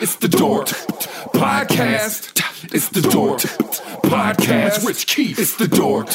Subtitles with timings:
[0.00, 0.66] It's the Dork
[1.34, 2.32] Podcast.
[2.74, 3.40] It's the Dork
[4.02, 4.86] Podcast.
[4.86, 5.38] Rich Keith.
[5.38, 6.06] It's the Dork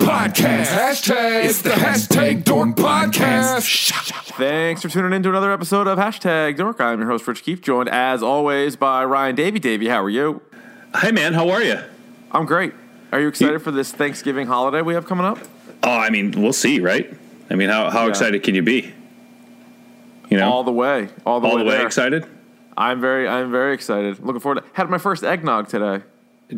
[0.00, 0.66] Podcast.
[0.66, 1.44] Hashtag.
[1.44, 3.92] It's the hashtag Dork Podcast.
[4.36, 6.80] Thanks for tuning in to another episode of Hashtag Dork.
[6.80, 9.58] I'm your host, Rich Keefe, joined as always by Ryan Davy.
[9.58, 10.40] Davy, how are you?
[11.00, 11.78] Hey man, how are you?
[12.32, 12.72] I'm great.
[13.12, 15.38] Are you excited for this Thanksgiving holiday we have coming up?
[15.82, 17.12] Oh, I mean, we'll see, right?
[17.50, 18.10] I mean, how how Yeah.
[18.10, 18.92] excited can you be?
[20.30, 21.08] You know, All the way.
[21.26, 22.26] All the all way the way excited.
[22.76, 24.18] I'm very I'm very excited.
[24.24, 26.04] Looking forward to had my first eggnog today.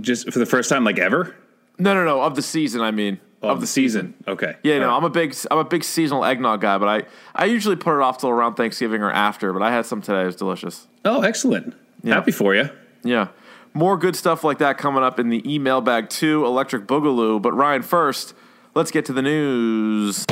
[0.00, 1.36] Just for the first time, like ever
[1.78, 3.20] No, no, no, of the season, I mean.
[3.42, 4.14] Of, the season.
[4.26, 4.56] Okay.
[4.62, 4.96] Yeah, no, All right.
[4.96, 7.02] I'm a big I'm a big seasonal eggnog guy, but I,
[7.34, 10.22] I usually put it off till around Thanksgiving or after, but I had some today.
[10.22, 10.86] It was delicious.
[11.04, 11.74] Oh, excellent.
[12.02, 12.14] Yeah.
[12.14, 12.70] Happy for you.
[13.02, 13.28] Yeah.
[13.74, 17.42] More good stuff like that coming up in the email bag too, Electric Boogaloo.
[17.42, 18.34] But Ryan, first,
[18.74, 20.24] let's get to the news.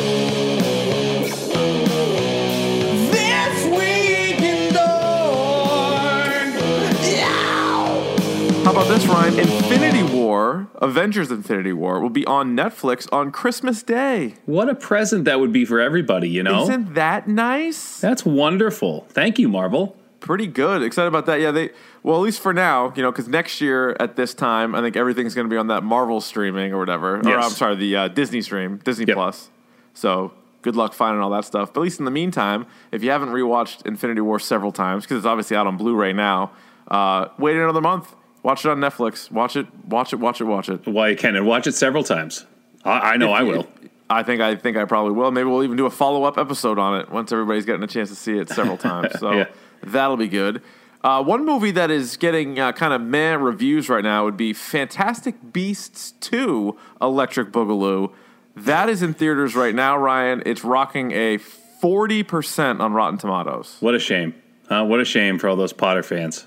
[8.73, 9.39] How about this, Ryan?
[9.39, 14.37] Infinity War, Avengers Infinity War, will be on Netflix on Christmas Day.
[14.47, 16.31] What a present that would be for everybody.
[16.31, 18.01] You know, Isn't that nice?
[18.01, 19.05] that's wonderful.
[19.11, 19.95] Thank you, Marvel.
[20.21, 20.83] Pretty good.
[20.83, 21.39] Excited about that.
[21.39, 21.69] Yeah, they
[22.03, 24.97] well, at least for now, you know, because next year at this time, I think
[24.97, 27.17] everything's going to be on that Marvel streaming or whatever.
[27.19, 29.17] Or I'm sorry, the uh, Disney stream, Disney Yep.
[29.17, 29.51] Plus.
[29.93, 31.75] So good luck finding all that stuff.
[31.75, 35.19] But at least in the meantime, if you haven't rewatched Infinity War several times, because
[35.19, 36.53] it's obviously out on Blu-ray now,
[36.89, 38.15] uh, wait another month.
[38.43, 39.31] Watch it on Netflix.
[39.31, 39.67] Watch it.
[39.87, 40.17] Watch it.
[40.17, 40.45] Watch it.
[40.45, 40.87] Watch it.
[40.87, 42.45] Why you can and watch it several times.
[42.85, 43.67] I, I know I will.
[44.11, 45.31] I think I think I probably will.
[45.31, 48.09] Maybe we'll even do a follow up episode on it once everybody's gotten a chance
[48.11, 49.19] to see it several times.
[49.19, 49.47] So Yeah.
[49.83, 50.61] that'll be good.
[51.05, 54.53] Uh, one movie that is getting uh, kind of meh reviews right now would be
[54.53, 58.13] Fantastic Beasts 2 Electric Boogaloo.
[58.55, 60.43] That is in theaters right now, Ryan.
[60.47, 61.39] It's rocking a
[61.83, 63.77] 40% on Rotten Tomatoes.
[63.81, 64.35] What a shame.
[64.69, 64.85] Huh?
[64.85, 66.47] What a shame for all those Potter fans.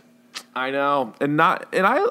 [0.55, 1.14] I know.
[1.19, 2.05] And not and I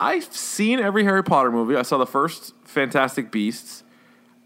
[0.00, 1.76] I've seen every Harry Potter movie.
[1.76, 3.82] I saw the first Fantastic Beasts.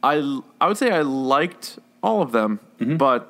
[0.03, 2.97] I I would say I liked all of them, mm-hmm.
[2.97, 3.29] but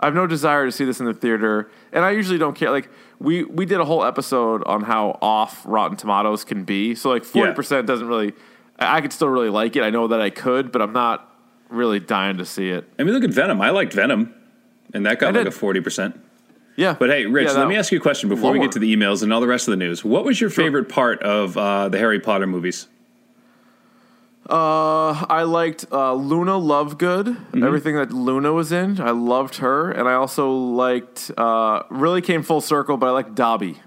[0.00, 1.70] I have no desire to see this in the theater.
[1.92, 2.70] And I usually don't care.
[2.70, 2.88] Like
[3.18, 6.94] we we did a whole episode on how off Rotten Tomatoes can be.
[6.94, 8.32] So like forty percent doesn't really.
[8.78, 9.82] I I could still really like it.
[9.82, 11.24] I know that I could, but I'm not
[11.68, 12.88] really dying to see it.
[12.98, 13.60] I mean, look at Venom.
[13.60, 14.34] I liked Venom,
[14.94, 15.46] and that got I like did.
[15.48, 16.18] a forty percent.
[16.78, 18.78] Yeah, But hey, Rich, Yeah, let me ask you a question before we get to
[18.78, 20.04] the emails and all the rest of the news.
[20.04, 22.86] What was your favorite part of uh, the Harry Potter movies?
[24.48, 27.24] Uh, I liked uh, Luna Lovegood.
[27.24, 27.64] Mm-hmm.
[27.64, 31.32] Everything that Luna was in, I loved her, and I also liked.
[31.36, 33.78] Uh, really came full circle, but I liked Dobby.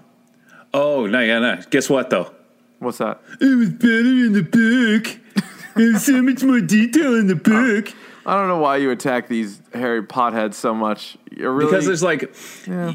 [0.74, 1.62] Oh, no, yeah, no.
[1.70, 2.30] Guess what, though?
[2.78, 3.22] What's that?
[3.40, 3.88] It was better
[4.26, 5.18] in the book.
[5.76, 7.94] There's so much more detail in the book.
[8.24, 11.16] I don't know why you attack these Harry Potheads so much.
[11.36, 12.34] Really Because there's like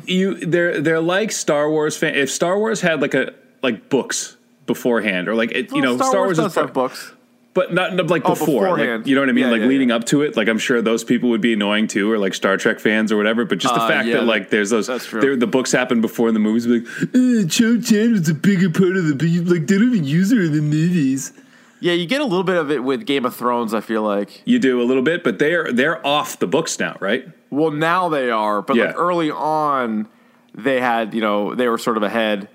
[0.06, 3.34] you they're they're like Star Wars fan if Star Wars had like a
[3.64, 7.14] like books beforehand or like it, you know Star, Wars, is does have books.
[7.54, 9.08] but not, like Oh, before like, beforehand.
[9.08, 9.96] you know what I mean Yeah, like yeah, leading yeah.
[9.96, 12.56] up to it like I'm sure those people would be annoying too or like Star
[12.58, 15.36] Trek fans or whatever but just the Uh, fact yeah, that like there's those there-
[15.36, 19.18] the books happen before the movies like uh, Cho Chan was a bigger part of
[19.18, 21.34] the like they don't even use her in the movies
[21.80, 23.74] Yeah, you get a little bit of it with Game of Thrones.
[23.74, 24.42] I feel like.
[24.46, 28.10] you do a little bit but they're they're off the books now right Well, now
[28.10, 28.86] they are, but Yeah.
[28.88, 30.08] like early on,
[30.56, 32.50] they had you know they were sort of ahead,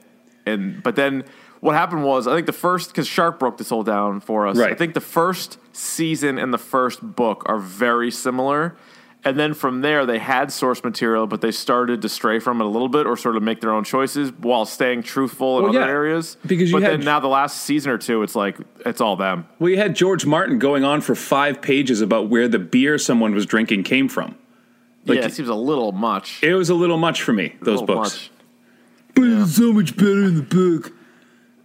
[0.46, 1.24] and but then
[1.60, 4.58] what happened was I think the first because Shark broke this whole down for us.
[4.58, 8.74] I think the first season and the first book are very similar,
[9.24, 12.64] and then from there they had source material, but they started to stray from it
[12.64, 15.70] a little bit or sort of make their own choices while staying truthful in Well,
[15.76, 16.36] other yeah, areas.
[16.46, 19.16] because you but had- then now the last season or two, it's like it's all
[19.16, 19.46] them.
[19.58, 23.34] Well, you had George Martin going on for five pages about where the beer someone
[23.34, 24.34] was drinking came from.
[25.06, 26.42] Like, yeah, it seems a little much.
[26.42, 27.98] It was a little much for me, those books.
[28.14, 28.30] much.
[29.14, 30.92] But it's so much better in the book.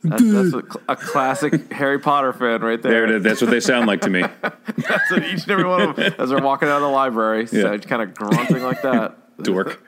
[0.03, 2.91] That's, that's a, cl- a classic Harry Potter fan right there.
[2.91, 3.23] There it is.
[3.23, 4.23] That's what they sound like to me.
[5.09, 7.71] So each and every one of them, as they're walking out of the library, so
[7.73, 7.77] Yeah.
[7.77, 9.17] kind of grunting like that.
[9.43, 9.81] Dork.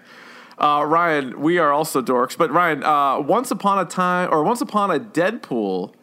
[0.58, 4.61] Uh, Ryan, we are also dorks, but Ryan, uh, Once Upon a Time or Once
[4.61, 5.94] Upon a Deadpool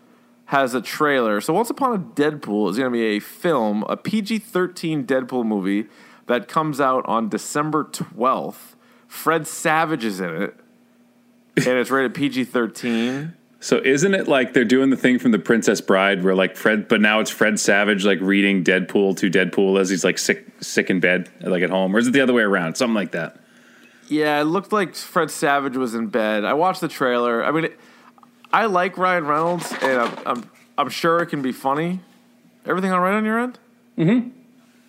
[0.46, 1.40] has a trailer.
[1.40, 5.86] So Once Upon a Deadpool is going to be a film, a PG-13 Deadpool movie
[6.26, 8.76] that comes out on December 12th.
[9.08, 10.54] Fred Savage is in it,
[11.56, 13.34] and it's rated PG-13.
[13.60, 16.88] So isn't it like they're doing the thing from the Princess Bride where like Fred,
[16.88, 20.90] but now it's Fred Savage like reading Deadpool to Deadpool as he's like sick, sick
[20.90, 22.76] in bed, like at home, or is it the other way around?
[22.76, 23.40] Something like that.
[24.08, 26.44] Yeah, it looked like Fred Savage was in bed.
[26.44, 27.44] I watched the trailer.
[27.44, 27.80] I mean, it,
[28.52, 32.00] I like Ryan Reynolds, and I'm, I'm I'm sure it can be funny.
[32.66, 33.58] Everything all right on your end?
[33.96, 34.30] Mm-hmm.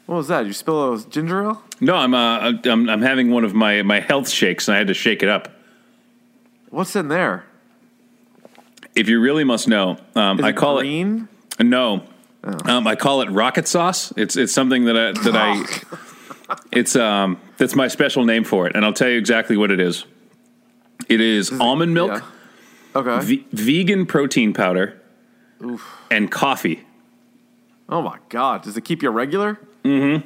[0.07, 0.45] What was that?
[0.45, 1.63] You spill a ginger ale?
[1.79, 4.87] No, I'm uh, I'm I'm having one of my my health shakes and I had
[4.87, 5.49] to shake it up.
[6.69, 7.45] What's in there?
[8.97, 11.27] If you really must know, um, I it call green?
[11.59, 12.03] it no.
[12.43, 12.57] Oh.
[12.65, 14.11] Um, I call it rocket sauce.
[14.17, 18.75] It's it's something that I that I it's um that's my special name for it,
[18.75, 20.05] and I'll tell you exactly what it is.
[21.09, 22.21] It is almond milk, Yeah.
[23.01, 23.25] Okay.
[23.25, 24.99] ve- vegan protein powder,
[26.09, 26.83] and coffee.
[27.89, 28.63] oh my god!
[28.63, 29.59] Does it keep you regular?
[29.83, 30.25] Mm-hmm.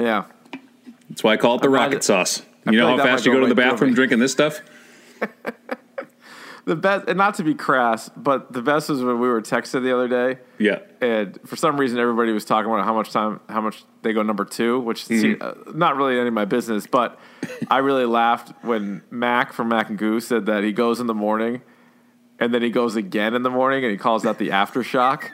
[0.00, 0.24] Yeah.
[1.08, 2.42] That's why I call it the I rocket sauce.
[2.66, 4.60] You know how fast you go go to the bathroom drinking this stuff?
[6.70, 9.82] The best, and not to be crass, but the best was when we were texted
[9.82, 10.78] the other day, Yeah.
[11.00, 14.22] and for some reason everybody was talking about how much time, how much they go
[14.22, 15.20] number two, which Mm-hmm.
[15.20, 16.86] seemed, uh, not really any of my business.
[16.86, 17.18] But
[17.68, 21.14] I really laughed when Mac from Mac and Goose said that he goes in the
[21.14, 21.62] morning,
[22.38, 25.24] and then he goes again in the morning, and he calls that the aftershock.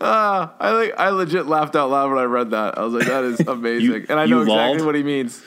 [0.00, 2.78] uh, I like I legit laughed out loud when I read that.
[2.78, 4.86] I was like, that is amazing, and I know exactly lolled?
[4.86, 5.42] what he means.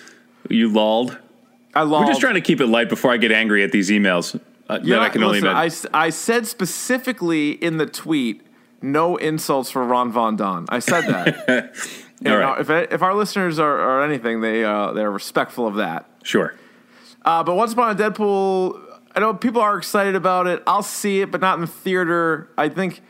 [0.50, 1.18] You lolled.
[1.74, 2.02] I love.
[2.02, 4.40] We're just trying to keep it light before I get angry at these emails.
[4.68, 5.68] Uh, Yeah, that I can only listen, I, imagine.
[5.72, 8.42] s- I said specifically in the tweet,
[8.82, 10.66] no insults for Ron Von Don.
[10.70, 11.74] I said that.
[12.26, 12.58] All right.
[12.58, 16.06] uh, if, if our listeners are, are anything, they uh, they're respectful of that.
[16.24, 16.54] Sure.
[17.24, 18.80] Uh, but Once Upon a Deadpool,
[19.16, 20.62] I know people are excited about it.
[20.68, 22.50] I'll see it, but not in the theater.
[22.58, 23.02] I think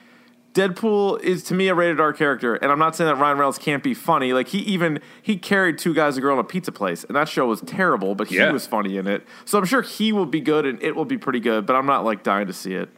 [0.53, 3.59] Deadpool is to me a rated R character, and I'm not saying that Ryan Reynolds
[3.59, 4.33] can't be funny.
[4.33, 7.29] Like he even he carried two guys a girl in a pizza place, and that
[7.29, 8.51] show was terrible, but he Yeah.
[8.51, 9.25] was funny in it.
[9.45, 11.65] So I'm sure he will be good, and it will be pretty good.
[11.65, 12.89] But I'm not like dying to see it.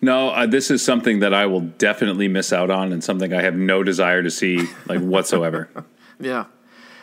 [0.00, 3.42] No, uh, this is something that I will definitely miss out on, and something I
[3.42, 5.68] have no desire to see, like whatsoever.
[6.20, 6.44] Yeah.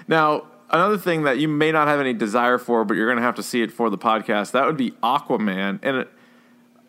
[0.08, 3.24] Now, another thing that you may not have any desire for, but you're going to
[3.24, 5.80] have to see it for the podcast, that would be Aquaman.
[5.84, 6.10] And it,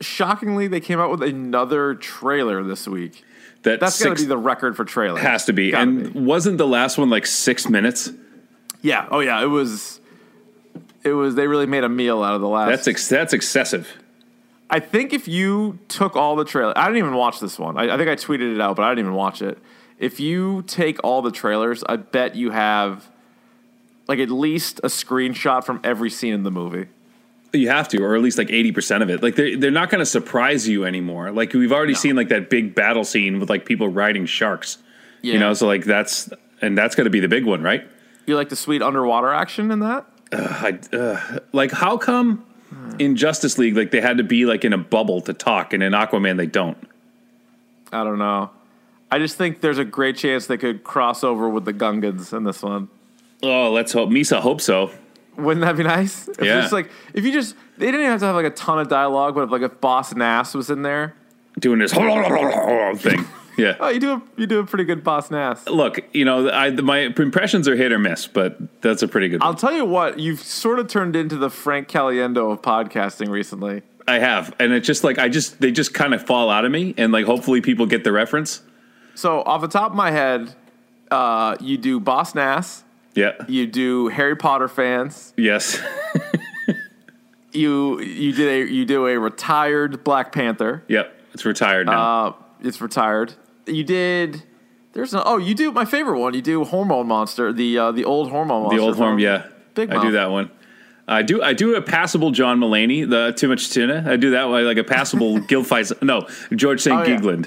[0.01, 3.25] shockingly, they came out with another trailer this week.
[3.63, 5.21] That That's got to be the record for trailers.
[5.23, 6.19] has to be, Gotta and be.
[6.21, 8.11] wasn't the last one like six minutes?
[8.83, 9.07] yeah.
[9.11, 9.43] Oh yeah.
[9.43, 10.01] It was.
[11.05, 11.35] It was.
[11.35, 12.69] They really made a meal out of the last.
[12.71, 13.89] That's ex- that's excessive.
[14.71, 17.77] I think if you took all the trailers, I didn't even watch this one.
[17.77, 19.59] I, I think I tweeted it out, but I didn't even watch it.
[19.99, 23.11] If you take all the trailers, I bet you have
[24.09, 26.87] like at least a screenshot from every scene in the movie.
[27.53, 29.23] You have to, or at least like eighty percent of it.
[29.23, 31.33] Like they're they're not going to surprise you anymore.
[31.33, 34.79] Like we've already seen like that big battle scene with like people riding sharks.
[35.23, 35.35] Yeah.
[35.35, 36.31] You know, so like that's
[36.63, 37.89] and that's going to be the big one, right?
[38.27, 40.07] You like the sweet underwater action in that?
[40.33, 42.47] I, uh, like how come
[43.01, 45.83] in Justice League like they had to be like in a bubble to talk, and
[45.83, 46.79] in Aquaman they don't?
[47.93, 48.51] I don't know.
[49.11, 52.45] I just think there's a great chance they could cross over with the Gungans in
[52.45, 52.89] this one.
[53.43, 54.11] Oh, let's hope.
[54.11, 54.93] Misa hope so.
[55.41, 56.29] Wouldn't that be nice?
[56.29, 56.61] If Yeah.
[56.61, 58.89] Just like if you just they didn't even have to have like a ton of
[58.89, 61.15] dialogue, but if like if Boss Nass was in there,
[61.59, 61.93] Doing this
[63.03, 63.27] thing.
[63.57, 63.77] Yeah.
[63.81, 65.67] oh, you do a, you do a pretty good Boss Nass.
[65.69, 69.43] Look, you know, I my impressions are hit or miss, but that's a pretty good.
[69.43, 73.83] I'll tell you what, you've sort of turned into the Frank Caliendo of podcasting recently.
[74.09, 76.73] I have, and it's just like I just they just kind of fall out of
[76.73, 78.63] me, and like hopefully people get the reference.
[79.15, 80.55] So off the top of my head,
[81.11, 82.85] uh, you do Boss Nass,
[83.15, 83.33] Yeah.
[83.49, 85.81] you do Harry Potter fans, Yes.
[87.53, 90.85] you you did a you do a retired Black Panther.
[90.89, 91.17] yep.
[91.33, 92.27] It's retired now.
[92.27, 93.35] Uh, it's retired.
[93.67, 94.43] You did.
[94.93, 95.23] There's no.
[95.25, 96.35] Oh, you do my favorite one.
[96.35, 98.77] You do Hormone Monster, the uh, the old Hormone Monster.
[98.79, 99.19] the old form.
[99.21, 99.47] Yeah.
[99.75, 100.51] Big I do that one.
[101.07, 101.43] I do.
[101.43, 103.09] I do a passable John Mulaney.
[103.09, 104.05] The too much tuna.
[104.07, 105.65] I do that one like a passable Gil.
[106.03, 106.97] No, George St.
[106.97, 107.43] Oh, yeah.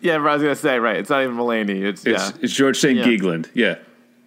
[0.00, 0.96] Yeah, I was gonna say right.
[0.96, 1.82] It's not even Mulaney.
[1.82, 2.98] It's, It's, yeah, it's George St.
[2.98, 3.04] Yeah.
[3.04, 3.48] Geegland.
[3.54, 3.76] Yeah.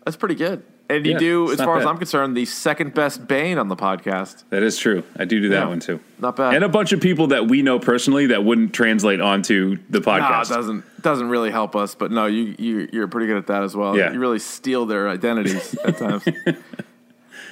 [0.05, 0.63] that's pretty good.
[0.97, 1.85] And you Yeah, do, as not far as.
[1.85, 4.43] I'm concerned, the second best Bane on the podcast.
[4.49, 5.03] That is true.
[5.17, 5.67] I do do that Yeah.
[5.67, 5.99] one too.
[6.19, 6.55] Not bad.
[6.55, 10.15] And a bunch of people that we know personally that wouldn't translate onto the Nah,
[10.17, 10.49] it podcast.
[10.49, 13.75] doesn't doesn't really help us, but no, you you you're pretty good at that as
[13.75, 13.97] well.
[13.97, 14.11] Yeah.
[14.13, 16.23] You really steal their identities at times.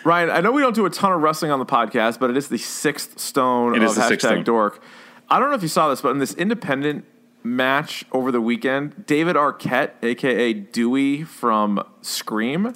[0.03, 2.37] Ryan, I know we don't do a ton of wrestling on the podcast, but it
[2.37, 4.43] is the sixth stone It of is the hashtag sixth stone.
[4.43, 4.81] dork.
[5.29, 7.05] I don't know if you saw this, but in this independent
[7.43, 12.73] match over the weekend, David Arquette, aka Dewey from Scream,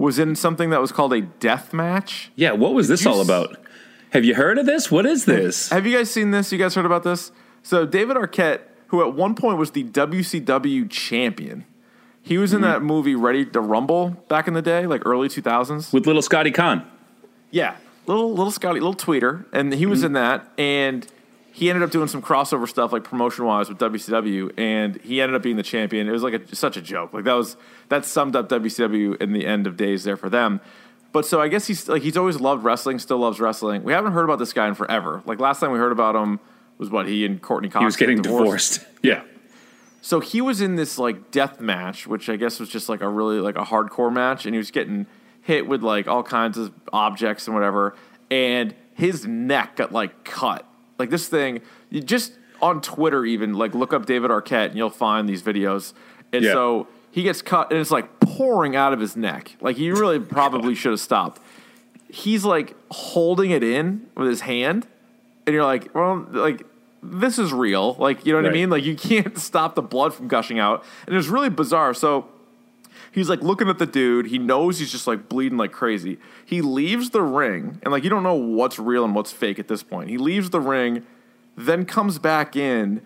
[0.00, 2.30] was in something that was called a death match.
[2.34, 2.52] yeah.
[2.52, 3.56] What was this all s- about?
[4.10, 4.90] Have you heard of this?
[4.90, 5.68] What is this?
[5.68, 6.50] Have you guys seen this?
[6.50, 7.30] You guys heard about this?
[7.62, 11.64] So David Arquette, who at one point was the WCW champion,
[12.22, 12.56] he was Mm-hmm.
[12.64, 15.92] in that movie Ready to Rumble back in the day, like early two thousands.
[15.92, 16.84] With little Scotty Caan.
[17.50, 17.76] Yeah,
[18.06, 19.90] little little Scotty, little tweeter, and he Mm-hmm.
[19.90, 21.06] was in that, and
[21.52, 25.34] he ended up doing some crossover stuff like promotion wise with WCW, and he ended
[25.34, 26.08] up being the champion.
[26.08, 27.12] It was like a, such a joke.
[27.12, 27.56] Like that was
[27.88, 30.60] that summed up WCW in the end of days there for them.
[31.12, 33.82] But so I guess he's like he's always loved wrestling, still loves wrestling.
[33.82, 35.22] We haven't heard about this guy in forever.
[35.26, 36.38] Like last time we heard about him
[36.78, 38.86] was what he and Courteney Cox He was getting got divorced.
[39.02, 39.22] Yeah.
[40.02, 43.08] so he was in this like death match, which I guess was just like a
[43.08, 45.06] really like a hardcore match, and he was getting
[45.42, 47.96] hit with like all kinds of objects and whatever,
[48.30, 50.64] and his neck got like cut.
[51.00, 54.90] Like this thing, you just on Twitter even like look up David Arquette and you'll
[54.90, 55.92] find these videos.
[56.32, 56.52] And Yeah.
[56.52, 59.56] so he gets cut and it's like pouring out of his neck.
[59.60, 61.40] Like he really probably should have stopped.
[62.08, 64.86] He's like holding it in with his hand,
[65.46, 66.66] and you're like, well, like
[67.02, 67.94] this is real.
[67.94, 68.68] Like you know what I mean?
[68.68, 71.94] Like you can't stop the blood from gushing out, and it was really bizarre.
[71.94, 72.28] So
[73.12, 74.26] he's like looking at the dude.
[74.26, 76.18] He knows he's just like bleeding like crazy.
[76.44, 79.68] He leaves the ring, and like you don't know what's real and what's fake at
[79.68, 80.10] this point.
[80.10, 81.04] He leaves the ring,
[81.56, 83.02] then comes back in.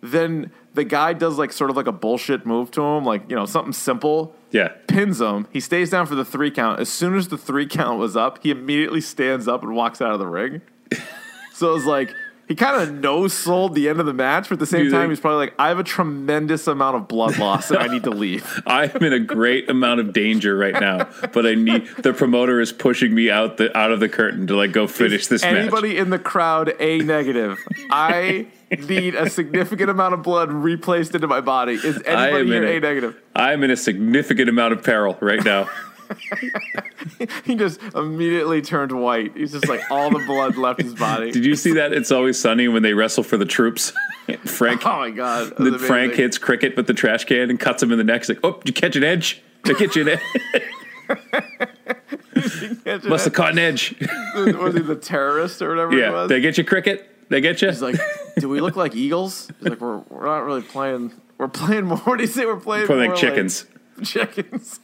[0.00, 3.36] Then the guy does like sort of like a bullshit move to him, like you
[3.36, 4.34] know something simple.
[4.50, 4.68] Yeah.
[4.86, 5.46] Pins him.
[5.52, 6.80] He stays down for the three count.
[6.80, 10.12] As soon as the three count was up, he immediately stands up and walks out
[10.12, 10.62] of the ring.
[11.52, 12.14] so it was like
[12.48, 15.10] he kind of no sold the end of the match, but at the same time,
[15.10, 18.10] he's probably like, I have a tremendous amount of blood loss and I need to
[18.10, 18.62] leave.
[18.66, 22.72] I'm in a great amount of danger right now, but I need the promoter is
[22.72, 25.54] pushing me out the out of the curtain to like go finish this match.
[25.54, 27.58] Anybody in the crowd A negative?
[27.90, 31.74] I need a significant amount of blood replaced into my body.
[31.74, 33.20] Is anybody am here a- negative?
[33.36, 35.68] I'm in a significant amount of peril right now.
[37.44, 39.36] He just immediately turned white.
[39.36, 41.32] He's just like all the blood left his body.
[41.32, 41.92] Did you see that?
[41.92, 43.92] It's always sunny when they wrestle for the troops.
[44.44, 45.54] Frank, Oh my god!
[45.80, 48.20] Frank hits Cricket with the trash can and cuts him in the neck.
[48.22, 49.42] He's like, "Oh, did you catch an edge?
[49.64, 50.18] Did I you an
[52.86, 53.04] edge?
[53.04, 53.94] Must have caught an edge."
[54.34, 56.28] was he the terrorist or whatever it yeah, was?
[56.28, 57.28] they get you, Cricket.
[57.30, 57.68] They get you.
[57.68, 57.96] He's like,
[58.38, 59.50] do we look like eagles?
[59.58, 61.12] He's like, we're we're not really playing.
[61.36, 61.98] We're playing more.
[61.98, 62.46] What do you say?
[62.46, 63.66] We're playing Put more like chickens.
[64.02, 64.80] chickens.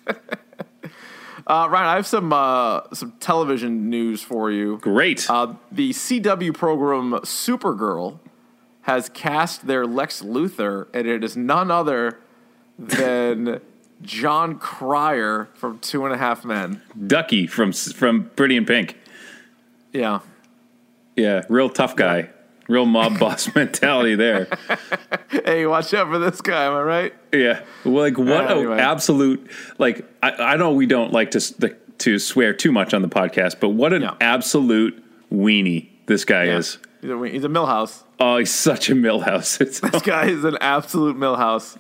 [1.47, 4.79] Uh, Ryan, I have some uh, some television news for you.
[4.79, 5.29] Great.
[5.29, 8.19] Uh, the CW program Supergirl
[8.83, 12.19] has cast their Lex Luthor, and it is none other
[12.79, 13.61] than
[14.03, 16.81] Jon Cryer from Two and a Half Men.
[17.07, 18.99] Duckie from from Pretty in Pink.
[19.93, 20.21] Yeah.
[21.17, 22.31] Yeah, real tough guy.
[22.69, 24.49] Real mob boss mentality there.
[25.45, 26.65] Hey, watch out for this guy.
[26.65, 27.15] Am I right?
[27.33, 27.65] Yeah.
[27.85, 28.79] Well, like what Uh, anyway.
[28.79, 32.95] a absolute like I, I know we don't like to the, to swear too much
[32.95, 34.15] on the podcast, but what an Yeah.
[34.21, 35.03] absolute
[35.33, 36.59] weenie this guy Yeah.
[36.59, 36.79] is.
[37.03, 38.05] He's a, he's a Milhouse.
[38.21, 39.61] Oh, he's such a milhouse.
[39.61, 41.77] It's This guy is an absolute Milhouse.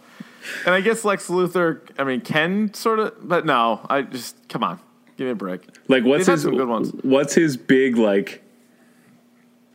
[0.66, 4.64] And I guess Lex Luthor, I mean, can sort of, but no, I just, come
[4.64, 4.80] on,
[5.16, 5.62] give me a break.
[5.88, 6.90] like what's his good ones.
[7.02, 8.42] what's his big like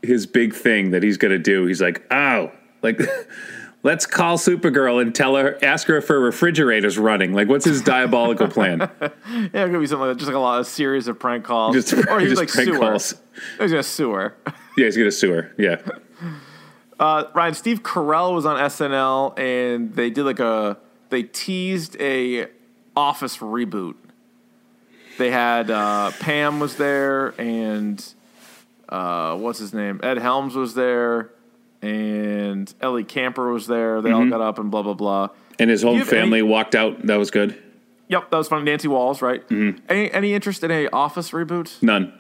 [0.01, 1.65] his big thing that he's gonna do?
[1.65, 2.51] He's like, oh,
[2.81, 2.99] like
[3.83, 7.33] let's call Supergirl and tell her, ask her if her refrigerator's running.
[7.33, 8.89] Like, what's his diabolical plan?
[9.53, 11.45] Yeah, it could be something like that, just like a lot of series of prank
[11.45, 11.75] calls.
[11.75, 12.77] Just, or he's like prank sewer.
[12.79, 13.13] calls.
[13.59, 14.35] He's gonna sue her.
[14.77, 15.51] Yeah, he's gonna sewer.
[15.57, 15.81] Yeah.
[16.99, 20.77] Uh, Ryan, Steve Carell was on SNL and they did like a,
[21.09, 22.47] they teased a
[22.95, 23.95] Office reboot.
[25.17, 28.01] They had uh, Pam was there and
[28.89, 29.99] uh, what's his name?
[30.03, 31.31] Ed Helms was there
[31.81, 34.01] and Ellie Kemper was there.
[34.01, 35.29] They all got up and blah, blah, blah.
[35.57, 37.05] And his whole you have any- family walked out.
[37.05, 37.57] That was good.
[38.07, 38.65] Yep, that was fun.
[38.65, 39.47] Nancy Walls, right?
[39.49, 39.85] Mm-hmm.
[39.87, 41.81] Any any interest in a Office reboot?
[41.83, 42.11] None.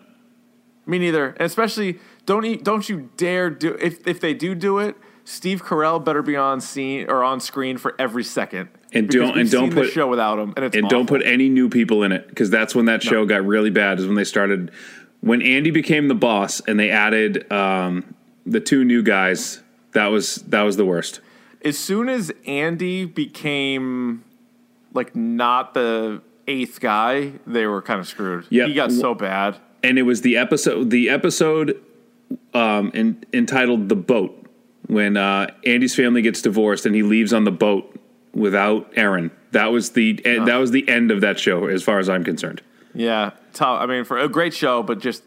[0.85, 1.29] Me neither.
[1.29, 1.97] And especially
[2.27, 4.95] don't e- don't you dare do if if they do do it.
[5.25, 8.69] Steve Carell better be on scene or on screen for every second.
[8.93, 11.23] And don't- and don't seen the put- show without him, and it's And don't put
[11.25, 13.99] any new people in it because that's when that show got really bad.
[13.99, 14.69] Is when they started
[15.21, 19.61] when Andy became the boss and they added um, the two new guys.
[19.93, 21.19] That was that was the worst.
[21.65, 24.23] as soon as Andy became
[24.93, 28.45] like not the eighth guy, they were kind of screwed.
[28.49, 28.67] Yep.
[28.67, 29.57] he got so bad.
[29.83, 31.81] And it was the episode the episode
[32.53, 34.47] um, in, entitled "The Boat"
[34.87, 37.95] when uh, Andy's family gets divorced and he leaves on the boat
[38.33, 39.31] without Erin.
[39.51, 42.23] That was the eh, that was the end of that show, as far as I'm
[42.23, 42.61] concerned.
[42.93, 43.81] Yeah, tough.
[43.81, 45.23] I mean, for a great show, but just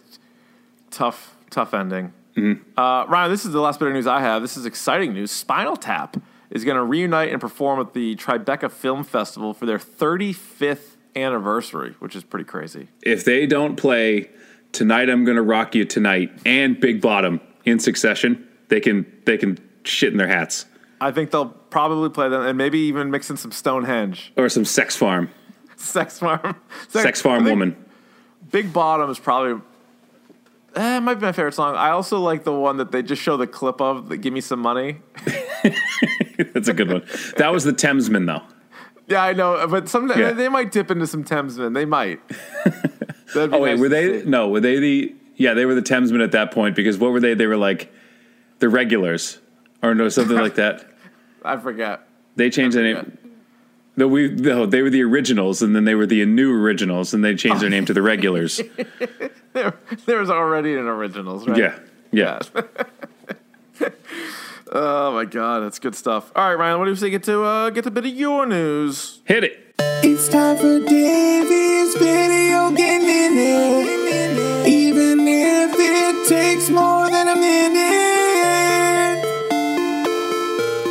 [0.91, 2.13] tough, tough ending.
[2.37, 2.79] Mm-hmm.
[2.79, 4.43] Uh, Ryan, this is the last bit of news I have.
[4.43, 5.31] This is exciting news.
[5.31, 6.17] Spinal Tap
[6.51, 11.95] is going to reunite and perform at the Tribeca Film Festival for their 35th anniversary,
[11.99, 12.89] which is pretty crazy.
[13.03, 14.31] if they don't play
[14.73, 19.59] tonight i'm gonna rock you tonight and big bottom in succession they can they can
[19.85, 20.65] shit in their hats
[21.03, 24.33] I think they'll probably play them and maybe even mix in some Stonehenge.
[24.37, 25.29] or some sex farm
[25.83, 26.57] Sex Farm.
[26.89, 27.77] sex I farm woman
[28.51, 29.61] Big Bottom is probably.
[30.75, 31.77] Eh, it might be my favorite song.
[31.77, 34.41] I also like the one that they just show the clip of, the Give Me
[34.41, 35.01] Some Money.
[36.55, 37.03] that's a good one
[37.37, 38.43] that was the thamesmen though
[39.07, 40.33] Yeah, I know, but sometimes Yeah.
[40.33, 41.75] they might dip into some Thamesmen.
[41.75, 42.21] They might.
[43.35, 44.29] Oh wait nice were they see.
[44.29, 47.21] no were they the yeah they were the thamesmen at that point because what were
[47.21, 47.91] they they were like
[48.59, 49.41] the regulars
[49.83, 50.85] or no something like that
[51.43, 52.07] I forget.
[52.37, 53.19] they changed the name
[53.97, 57.23] No, we no, they were the originals, and then they were the new originals, and
[57.23, 58.61] they changed their name to the regulars.
[59.53, 59.75] There,
[60.07, 61.59] there was already an originals, right?
[61.59, 61.79] Yeah,
[62.11, 62.39] yeah.
[64.75, 66.33] Oh my god, that's good stuff.
[66.35, 68.47] All right, Ryan, what do you say get to uh, get a bit of your
[68.47, 69.21] news?
[69.27, 69.75] Hit it.
[69.79, 74.67] It's time for Davey's video game minute.
[74.67, 79.25] Even if it takes more than a minute.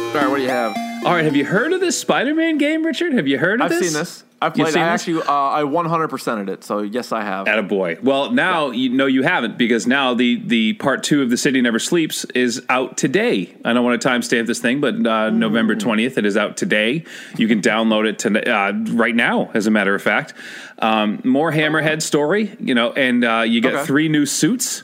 [0.09, 0.80] All right, what do you have?
[1.03, 3.13] All right, have you heard of this Spider-Man game, Richard?
[3.13, 3.79] Have you heard of this?
[3.79, 4.23] I've seen this.
[4.39, 4.73] I've You've played.
[4.73, 5.01] seen I this?
[5.01, 6.63] actually, uh, I 100%ed it.
[6.63, 7.47] So yes, I have.
[7.47, 8.01] Attaboy.
[8.03, 11.59] Well, now you know you haven't because now the the part two of the city
[11.61, 13.51] never sleeps is out today.
[13.65, 17.03] I don't want to timestamp this thing, but uh, November twentieth, it is out today.
[17.37, 19.49] You can download it to, uh, right now.
[19.55, 20.33] As a matter of fact,
[20.79, 22.55] um, more Hammerhead story.
[22.59, 23.85] You know, and uh, you get Okay.
[23.85, 24.83] three new suits.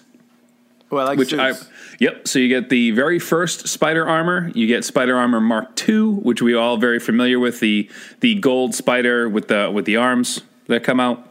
[0.89, 1.69] Well, I like Which I, suits.
[1.99, 2.27] Yep.
[2.27, 4.51] So you get the very first Spider Armor.
[4.53, 7.89] You get Spider Armor Mark II, which we are all very familiar with the
[8.19, 11.25] the gold Spider with the with the arms that come out.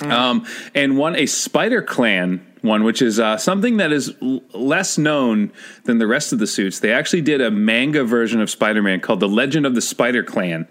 [0.00, 4.98] Um, and one a Spider Clan one, which is uh, something that is l- less
[4.98, 5.52] known
[5.84, 6.80] than the rest of the suits.
[6.80, 10.22] They actually did a manga version of Spider Man called The Legend of the Spider
[10.22, 10.66] Clan.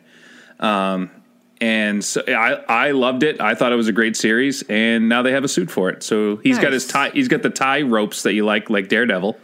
[0.60, 1.10] Um,
[1.62, 3.39] and so I, I loved it.
[3.39, 6.03] I thought it was a great series, and now they have a suit for it.
[6.03, 7.09] So he's got his tie.
[7.12, 9.38] He's got the tie ropes that you like, like Daredevil.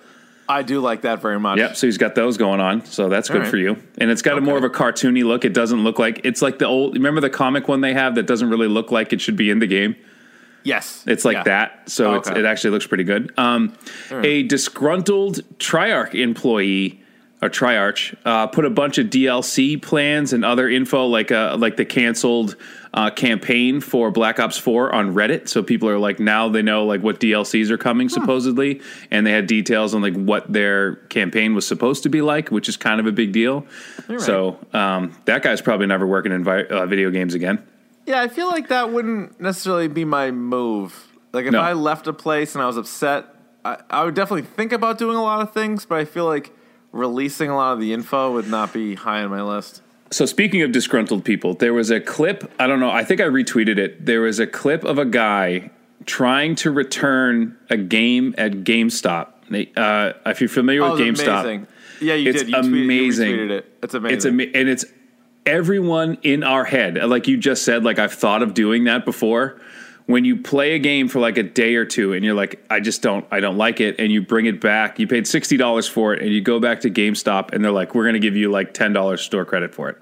[0.49, 1.59] I do like that very much.
[1.59, 1.77] Yep.
[1.77, 2.83] So he's got those going on.
[2.83, 3.49] So that's good right.
[3.49, 3.81] for you.
[3.97, 5.45] And it's got a more of a cartoony look.
[5.45, 6.95] It doesn't look like it's like the old.
[6.95, 9.59] Remember the comic one they have that doesn't really look like it should be in
[9.59, 9.95] the game.
[10.63, 11.03] Yes.
[11.07, 11.43] It's like Yeah.
[11.43, 11.89] that.
[11.89, 12.39] So it's, Okay.
[12.39, 13.31] it actually looks pretty good.
[13.37, 13.73] Um,
[14.11, 17.00] A disgruntled Treyarch employee
[17.41, 21.75] or Treyarch uh, put a bunch of DLC plans and other info, like uh, like
[21.75, 22.55] the canceled
[22.93, 25.47] uh, campaign for Black Ops Four on Reddit.
[25.49, 29.31] So people are like now they know like what DLCs are coming supposedly, and they
[29.31, 32.99] had details on like what their campaign was supposed to be like, which is kind
[32.99, 33.65] of a big deal.
[34.07, 34.21] right.
[34.21, 37.63] So um, that guy's probably never working in vi- uh, video games again.
[38.05, 41.07] Yeah, I feel like that wouldn't necessarily be my move.
[41.33, 41.61] Like if No.
[41.61, 43.25] I left a place and I was upset,
[43.63, 46.51] I, I would definitely think about doing a lot of things, but I feel like
[46.91, 49.81] releasing a lot of the info would not be high on my list.
[50.11, 52.51] So speaking of disgruntled people, there was a clip.
[52.59, 52.91] I don't know.
[52.91, 54.05] I think I retweeted it.
[54.05, 55.71] There was a clip of a guy
[56.05, 59.27] trying to return a game at GameStop.
[59.77, 61.67] Uh, if you're familiar Oh, with GameStop, amazing.
[62.01, 62.49] Yeah, you It's did.
[62.49, 63.31] You tweeted- amazing.
[63.31, 63.77] retweeted it.
[63.83, 64.15] It's amazing.
[64.17, 64.85] it's ama- and it's
[65.45, 66.95] everyone in our head.
[66.97, 69.61] Like you just said, like I've thought of doing that before.
[70.07, 72.79] When you play a game for like a day or two and you're like, I
[72.79, 75.87] just don't, I don't like it, and you bring it back, you paid sixty dollars
[75.87, 78.35] for it, and you go back to GameStop and they're like, we're going to give
[78.35, 79.97] you like ten dollars store credit for it.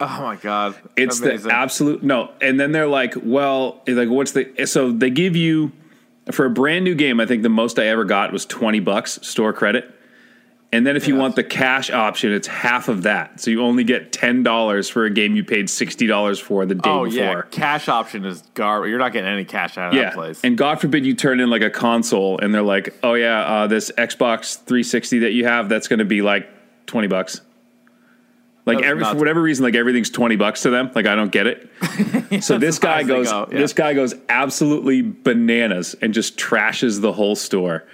[0.00, 1.48] oh my god, It's amazing.
[1.48, 2.30] the absolute no.
[2.40, 5.72] And then they're like, well, like what's the so they give you
[6.30, 9.18] for a brand new game, I think the most I ever got was 20 bucks
[9.22, 9.94] store credit.
[10.70, 13.40] And then if you want the cash option, it's half of that.
[13.40, 17.04] So you only get $10 for a game you paid $60 for the day Oh
[17.06, 17.18] before.
[17.24, 18.90] yeah, cash option is garbage.
[18.90, 20.40] You're not getting any cash out of Yeah, that place.
[20.44, 23.66] and God forbid you turn in like a console, and they're like, "Oh yeah, uh,
[23.66, 26.46] this Xbox 360 that you have, that's going to be like
[26.86, 27.40] 20 bucks."
[28.66, 30.90] Like every, for whatever reason, like everything's 20 bucks to them.
[30.94, 31.70] Like I don't get it.
[32.44, 33.56] so this guy goes, go, yeah.
[33.56, 37.84] this guy goes absolutely bananas and just trashes the whole store.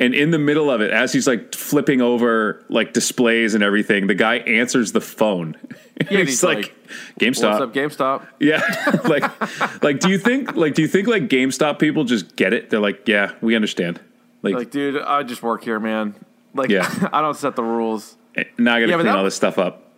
[0.00, 4.06] And in the middle of it, as he's like flipping over like displays and everything,
[4.06, 5.56] the guy answers the phone.
[6.10, 6.74] Yeah, he's, he's like, like,
[7.20, 7.60] GameStop.
[7.60, 8.26] What's up, GameStop?
[8.40, 8.62] Yeah,
[9.04, 12.70] like, like, do you think, like, do you think, like, GameStop people just get it?
[12.70, 14.00] They're like, yeah, we understand.
[14.40, 16.14] Like, Like, dude, I just work here, man.
[16.54, 16.88] Like, Yeah.
[17.12, 18.16] I don't set the rules.
[18.34, 19.92] Eh, now I got to Yeah, clean that- all this stuff up.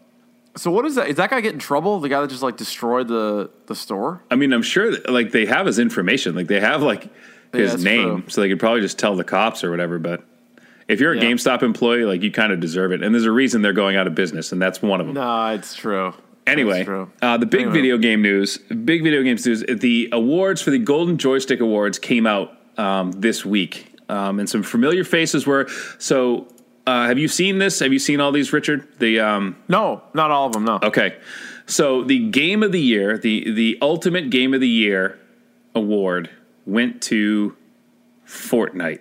[0.57, 1.07] So what is that?
[1.09, 2.01] Is that guy get in trouble?
[2.01, 4.25] The guy that just like destroyed the the store?
[4.29, 6.35] I mean, I'm sure, that, like, they have his information.
[6.35, 7.09] Like, they have like
[7.53, 8.31] his that's name, true.
[8.31, 9.99] so they could probably just tell the cops or whatever.
[9.99, 10.23] But
[10.89, 11.23] if you're a Yeah.
[11.25, 13.03] GameStop employee, like, you kind of deserve it.
[13.03, 15.15] And there's a reason they're going out of business, and that's one of them.
[15.15, 16.13] No, it's true.
[16.47, 17.09] Anyway, true.
[17.23, 17.75] uh, the big Anyway.
[17.75, 19.63] video game news, big video games news.
[19.69, 24.65] The awards for the Golden Joystick Awards came out um, this week, um, and some
[24.65, 25.69] familiar faces were.
[25.99, 26.49] So,
[26.85, 27.79] uh, have you seen this?
[27.79, 28.89] Have you seen all these, Richard?
[28.99, 30.65] The um, No, not all of them.
[30.65, 30.81] No.
[30.83, 31.17] okay,
[31.67, 35.21] so the game of the year, the the ultimate game of the year
[35.77, 36.29] award
[36.67, 37.57] went to
[38.27, 39.01] Fortnite,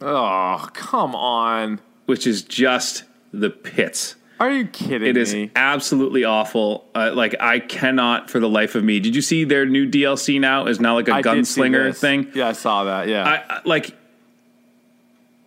[0.00, 1.80] Oh, come on.
[2.06, 4.16] which is just the pits.
[4.40, 5.50] Are you kidding It is me?
[5.54, 6.84] absolutely awful.
[6.96, 8.98] Uh, like I cannot for the life of me.
[8.98, 10.66] Did you see their new DLC now?
[10.66, 12.00] Is now like a I did see gunslinger this.
[12.00, 12.32] thing.
[12.34, 13.06] Yeah, I saw that.
[13.06, 13.22] Yeah.
[13.24, 13.96] I, I like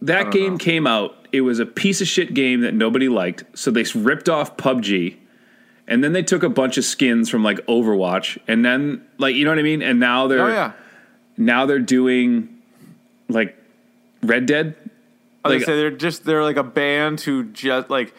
[0.01, 1.27] that game came out.
[1.33, 3.43] It was a piece of shit game that nobody liked.
[3.57, 5.17] So they ripped off PUBG,
[5.87, 9.43] and then they took a bunch of skins from like Overwatch, and then like you
[9.43, 9.81] know what I mean.
[9.81, 10.71] And now they're oh yeah.
[11.37, 12.49] Now they're doing
[13.29, 13.55] like
[14.23, 14.75] Red Dead.
[15.43, 18.13] I like- say they're just they're like a band who just like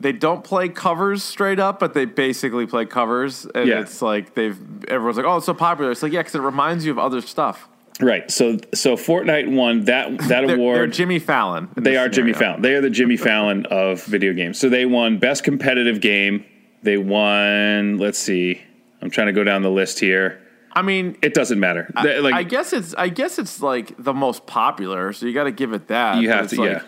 [0.00, 3.80] they don't play covers straight up, but they basically play covers, and Yeah.
[3.80, 4.56] it's like they've
[4.88, 5.90] everyone's like, oh, it's so popular.
[5.92, 7.68] It's like yeah, because it reminds you of other stuff.
[8.00, 8.28] Right.
[8.30, 10.76] So so Fortnite won that that They're, award.
[10.78, 11.68] they're Jimmy Fallon.
[11.76, 12.32] They are Jimmy.
[12.32, 12.60] Fallon.
[12.62, 14.58] They are the Jimmy Fallon of video games.
[14.58, 16.44] So they won best competitive game.
[16.82, 17.98] They won.
[17.98, 18.60] Let's see.
[19.00, 20.40] I'm trying to go down the list here.
[20.74, 21.90] I mean, It doesn't matter.
[22.02, 25.44] They- like I guess it's I guess it's like the most popular, so you got
[25.44, 26.20] to give it that.
[26.22, 26.82] You have to, like, yeah.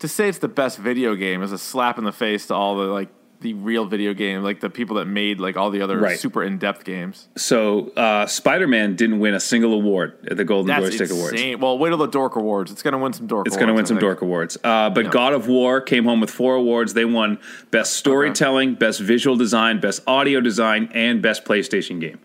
[0.00, 2.76] To say it's the best video game is a slap in the face to all
[2.76, 3.08] the like
[3.40, 6.18] the real video game, like the people that made like all the other Right.
[6.18, 7.28] super in depth games.
[7.36, 7.90] so.
[7.96, 11.40] Uh, Spider Man didn't win a single award at the Golden That's Joystick Awards.
[11.60, 12.72] Well, wait till the Dork Awards.
[12.72, 13.46] It's gonna win some Dork.
[13.46, 13.54] Awards.
[13.54, 14.00] It's going to win I some think.
[14.00, 14.58] Dork Awards.
[14.64, 16.94] Uh, but God of War came home with four awards.
[16.94, 17.38] They won
[17.70, 22.18] Best Storytelling, Best Visual Design, Best Audio Design, and Best PlayStation Game.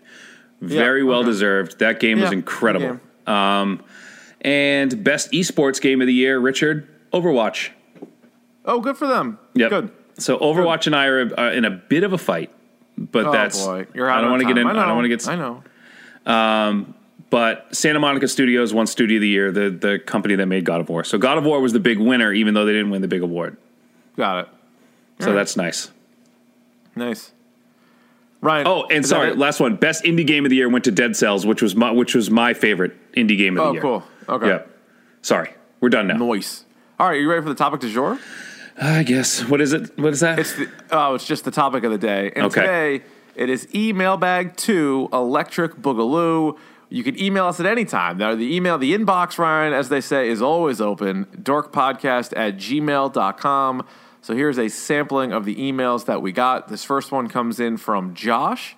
[0.68, 1.28] Very well okay.
[1.28, 1.78] deserved.
[1.78, 3.00] That game was incredible.
[3.26, 3.82] good Um,
[4.40, 7.70] and Best Esports Game of the Year, Richard, Overwatch.
[8.64, 9.38] Oh, good for them.
[9.54, 9.70] Yep.
[9.70, 9.92] Good.
[10.18, 12.50] So Overwatch and I are uh, in a bit of a fight,
[12.96, 14.66] but Oh that's boy, you're I don't want to get in.
[14.66, 15.28] I, I don't want to get.
[15.28, 15.62] I know.
[17.30, 20.80] But Santa Monica Studios won Studio of the Year, the the company that made God
[20.80, 21.02] of War.
[21.02, 23.22] So God of War was the big winner, even though they didn't win the big
[23.22, 23.56] award.
[24.16, 24.48] Got it.
[25.18, 25.90] So that's nice.
[26.94, 27.32] Nice.
[28.44, 28.66] Ryan.
[28.66, 29.76] Oh, and sorry, last one.
[29.76, 32.30] Best indie game of the year went to Dead Cells, which was my which was
[32.30, 33.86] my favorite indie game of the oh, year.
[33.86, 34.36] Oh, cool.
[34.36, 34.46] Okay.
[34.48, 34.70] Yep.
[35.22, 36.16] Sorry, we're done now.
[36.18, 36.64] Noise.
[37.00, 38.18] All right, you ready for the topic du jour?
[38.80, 39.48] I guess.
[39.48, 39.96] What is it?
[39.98, 40.38] What is that?
[40.38, 42.32] It's the, oh, it's just the topic of the day.
[42.36, 42.60] And Okay.
[42.60, 43.04] today
[43.34, 46.58] it is email bag two electric boogaloo.
[46.90, 48.18] You can email us at any time.
[48.18, 51.24] Now the email, the inbox, Ryan, as they say, is always open.
[51.42, 53.86] Dorkpodcast at gmail.com.
[54.24, 56.68] So here's a sampling of the emails that we got.
[56.68, 58.74] This first one comes in from Josh,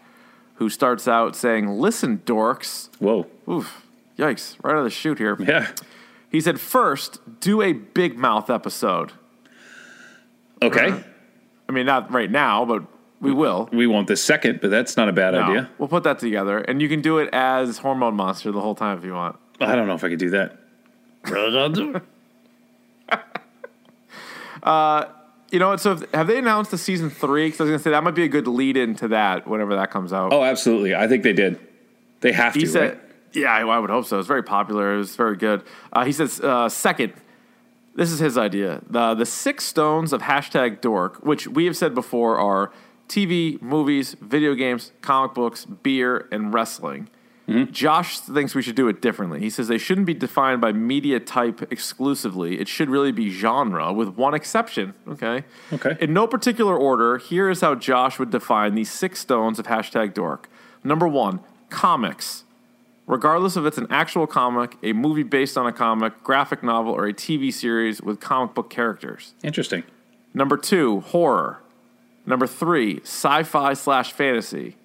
[0.54, 2.88] who starts out saying, Listen, dorks.
[2.98, 3.28] Whoa.
[3.48, 3.86] Oof.
[4.18, 4.56] Yikes.
[4.64, 5.36] Right out of the chute here.
[5.38, 5.70] Yeah.
[6.32, 9.12] He said, First, do a big mouth episode.
[10.60, 11.04] Okay.
[11.68, 12.82] I mean, not right now, but
[13.20, 13.68] we will.
[13.72, 15.70] We want the second, but that's not a bad No, idea.
[15.78, 18.98] We'll put that together, and you can do it as Hormone Monster the whole time
[18.98, 19.36] if you want.
[19.60, 20.58] I don't know if I could do that.
[24.62, 25.04] Uh,
[25.50, 25.76] You know?
[25.76, 27.46] So have they announced the season three?
[27.46, 29.76] Because I was going to say that might be a good lead into that whenever
[29.76, 30.32] that comes out.
[30.32, 30.94] Oh, absolutely.
[30.94, 31.58] I think they did.
[32.20, 32.66] They have he to.
[32.66, 33.00] said, right?
[33.32, 34.18] "Yeah, I, I would hope so.
[34.18, 34.94] It's very popular.
[34.94, 37.12] It was very good." Uh, he says, uh, second,
[37.94, 41.94] this is his idea: the the six stones of hashtag Dork, which we have said
[41.94, 42.72] before are
[43.08, 47.08] TV, movies, video games, comic books, beer, and wrestling.
[47.46, 47.64] Hmm?
[47.70, 49.38] Josh thinks we should do it differently.
[49.38, 52.60] He says they shouldn't be defined by media type exclusively.
[52.60, 54.94] It should really be genre, with one exception.
[55.08, 55.44] Okay.
[55.72, 55.96] Okay.
[56.00, 60.12] In no particular order, here is how Josh would define these six stones of hashtag
[60.12, 60.48] dork.
[60.82, 62.42] Number one, comics.
[63.06, 67.06] Regardless if it's an actual comic, a movie based on a comic, graphic novel, or
[67.06, 69.34] a TV series with comic book characters.
[69.44, 69.84] Interesting.
[70.34, 71.62] Number two, horror.
[72.26, 74.76] Number three, sci fi slash fantasy.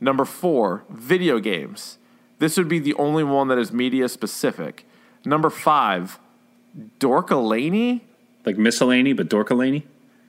[0.00, 1.98] Number four, video games.
[2.38, 4.86] This would be the only one that is media specific.
[5.26, 6.18] Number five,
[6.98, 8.00] Dorkalaney.
[8.46, 9.82] Like miscellany, but Dorkalaney?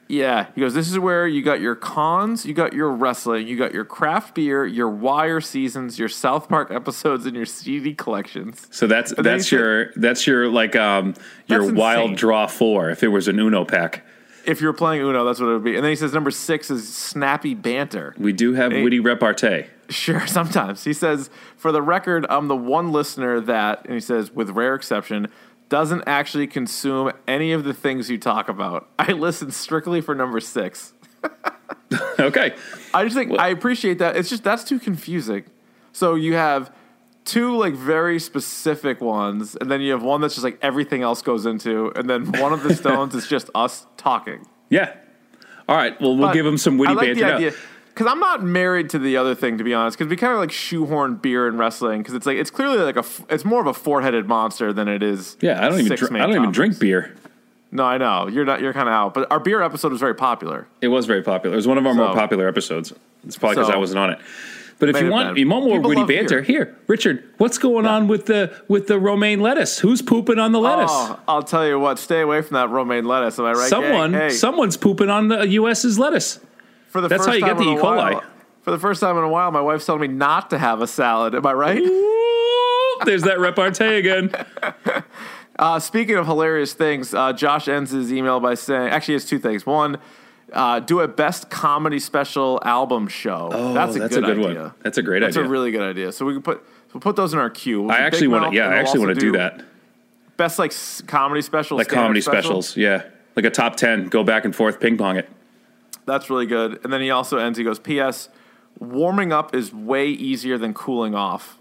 [0.09, 0.73] Yeah, he goes.
[0.73, 4.35] This is where you got your cons, you got your wrestling, you got your craft
[4.35, 8.67] beer, your Wire seasons, your South Park episodes, and your CD collections.
[8.71, 11.13] So that's But that's he said- your that's your like um
[11.47, 14.05] your wild draw four if it was an Uno pack.
[14.45, 15.75] If you're playing Uno, that's what it would be.
[15.75, 18.15] And then he says number six is snappy banter.
[18.17, 19.65] We do have witty repartee.
[19.89, 20.83] Sure, sometimes.
[20.83, 24.75] He says, for the record, I'm the one listener that, and he says, with rare
[24.75, 25.27] exception,
[25.69, 28.89] doesn't actually consume any of the things you talk about.
[28.99, 30.93] I listen strictly for number six.
[32.19, 32.55] Okay.
[32.93, 34.15] I just think I appreciate that.
[34.15, 35.43] It's just that's too confusing.
[35.91, 36.73] So you have
[37.25, 41.21] two like very specific ones, and then you have one that's just like everything else
[41.21, 44.45] goes into, and then one of the stones is just us talking.
[44.69, 44.93] Yeah.
[45.69, 45.99] All right.
[46.01, 47.21] Well, we'll But give him some witty I like banter.
[47.21, 47.53] the idea
[47.89, 49.97] because I'm not married to the other thing to be honest.
[49.97, 52.97] Because we kind of like shoehorn beer and wrestling because it's like it's clearly like
[52.97, 55.37] a it's more of a four headed monster than it is.
[55.41, 57.15] Yeah, I don't even drink, I don't even drink beer.
[57.73, 58.59] No, I know you're not.
[58.59, 59.13] You're kind of out.
[59.13, 60.67] But our beer episode was very popular.
[60.81, 61.53] It was very popular.
[61.53, 62.91] It was one of our more popular episodes.
[63.25, 64.19] It's probably because So- I wasn't on it.
[64.81, 66.41] But if you want, you want more witty banter, beer.
[66.41, 67.23] here, Richard.
[67.37, 69.77] What's going on with the with the romaine lettuce?
[69.79, 70.89] Who's pooping on the lettuce?
[70.91, 71.99] Oh, I'll tell you what.
[71.99, 73.37] Stay away from that romaine lettuce.
[73.37, 73.69] Am I right?
[73.69, 74.21] Someone, gang?
[74.21, 76.39] Hey, someo's pooping on the U.S.'s lettuce.
[76.89, 77.75] for the that's first how you get the E.
[77.75, 78.13] coli.
[78.13, 78.23] while-
[78.63, 80.87] For the first time in a while, my wife's telling me not to have a
[80.87, 81.35] salad.
[81.35, 81.79] Am I right?
[81.79, 84.31] Ooh, There's that repartee again.
[85.59, 89.37] Uh, speaking of hilarious things, uh, Josh ends his email by saying, actually, it's two
[89.37, 89.63] things.
[89.63, 89.99] One,
[90.53, 93.49] uh, do a best comedy special album show.
[93.51, 94.61] Oh, that's a that's good, a good idea.
[94.63, 94.73] one.
[94.83, 95.43] That's a great That's idea.
[95.43, 96.11] That's a really good idea.
[96.11, 97.83] So we can put we'll put those in our queue.
[97.83, 98.55] We'll I actually want to.
[98.57, 99.63] Yeah, I actually want to do that.
[100.37, 100.73] Best like
[101.07, 102.61] comedy special, Like comedy special.
[102.61, 102.77] specials.
[102.77, 103.03] Yeah,
[103.35, 104.07] like a top ten.
[104.07, 105.29] Go back and forth, ping pong it.
[106.05, 106.79] That's really good.
[106.83, 107.57] And then he also ends.
[107.57, 108.29] He goes, "P.S.
[108.79, 111.59] Warming up is way easier than cooling off.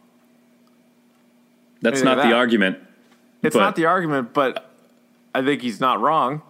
[1.83, 2.79] That's Anything not of the argument.
[3.42, 4.70] It's But- not the argument, but
[5.35, 6.42] I think he's not wrong.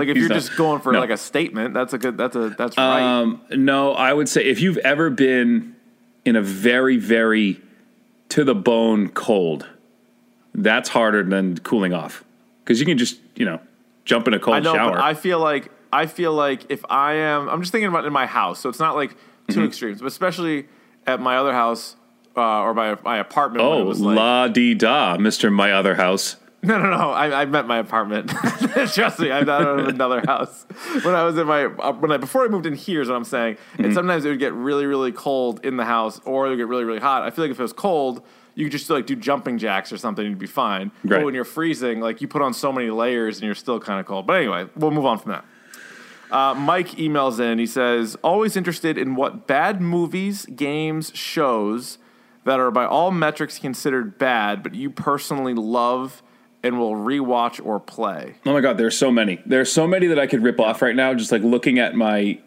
[0.00, 1.00] Like if you're not- just going for no.
[1.00, 2.16] like a statement, that's a good.
[2.16, 3.00] That's a that's right.
[3.20, 5.76] Um, no, I would say if you've ever been
[6.24, 7.60] in a very, very
[8.30, 9.66] to the bone cold,
[10.54, 12.24] that's harder than cooling off
[12.64, 13.60] because you can just you know
[14.04, 14.92] jump in a cold I know, shower.
[14.92, 18.12] but I feel like I feel like if I am, I'm just thinking about in
[18.12, 19.16] my house, so it's not like 2
[19.58, 19.64] Mm-hmm.
[19.64, 20.66] extremes, but especially
[21.06, 21.96] at my other house
[22.36, 23.64] uh, or my my apartment.
[23.64, 26.36] oh, like, la di da, Mister My Other House.
[26.64, 27.10] No, no, no.
[27.10, 28.28] I, I meant my apartment.
[28.92, 30.66] Trust me, I'm not in another house.
[31.02, 33.16] When I was in my uh, when I before I moved in here is what
[33.16, 33.54] I'm saying.
[33.54, 33.84] Mm-hmm.
[33.84, 36.68] And sometimes it would get really, really cold in the house, or it would get
[36.68, 37.22] really, really hot.
[37.22, 38.22] I feel like if it was cold,
[38.54, 40.92] you could just like do jumping jacks or something, and you'd be fine.
[41.02, 41.18] Right.
[41.18, 43.98] But when you're freezing, like you put on so many layers and you're still kind
[43.98, 44.26] of cold.
[44.26, 45.44] But anyway, we'll move on from that.
[46.30, 47.58] Uh, Mike emails in.
[47.58, 51.96] He says, "Always interested in what bad movies, games, shows
[52.44, 56.22] that are by all metrics considered bad, but you personally love
[56.62, 59.40] and will rewatch or play." Oh my god, there's so many.
[59.46, 61.14] There's so many that I could rip off right now.
[61.14, 62.38] Just like looking at my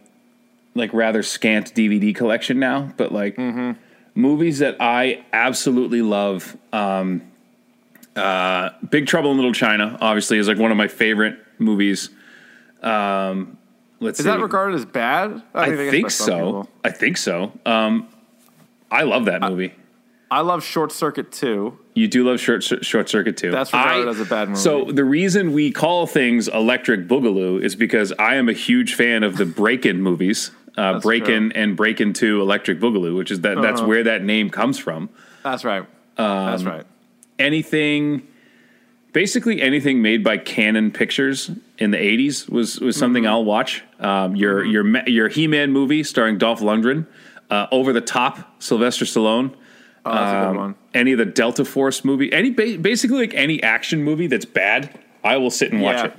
[0.75, 3.37] like rather scant DVD collection now, but like
[4.15, 6.57] movies that I absolutely love.
[6.71, 7.21] Um,
[8.15, 12.09] uh, Big Trouble in Little China, obviously, is like one of my favorite movies.
[12.81, 13.57] Um,
[13.99, 14.31] let's Is see.
[14.31, 15.41] that regarded as bad?
[15.53, 16.35] I guess by think so.
[16.35, 16.69] people.
[16.83, 17.51] I think so.
[17.65, 18.07] Um,
[18.91, 19.69] I love that movie.
[19.69, 19.73] I
[20.41, 21.77] love Short Circuit too.
[21.95, 23.51] You do love Short, Short Circuit too.
[23.51, 24.59] That's regarded I- as a bad movie.
[24.59, 29.23] So the reason we call things Electric Boogaloo is because I am a huge fan
[29.23, 33.79] of the Breakin' movies, uh, Breakin' and Breakin' Two Electric Boogaloo, which is that that's
[33.81, 33.87] Uh-huh.
[33.89, 35.09] where that name comes from.
[35.43, 35.81] That's right.
[36.17, 36.85] Um, That's right.
[37.39, 38.21] Anything,
[39.11, 43.31] basically anything made by Cannon Pictures in the '80s was was something Mm-hmm.
[43.31, 43.83] I'll watch.
[43.99, 47.05] Um, your your Ma- your He-Man movie starring Dolph Lundgren,
[47.49, 49.51] uh, Over the Top, Sylvester Stallone.
[50.05, 50.75] Oh, that's a Um, good one.
[50.93, 54.89] Any of the Delta Force movie, any basically like any action movie that's bad,
[55.23, 56.05] I will sit and watch Yeah.
[56.05, 56.13] it.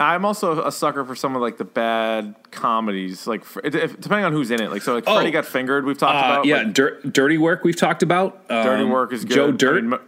[0.00, 4.32] I'm also a sucker for some of like the bad comedies, like if, depending on
[4.32, 4.70] who's in it.
[4.72, 5.14] Like so, like Oh.
[5.14, 5.84] Freddie Got Fingered.
[5.84, 6.44] We've talked Uh, about.
[6.46, 8.48] yeah, like, Dir- Dirty Work we've talked about.
[8.48, 9.34] Dirty Um, Work is good.
[9.34, 9.98] Joe Dirt, I mean,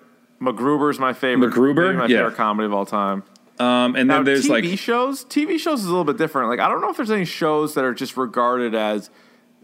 [0.42, 1.52] MacGruber's my favorite.
[1.52, 1.94] MacGruber?
[1.96, 2.18] my Yeah.
[2.18, 3.22] favorite comedy of all time.
[3.60, 5.24] um, and Now, then there's TV like shows.
[5.26, 6.48] TV shows is a little bit different.
[6.48, 9.10] Like I don't know if there's any shows that are just regarded as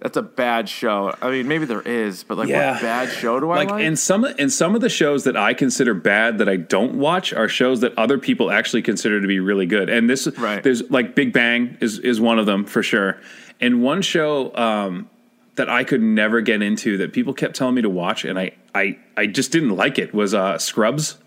[0.00, 1.14] that's a bad show.
[1.20, 2.72] I mean, maybe there is, but like Yeah.
[2.72, 3.84] what bad show do I like like?
[3.84, 7.32] and some and some of the shows that I consider bad that I don't watch
[7.32, 9.88] are shows that other people actually consider to be really good.
[9.90, 10.62] And this Right.
[10.62, 13.18] there's like Big Bang is is one of them for sure.
[13.60, 15.10] And one show um,
[15.56, 18.52] that I could never get into that people kept telling me to watch and I
[18.74, 21.18] I I just didn't like it was uh, Scrubs.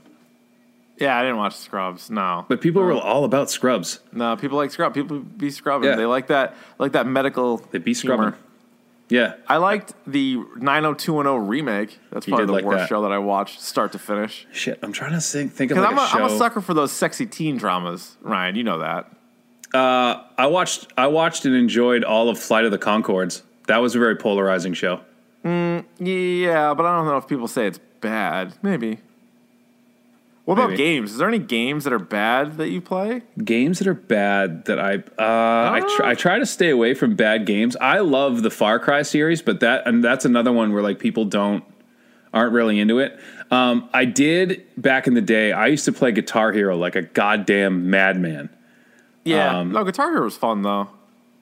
[0.98, 2.10] yeah, I didn't watch Scrubs.
[2.10, 4.00] No, But people were all about Scrubs.
[4.12, 4.94] no, people like Scrub.
[4.94, 5.90] People be scrubbing.
[5.90, 5.96] Yeah.
[5.96, 6.56] They like that.
[6.80, 7.58] Like that medical.
[7.72, 8.36] They be humor.
[9.14, 9.40] Scrubbing.
[9.40, 9.54] Yeah.
[9.54, 12.00] I liked the 90210 remake.
[12.12, 12.90] That's probably the like worst that.
[12.90, 14.48] show that I watched start to finish.
[14.52, 16.18] Shit, I'm trying to think, think of like I'm, a a, show.
[16.20, 18.56] I'm a sucker for those sexy teen dramas, Ryan.
[18.56, 19.12] You know that.
[19.74, 23.42] Uh, I watched I watched and enjoyed all of Flight of the Conchords.
[23.68, 25.02] That was a very polarizing show.
[25.44, 28.54] Mm, yeah, but I don't know if people say it's bad.
[28.62, 29.00] Maybe.
[30.46, 30.84] What about Maybe.
[30.84, 31.12] games?
[31.14, 33.22] Is there any games that are bad that you play?
[33.42, 37.16] Games that are bad that I uh, I, tr- I try to stay away from
[37.16, 37.78] bad games.
[37.80, 41.24] I love the Far Cry series, but that and that's another one where like people
[41.24, 41.64] don't
[42.34, 43.18] aren't really into it.
[43.52, 45.54] Um, I did back in the day.
[45.54, 48.50] I used to play Guitar Hero like a goddamn madman.
[49.24, 49.60] Yeah.
[49.60, 50.90] Um, no, Guitar Hero was fun though.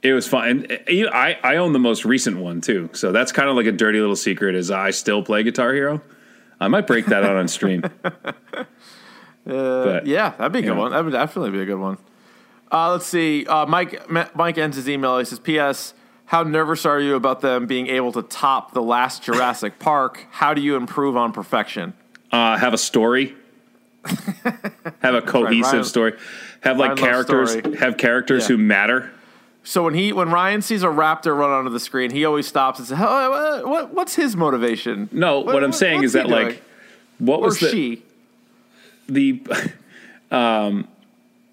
[0.04, 0.48] It was fun.
[0.48, 3.50] And uh, you know, I I own the most recent one too, so that's kind
[3.50, 4.54] of like a dirty little secret.
[4.54, 6.02] Is I still play Guitar Hero.
[6.62, 7.84] I might break that out on stream.
[9.44, 10.78] But- Yeah, that'd be a good Yeah.
[10.78, 10.92] one.
[10.92, 11.98] That would definitely be a good one.
[12.72, 13.46] Uh, let's see.
[13.46, 15.18] Uh, Mike Mike ends his email.
[15.18, 15.94] He says, "P.S.
[16.26, 20.26] How nervous are you about them being able to top the last Jurassic Park?
[20.32, 21.94] How do you improve on perfection?"
[22.32, 23.36] uh, have a story,
[25.02, 26.14] have a cohesive Ryan- story,
[26.62, 28.56] have like Ryan characters, have characters Yeah.
[28.56, 29.12] who matter.
[29.64, 32.80] So when he when Ryan sees a raptor run onto the screen, he always stops
[32.80, 36.32] and says, "Oh, what, what, what's his motivation?" No, what, I'm saying is that he
[36.32, 36.64] like,
[37.20, 38.04] what or was the she?
[39.08, 39.44] the
[40.32, 40.88] um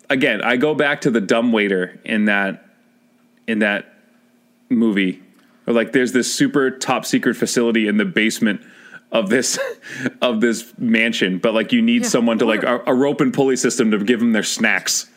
[0.08, 0.42] again?
[0.42, 2.64] I go back to the dumb waiter in that
[3.46, 3.92] in that
[4.70, 5.22] movie.
[5.66, 8.62] Or like, there's this super top secret facility in the basement
[9.12, 9.58] of this
[10.22, 13.34] of this mansion, but like you need Yeah, someone to like a, a rope and
[13.34, 15.10] pulley system to give them their snacks.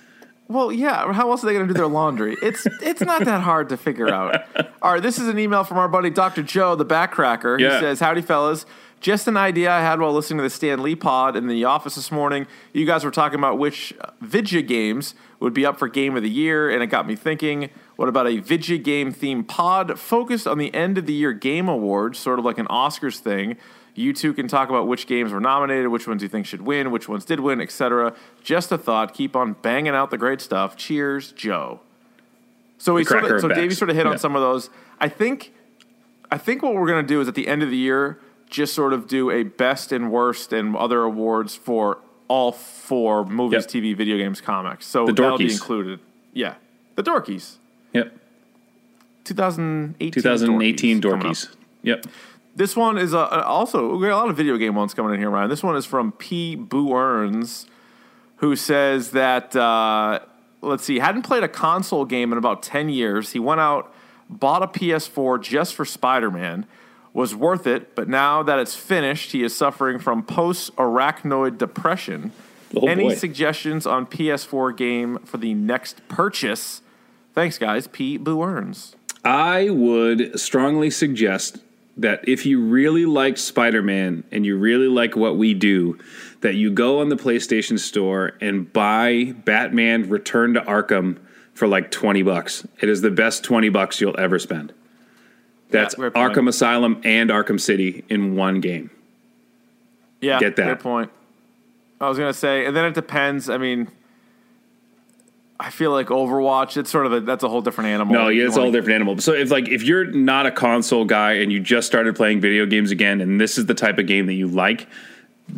[0.52, 1.12] Well, yeah.
[1.14, 2.36] How else are they going to do their laundry?
[2.42, 4.44] It's it's not that hard to figure out.
[4.82, 6.44] All right, this is an email from our buddy Dr.
[6.44, 7.58] Joe, the backcracker.
[7.58, 7.80] He Yeah.
[7.80, 8.66] says, "Howdy, fellas."
[9.00, 11.96] Just an idea I had while listening to the Stan Lee pod in the office
[11.96, 12.46] this morning.
[12.72, 16.30] You guys were talking about which Vidya games would be up for Game of the
[16.30, 17.72] Year, and it got me thinking.
[17.96, 21.68] What about a video game themed pod focused on the end of the year game
[21.68, 23.58] awards, sort of like an Oscars thing?
[23.94, 26.92] You two can talk about which games were nominated, which ones you think should win,
[26.92, 28.14] which ones did win, etc.
[28.44, 29.14] Just a thought.
[29.14, 30.78] Keep on banging out the great stuff.
[30.78, 31.82] Cheers, Joe.
[32.78, 34.70] So we sort of, so Davey sort of hit on some of those.
[35.00, 35.54] I think
[36.32, 38.94] I think what we're gonna do is at the end of the year, just sort
[38.94, 43.84] of do a best and worst and other awards for all four movies, Yep.
[43.84, 44.86] TV, video games, comics.
[44.88, 46.00] So The that'll be included.
[46.34, 46.56] Yeah,
[46.96, 47.58] the dorkies.
[47.94, 48.14] Yep.
[49.26, 50.12] 2018.
[50.12, 51.50] 2018 coming dorkies.
[51.84, 52.06] Yep.
[52.56, 55.20] This one is uh, also we got a lot of video game ones coming in
[55.20, 55.50] here, Ryan.
[55.50, 56.56] This one is from P.
[56.56, 57.66] Boo Earns,
[58.38, 60.20] who says that uh,
[60.62, 63.32] let's see, hadn't played a console game in about ten years.
[63.32, 63.94] He went out,
[64.30, 66.66] bought a PS4 just for Spider Man,
[67.14, 72.32] was worth it, but now that it's finished, he is suffering from post arachnoid depression.
[72.76, 73.16] Oh, Any boy.
[73.16, 76.82] suggestions on PS4 game for the next purchase?
[77.34, 77.88] Thanks, guys.
[77.88, 78.18] P.
[78.18, 78.96] Boo Earns.
[79.24, 81.60] I would strongly suggest
[82.02, 85.98] that if you really like Spider Man and you really like what we do,
[86.42, 91.20] that you go on the PlayStation Store and buy Batman Return to Arkham
[91.54, 92.68] for like 20 bucks.
[92.82, 94.74] It is the best 20 bucks you'll ever spend.
[95.70, 96.14] That's point.
[96.16, 98.90] Arkham Asylum and Arkham City in one game.
[100.20, 100.68] Yeah, Get that.
[100.68, 101.12] Good point.
[102.00, 103.50] I was gonna say, and then it depends.
[103.50, 103.88] I mean,
[105.62, 106.76] I feel like Overwatch.
[106.76, 108.16] It's sort of a that's a whole different animal.
[108.16, 109.20] No, yeah, it's a whole different animal.
[109.20, 112.66] So if like if you're not a console guy and you just started playing video
[112.66, 114.88] games again, and this is the type of game that you like,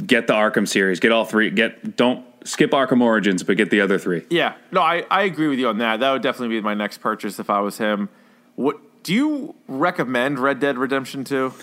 [0.05, 0.99] get the Arkham series.
[0.99, 1.49] Get all three.
[1.51, 4.25] Get don't skip Arkham Origins, but get the other three.
[4.29, 6.01] Yeah, no, I, I agree with you on that.
[6.01, 8.09] That would definitely be my next purchase if I was him.
[8.55, 11.53] What do you recommend Red Dead Redemption 2?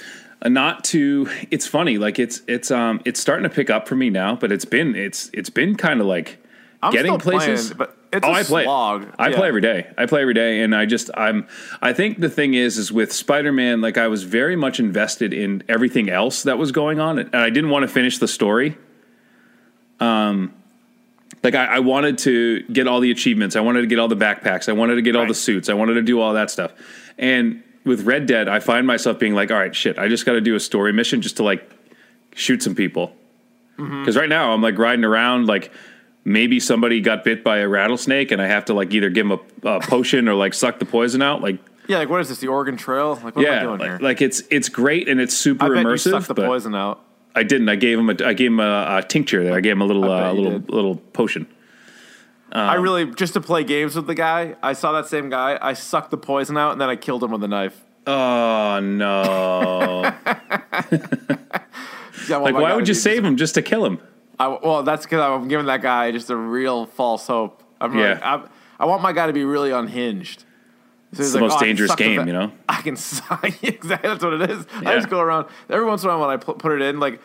[0.40, 1.28] Uh, not to.
[1.50, 1.98] It's funny.
[1.98, 4.96] Like it's it's um it's starting to pick up for me now, but it's been
[4.96, 6.42] it's it's been kind of like
[6.82, 7.72] I'm getting still places.
[7.72, 8.64] playing, but it's oh, a I play.
[8.64, 9.06] slog.
[9.18, 9.36] I Yeah.
[9.36, 9.86] play every day.
[9.96, 11.46] I play every day, and I just I'm.
[11.80, 15.32] I think the thing is, is with Spider Man, like I was very much invested
[15.32, 18.76] in everything else that was going on, and I didn't want to finish the story.
[20.00, 20.54] Um,
[21.42, 23.56] like I, I wanted to get all the achievements.
[23.56, 24.68] I wanted to get all the backpacks.
[24.68, 25.68] I wanted to get all the suits.
[25.68, 26.72] I wanted to do all that stuff.
[27.18, 30.32] And with Red Dead, I find myself being like, all right, shit, I just got
[30.32, 31.70] to do a story mission just to like
[32.34, 33.14] shoot some people.
[33.78, 34.00] Mm-hmm.
[34.02, 35.72] Because right now I'm like riding around like
[36.24, 39.38] maybe somebody got bit by a rattlesnake and I have to like either give them
[39.64, 41.40] a, a potion or like suck the poison out.
[41.42, 42.38] Like Yeah, like what is this?
[42.38, 43.18] The Oregon Trail?
[43.22, 43.98] Like what am I yeah, doing like, here?
[44.00, 46.10] like it's it's great and it's super I bet you immersive.
[46.10, 47.02] sucked the poison out.
[47.34, 47.68] I didn't.
[47.68, 49.54] I gave him a I gave him a, a tincture there.
[49.54, 50.70] I gave him a little I uh, you little did.
[50.70, 51.46] little potion.
[52.52, 54.56] I Um, really just to play games with the guy.
[54.62, 55.56] I saw that same guy.
[55.62, 57.80] I sucked the poison out and then I killed him with a knife.
[58.06, 60.12] Oh no!
[62.28, 63.98] Yeah, well, like why God, would you save him just to kill him?
[64.40, 67.62] I, well, that's because I'm giving that guy just a real false hope.
[67.80, 68.14] I'm Yeah.
[68.14, 68.48] like, I'm,
[68.80, 70.44] I want my guy to be really unhinged.
[71.12, 72.50] So he's the most "Oh, dangerous game, you know?
[72.68, 72.94] I can
[73.62, 74.66] exactly, that's what it is.
[74.74, 76.98] I just go around every once in a while when I put, it in.
[77.00, 77.20] Like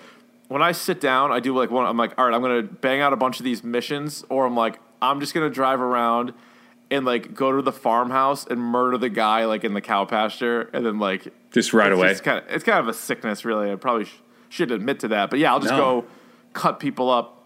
[0.49, 1.85] when I sit down, I do like one.
[1.85, 4.55] I'm like, all right, I'm gonna bang out a bunch of these missions, or I'm
[4.57, 6.33] like, I'm just gonna drive around
[6.91, 10.69] and like go to the farmhouse and murder the guy like in the cow pasture,
[10.73, 12.09] and then like Just right it's away.
[12.09, 13.71] just kind of, it's kind of a sickness, really.
[13.71, 16.01] I probably sh- should admit to that, but yeah, I'll just No.
[16.01, 16.05] go
[16.55, 17.43] cut people up.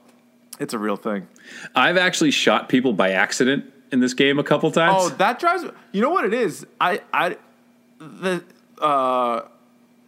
[0.59, 1.27] It's a real thing.
[1.75, 4.95] I've actually shot people by accident in this game a couple times.
[4.97, 5.65] Oh, that drives.
[5.91, 6.65] You know what it is?
[6.79, 7.37] I I
[7.99, 8.43] the
[8.81, 9.41] uh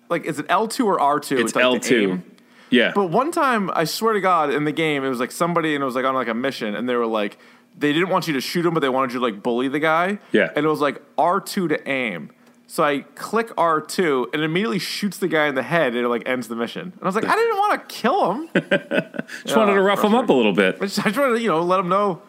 [0.09, 1.37] like is it L two or R two?
[1.37, 2.21] it's L two.
[2.69, 5.75] Yeah, But one time, I swear to God, in the game, it was like somebody
[5.75, 7.37] and it was like on like a mission, and they were like,
[7.77, 9.79] they didn't want you to shoot him, but they wanted you to like bully the
[9.79, 10.19] guy.
[10.31, 10.51] Yeah.
[10.55, 12.31] And it was like R two to aim.
[12.71, 16.05] So I click R two, and it immediately shoots the guy in the head, and
[16.05, 16.83] it like ends the mission.
[16.83, 18.49] And I was like, I didn't want to kill him.
[19.43, 20.77] just wanted to rough him up a little bit.
[20.79, 22.21] I just, I just wanted to, you know, let him know,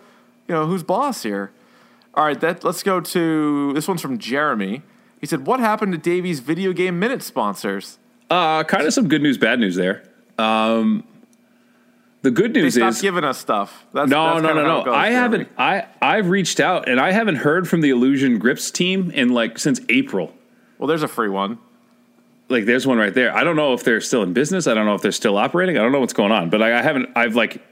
[0.48, 1.52] you know, who's boss here.
[2.14, 4.82] All right, that let's go to this one's from Jeremy.
[5.20, 8.00] He said, "What happened to Davey's Video Game Minute sponsors?
[8.28, 10.02] Uh, kind of some good news, bad news there.
[10.38, 11.04] Um,
[12.22, 14.92] the good news stopped is giving us stuff." That's, no, that's no, no, no.
[14.92, 15.48] I haven't.
[15.58, 19.58] I I've reached out and I haven't heard from the Illusion Grips team in like
[19.58, 20.32] since April.
[20.78, 21.58] Well, there's a free one.
[22.48, 23.34] Like, there's one right there.
[23.34, 24.66] I don't know if they're still in business.
[24.66, 25.78] I don't know if they're still operating.
[25.78, 26.50] I don't know what's going on.
[26.50, 27.08] But like, I haven't.
[27.16, 27.62] I've like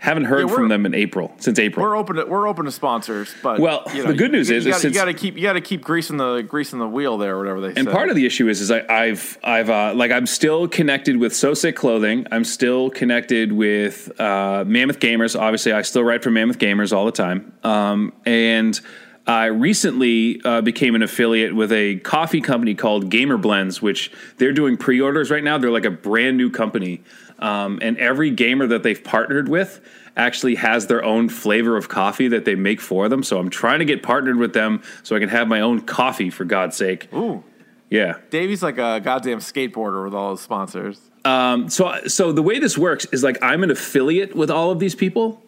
[0.00, 1.84] haven't heard Yeah, from them in April since April.
[1.86, 4.56] We're open to we're open to sponsors, but Well, you know, the good news you,
[4.56, 6.78] is- you is gotta, you got to keep you got to keep greasing the greasing
[6.78, 7.92] the wheel there, or whatever they And say.
[7.92, 11.36] part of the issue is, is I, I've, I've, uh, like, I'm still connected with
[11.36, 12.26] So Sick Clothing.
[12.32, 15.38] I'm still connected with uh, Mammoth Gamers.
[15.38, 17.52] Obviously, I still write for Mammoth Gamers all the time.
[17.62, 18.80] Um, and
[19.26, 24.52] I recently uh, became an affiliate with a coffee company called Gamer Blends, which they're
[24.52, 25.58] doing pre-orders right now.
[25.58, 27.02] They're like a brand new company.
[27.40, 29.80] Um, and every gamer that they've partnered with
[30.16, 33.22] actually has their own flavor of coffee that they make for them.
[33.22, 36.28] So I'm trying to get partnered with them so I can have my own coffee
[36.30, 37.08] for God's sake.
[37.14, 37.42] Ooh,
[37.88, 38.18] Yeah.
[38.28, 41.00] Davey's like a goddamn skateboarder with all his sponsors.
[41.24, 44.94] so so the way this works is like I'm an affiliate with all of these
[44.94, 45.42] people.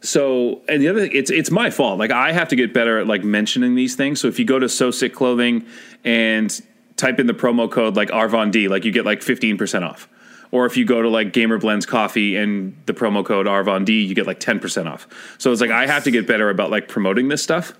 [0.00, 1.98] So and the other thing, it's it's my fault.
[1.98, 4.20] Like I have to get better at like mentioning these things.
[4.20, 5.66] So if you go to So Sick Clothing
[6.04, 6.58] and
[6.96, 10.08] type in the promo code like Arvon D, like you get like fifteen percent off.
[10.50, 14.02] Or if you go to like Gamer Blends Coffee and the promo code Arvon D,
[14.02, 15.06] you get like ten percent off.
[15.38, 17.74] So it's like I have to get better about like promoting this stuff.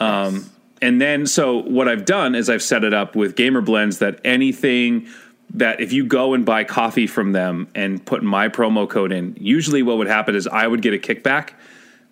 [0.00, 3.98] Um, and then, so what I've done is I've set it up with Gamer Blends
[3.98, 5.06] that anything
[5.54, 9.36] that if you go and buy coffee from them and put my promo code in,
[9.38, 11.50] usually what would happen is I would get a kickback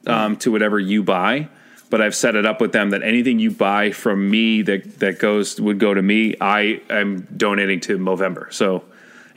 [0.07, 1.49] um, to whatever you buy.
[1.89, 5.19] But I've set it up with them that anything you buy from me that that
[5.19, 6.37] goes would go to me.
[6.41, 8.53] I am donating to Movember.
[8.53, 8.85] So,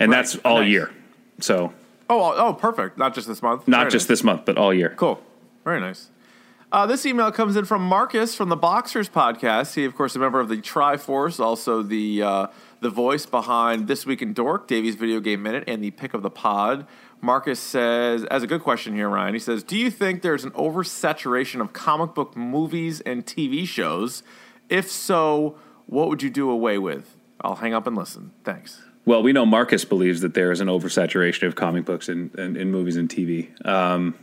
[0.03, 0.17] and Right.
[0.17, 0.69] that's all Nice.
[0.69, 0.91] year.
[1.39, 1.73] So
[2.09, 2.97] Oh, oh, perfect.
[2.97, 3.67] Not just this month.
[3.67, 4.19] not Very just nice.
[4.19, 4.93] this month, but all year.
[4.97, 5.21] Cool.
[5.63, 6.09] Very nice.
[6.71, 9.75] Uh, this email comes in from Marcus from the Boxers podcast.
[9.75, 12.47] He, of course, a member of the Triforce, also the uh,
[12.81, 16.21] the voice behind This Week in Dork, Davey's Video Game Minute, and the pick of
[16.23, 16.85] the pod.
[17.21, 20.51] Marcus says, as a good question here, Ryan, he says, Do you think there's an
[20.51, 24.23] oversaturation of comic book movies and TV shows?
[24.67, 27.15] If so, what would you do away with?
[27.39, 28.31] I'll hang up and listen.
[28.43, 28.81] Thanks.
[29.05, 32.55] Well, we know Marcus believes that there is an oversaturation of comic books and, and,
[32.55, 33.49] and movies and TV.
[33.67, 34.15] Um,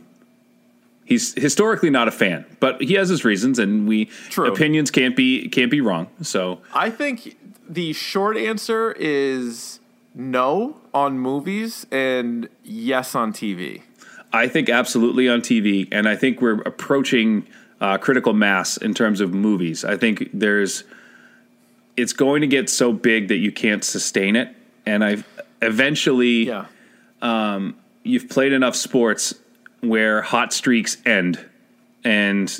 [1.05, 4.51] he's historically not a fan, but he has his reasons, and we True.
[4.51, 6.07] opinions can't be can't be wrong.
[6.21, 7.37] So I think
[7.69, 9.79] the short answer is
[10.15, 13.83] no on movies and yes on TV.
[14.33, 17.45] I think absolutely on TV, and I think we're approaching
[17.81, 19.83] uh, critical mass in terms of movies.
[19.83, 20.83] I think there's
[21.97, 24.55] it's going to get so big that you can't sustain it,
[24.85, 25.23] and I
[25.61, 26.65] eventually Yeah.
[28.03, 29.33] you've played enough sports
[29.81, 31.43] where hot streaks end,
[32.03, 32.59] and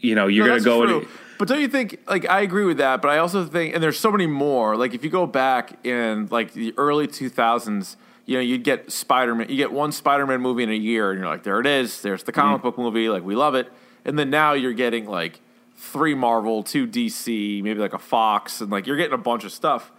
[0.00, 0.98] you know you're No, going to that's go true.
[1.00, 1.08] and
[1.38, 3.98] But don't you think like I agree with that, but I also think and there's
[3.98, 4.76] so many more.
[4.76, 7.96] Like if you go back in like the early 2000s,
[8.26, 11.28] you know, you'd get Spider-Man, you get one Spider-Man movie in a year and you're
[11.28, 12.68] like there it is, there's the comic Mm-hmm.
[12.68, 13.70] book movie, like we love it.
[14.04, 15.40] And then now you're getting like
[15.76, 19.52] three Marvel, two DC, maybe like a Fox and like you're getting a bunch of
[19.52, 19.90] stuff.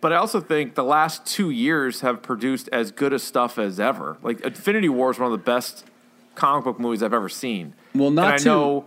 [0.00, 3.78] But I also think the last 2 years have produced as good a stuff as
[3.78, 4.16] ever.
[4.22, 5.84] Like Infinity War is one of the best
[6.34, 7.74] comic book movies I've ever seen.
[7.94, 8.84] Well, not and I to- know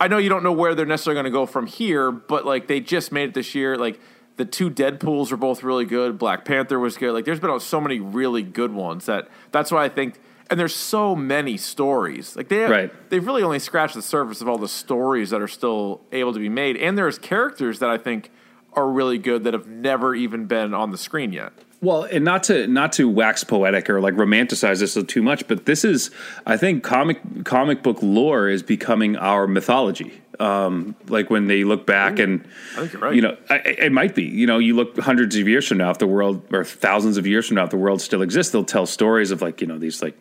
[0.00, 2.66] I know you don't know where they're necessarily going to go from here, but like
[2.66, 3.76] they just made it this year.
[3.76, 4.00] Like
[4.36, 6.18] the two Deadpool's are both really good.
[6.18, 7.12] Black Panther was good.
[7.12, 10.20] Like there's been so many really good ones that that's why I think.
[10.50, 12.36] And there's so many stories.
[12.36, 13.10] Like they have, Right.
[13.10, 16.40] they've really only scratched the surface of all the stories that are still able to
[16.40, 16.76] be made.
[16.76, 18.30] And there's characters that I think
[18.74, 21.52] are really good that have never even been on the screen yet.
[21.80, 25.66] Well, and not to not to wax poetic or like romanticize this too much, but
[25.66, 26.10] this is,
[26.46, 30.20] I think, comic comic book lore is becoming our mythology.
[30.38, 33.14] Um, like when they look back and I think you're right.
[33.14, 34.22] you know, I- it might be.
[34.24, 37.26] You know, you look hundreds of years from now, if the world or thousands of
[37.26, 39.78] years from now, if the world still exists, they'll tell stories of like you know
[39.78, 40.16] these like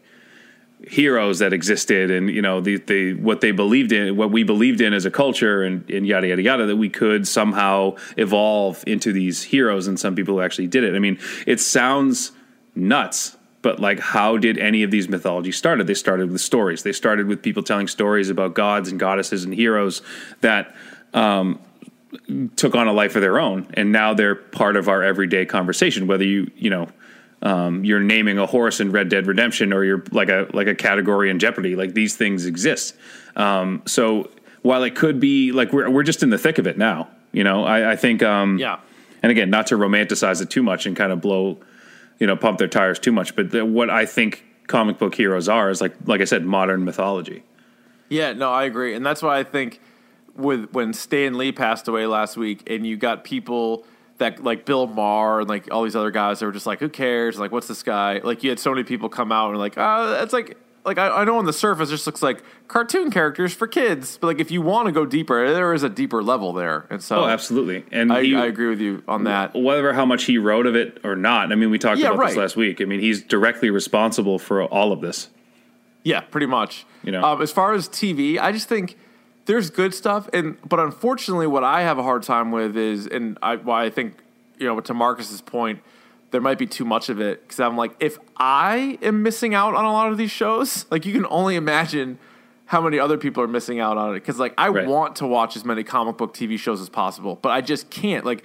[0.91, 4.81] heroes that existed and you know the, the what they believed in what we believed
[4.81, 9.13] in as a culture and, and yada yada yada that we could somehow evolve into
[9.13, 10.93] these heroes and some people actually did it.
[10.93, 11.17] I mean
[11.47, 12.33] it sounds
[12.75, 16.83] nuts but like how did any of these mythologies started they started with stories.
[16.83, 20.01] They started with people telling stories about gods and goddesses and heroes
[20.41, 20.75] that
[21.13, 21.61] um,
[22.57, 26.05] took on a life of their own and now they're part of our everyday conversation
[26.05, 26.89] whether you you know
[27.41, 30.75] um, you're naming a horse in Red Dead Redemption or you're like a like a
[30.75, 32.95] category in Jeopardy like these things exist.
[33.35, 34.29] Um, so
[34.61, 37.43] while it could be like we're we're just in the thick of it now you
[37.45, 37.63] know?
[37.63, 38.79] I, I think um, Yeah.
[39.23, 41.57] and again not to romanticize it too much and kind of blow
[42.19, 45.49] you know pump their tires too much but the, what I think comic book heroes
[45.49, 47.43] are is like like I said modern mythology.
[48.09, 49.79] Yeah, no, I agree, and that's why I think
[50.35, 53.85] with when Stan Lee passed away last week, and you got people
[54.21, 56.89] that like Bill Maher and like all these other guys that were just like, who
[56.89, 57.37] cares?
[57.37, 58.21] Like, what's this guy?
[58.23, 60.57] Like, you had so many people come out and like, oh, that's like.
[60.83, 64.17] Like I, I know on the surface, it just looks like cartoon characters for kids,
[64.19, 67.03] but like if you want to go deeper, there is a deeper level there, and
[67.03, 69.53] so oh absolutely and I, he- I agree with you on that.
[69.53, 71.51] whether how much he wrote of it or not.
[71.51, 72.81] I mean, we talked Yeah, about this last week.
[72.81, 75.29] I mean, he's directly responsible for all of this.
[76.03, 76.87] Yeah, pretty much.
[77.03, 77.23] You know.
[77.23, 78.97] um, as far as TV, I just think
[79.51, 83.37] there's good stuff, and but unfortunately, what I have a hard time with is, and
[83.41, 84.15] I, why I think
[84.57, 85.81] you know, to Marcus's point,
[86.29, 89.75] there might be too much of it because I'm like, if I am missing out
[89.75, 92.17] on a lot of these shows, like you can only imagine
[92.67, 94.19] how many other people are missing out on it.
[94.21, 94.87] Because like I Right.
[94.87, 98.25] want to watch as many comic book TV shows as possible, but I just can't.
[98.25, 98.43] Like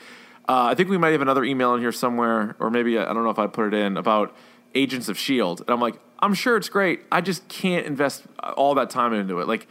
[0.48, 3.22] Uh, I think we might have another email in here somewhere, or maybe I don't
[3.24, 4.34] know if I put it in about
[4.74, 7.00] Agents of Shield, and I'm like, I'm sure it's great.
[7.12, 8.22] I just can't invest
[8.56, 9.46] all that time into it.
[9.48, 9.66] Like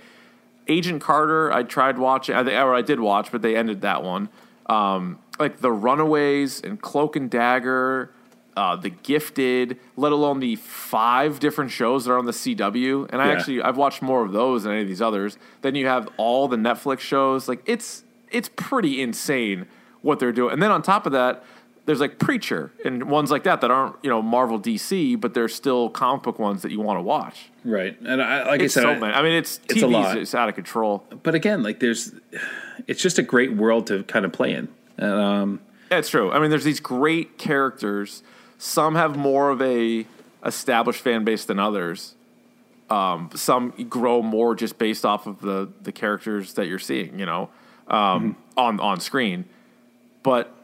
[0.68, 4.04] Agent Carter, I tried watching, I think, or I did watch, but they ended that
[4.04, 4.30] one.
[4.68, 8.12] Um, like The Runaways and Cloak and Dagger,
[8.58, 13.08] uh, The Gifted, let alone the five different shows that are on the CW.
[13.12, 13.34] And I Yeah.
[13.34, 15.38] actually I've watched more of those than any of these others.
[15.62, 17.48] Then you have all the Netflix shows.
[17.48, 19.66] Like it's it's pretty insane
[20.02, 20.54] what they're doing.
[20.54, 21.44] And then on top of that,
[21.86, 25.48] there's like Preacher and ones like that that aren't you know Marvel DC, but they're
[25.48, 27.50] still comic book ones that you want to watch.
[27.64, 28.00] Right.
[28.02, 29.14] And I, like It's I said, so I- many.
[29.14, 30.18] I mean, it's it's a lot.
[30.18, 31.04] it's out of control.
[31.24, 32.12] but again, like there's,
[32.88, 34.68] it's just a great world to kind of play in.
[35.04, 35.60] Um,
[35.92, 36.32] Yeah, it's true.
[36.32, 38.24] I mean, there's these great characters.
[38.58, 40.06] Some have more of a
[40.46, 42.16] established fan base than others.
[42.90, 47.26] Um, some grow more just based off of the the characters that you're seeing, you
[47.26, 47.50] know,
[47.88, 49.46] um, on on screen.
[50.24, 50.55] But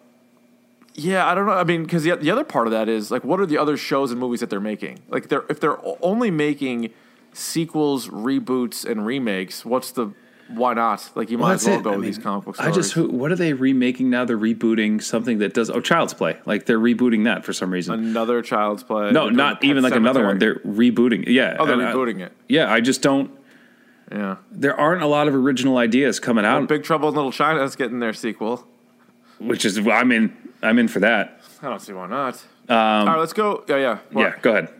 [0.93, 1.53] yeah, I don't know.
[1.53, 3.77] I mean, because the, the other part of that is like, what are the other
[3.77, 4.99] shows and movies that they're making?
[5.09, 6.91] Like, they're if they're only making
[7.33, 10.13] sequels, reboots, and remakes, what's the
[10.49, 11.09] why not?
[11.15, 11.83] Like, you might as well it.
[11.83, 14.25] go I with mean, these comic book I just, who, what are they remaking now?
[14.25, 16.37] They're rebooting something that does, oh, Child's Play.
[16.45, 17.93] Like they're rebooting that for some reason.
[17.97, 19.11] another Child's Play.
[19.11, 20.39] no, not even like another one.
[20.39, 21.23] They're rebooting.
[21.27, 21.55] Yeah.
[21.57, 22.33] Oh, they're I- uh, rebooting it.
[22.49, 22.69] Yeah.
[22.69, 23.31] I just don't,
[24.11, 24.37] Yeah.
[24.51, 27.77] there aren't a lot of original ideas coming out, Big Trouble in Little China is
[27.77, 28.67] getting their sequel.
[29.39, 31.41] which is, I'm in, I'm in for that.
[31.61, 32.43] I don't see why not.
[32.69, 33.63] All right, let's go.
[33.67, 33.99] Yeah, yeah.
[34.11, 34.21] What?
[34.21, 34.39] Yeah.
[34.41, 34.73] Go ahead.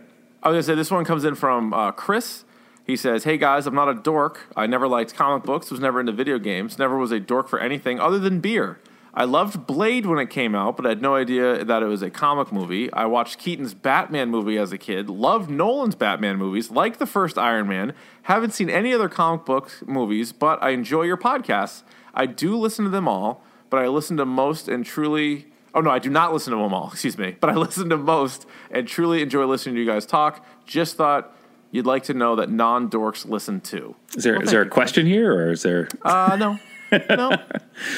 [0.44, 2.46] I was gonna say this one comes in from uh, Chris.
[2.86, 4.48] He says, "Hey guys, I'm not a dork.
[4.56, 5.70] I never liked comic books.
[5.70, 6.80] Was never into video games.
[6.80, 8.80] Never was a dork for anything other than beer.
[9.14, 12.02] I loved Blade when it came out, but I had no idea that it was
[12.02, 12.92] a comic movie.
[12.94, 15.10] I watched Keaton's Batman movie as a kid.
[15.10, 16.72] Loved Nolan's Batman movies.
[16.72, 17.94] Like the first Iron Man.
[18.24, 21.84] Haven't seen any other comic book movies, but I enjoy your podcasts.
[22.14, 25.90] I do listen to them all, but I listen to most and truly." Oh no,
[25.90, 26.88] I do not listen to them all.
[26.92, 30.46] Excuse me, but I listen to most and truly enjoy listening to you guys talk.
[30.66, 31.36] Just thought
[31.72, 33.96] you'd like to know that non dorks listen too.
[34.18, 36.58] Is there, is Well, there a question here or is there, Uh, no,
[37.16, 37.36] no.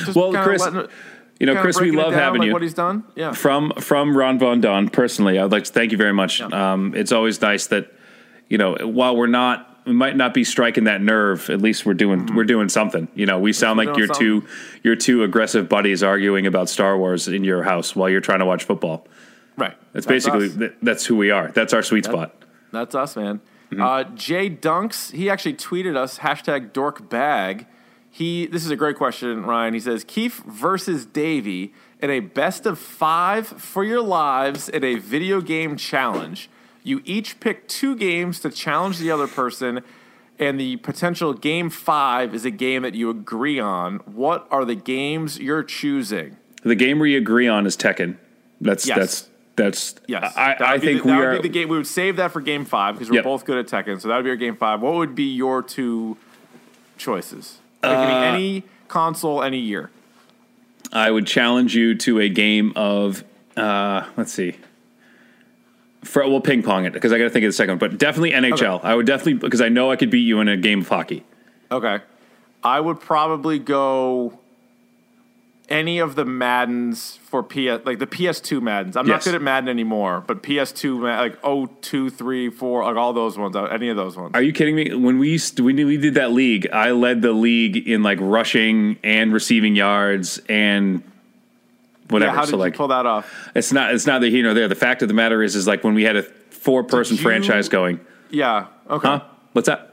[0.05, 0.88] Just Well, Chris, letting-
[1.39, 2.53] you know, Chris, we love down, having like you.
[2.53, 3.34] What he's done, yeah.
[3.34, 6.39] from from Ron Von Don personally, I'd like to thank you very much.
[6.41, 7.91] Um, it's always nice that
[8.49, 11.93] you know while we're not we might not be striking that nerve, at least we're
[11.93, 13.07] doing we're doing something.
[13.15, 14.47] You know, we sound we're like doing you're two
[14.84, 18.45] you're two aggressive buddies arguing about Star Wars in your house while you're trying to
[18.45, 19.07] watch football.
[19.57, 19.75] Right.
[19.93, 21.49] That's, basically th- that's who we are.
[21.49, 22.36] That's our sweet spot.
[22.71, 23.39] That's us, man.
[23.71, 23.81] Mm-hmm.
[23.81, 27.67] Uh, Jay Dunks, he actually tweeted us hashtag dork bag.
[28.09, 29.73] He this is a great question, Ryan.
[29.73, 34.95] He says Keith versus Davey in a best of five for your lives in a
[34.95, 36.49] video game challenge.
[36.84, 39.81] You each pick two games to challenge the other person,
[40.38, 43.97] and the potential game five is a game that you agree on.
[43.99, 46.38] What are the games you're choosing?
[46.63, 48.17] The game we agree on is Tekken.
[48.61, 48.97] That's Yes.
[48.97, 49.95] that's that's.
[50.07, 51.36] Yes, I, I think the, we that would are.
[51.38, 51.69] be the game.
[51.69, 53.23] We would save that for game five because we're Yep.
[53.23, 54.01] both good at Tekken.
[54.01, 54.81] So that would be our game five.
[54.81, 56.17] What would be your two
[56.97, 57.59] choices?
[57.84, 59.89] It could be Uh, any console, any year.
[60.91, 63.23] I would challenge you to a game of
[63.57, 64.55] uh, let's see.
[66.04, 67.97] For, we'll ping pong it because I got to think of the second, one, but
[67.97, 68.82] definitely NHL.
[68.84, 71.24] I would definitely because I know I could beat you in a game of hockey.
[71.72, 71.99] Okay,
[72.64, 74.39] I would probably go
[75.70, 78.97] any of the Maddens for PS, like the PS2 Maddens.
[78.97, 83.14] I'm not good at Madden anymore, but PS2 like 0, 2, 3, 4, like all
[83.14, 83.56] those ones.
[83.56, 84.32] uh, Any of those ones.
[84.36, 84.93] Are you kidding me?
[84.93, 88.20] When we used to- when we did that league, I led the league in like
[88.22, 91.01] rushing and receiving yards and
[92.10, 92.32] whatever.
[92.32, 93.49] yeah, how did so like you pull that off?
[93.56, 94.68] it's not it's neither here nor there.
[94.68, 97.24] The fact of the matter is is like when we had a four person you-
[97.24, 97.99] franchise going.
[98.30, 98.68] Yeah.
[98.89, 99.08] Okay.
[99.08, 99.24] Huh?
[99.54, 99.89] What's that?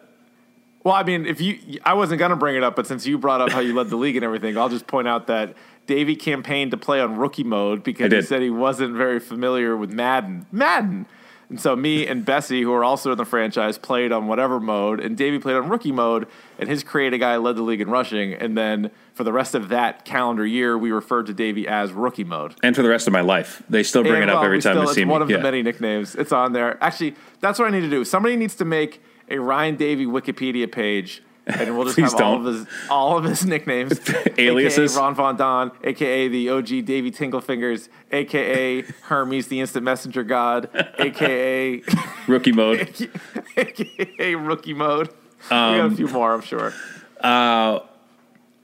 [0.83, 3.43] Well, I mean, if you, I wasn't gonna bring it up, but since you brought
[3.43, 5.55] up how you led the league and everything, I'll just point out that
[5.87, 9.93] Davey campaigned to play on rookie mode because he said he wasn't very familiar with
[9.93, 10.47] Madden.
[10.51, 11.05] Madden.
[11.51, 15.01] And so me and Bessie, who are also in the franchise, played on whatever mode,
[15.01, 16.29] and Davey played on rookie mode,
[16.61, 18.33] and his creative guy led the league in rushing.
[18.33, 22.23] And then for the rest of that calendar year, we referred to Davey as rookie
[22.23, 22.55] mode.
[22.63, 24.61] And for the rest of my life, they still bring And, it up well, every
[24.63, 25.39] time still, they see it's one of Yeah.
[25.39, 26.15] the many nicknames.
[26.15, 26.79] It's on there.
[26.81, 28.05] Actually, that's what I need to do.
[28.05, 32.47] Somebody needs to make a Ryan Davey Wikipedia page, and we'll just have all don't.
[32.47, 33.99] of his all of his nicknames,
[34.39, 34.93] Aliases?
[34.95, 40.69] AKA Ron Von Don, aka the OG Davey Tinglefingers, aka Hermes the Instant Messenger God,
[40.99, 41.83] aka
[42.27, 43.09] Rookie mode.
[43.57, 45.09] aka Rookie Mode.
[45.51, 46.73] we Um, got a few more, I'm sure.
[47.21, 47.81] Uh,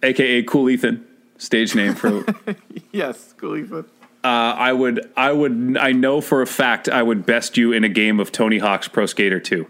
[0.02, 1.06] aka Cool Ethan,
[1.38, 2.28] stage name for.
[2.46, 2.54] uh,
[2.92, 3.84] Yes, cool Ethan.
[4.24, 7.88] I would, I would, I know for a fact I would best you in a
[7.88, 9.66] game of Tony Hawk's Pro Skater 2.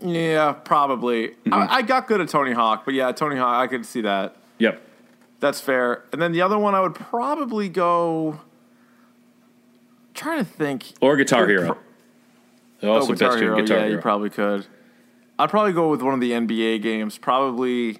[0.00, 1.28] Yeah, probably.
[1.28, 1.54] Mm-hmm.
[1.54, 4.36] I, I got good at Tony Hawk, but yeah, Tony Hawk, I could see that.
[4.58, 4.80] Yep.
[5.40, 6.04] That's fair.
[6.12, 8.40] And then the other one, I would probably go.
[10.14, 10.92] Trying to think.
[11.00, 11.78] Or Guitar Hero.
[12.82, 13.60] Oh, Also Guitar best Hero.
[13.60, 13.96] Guitar yeah, Hero.
[13.96, 14.66] you probably could.
[15.38, 17.98] I'd probably go with one of the NBA games, probably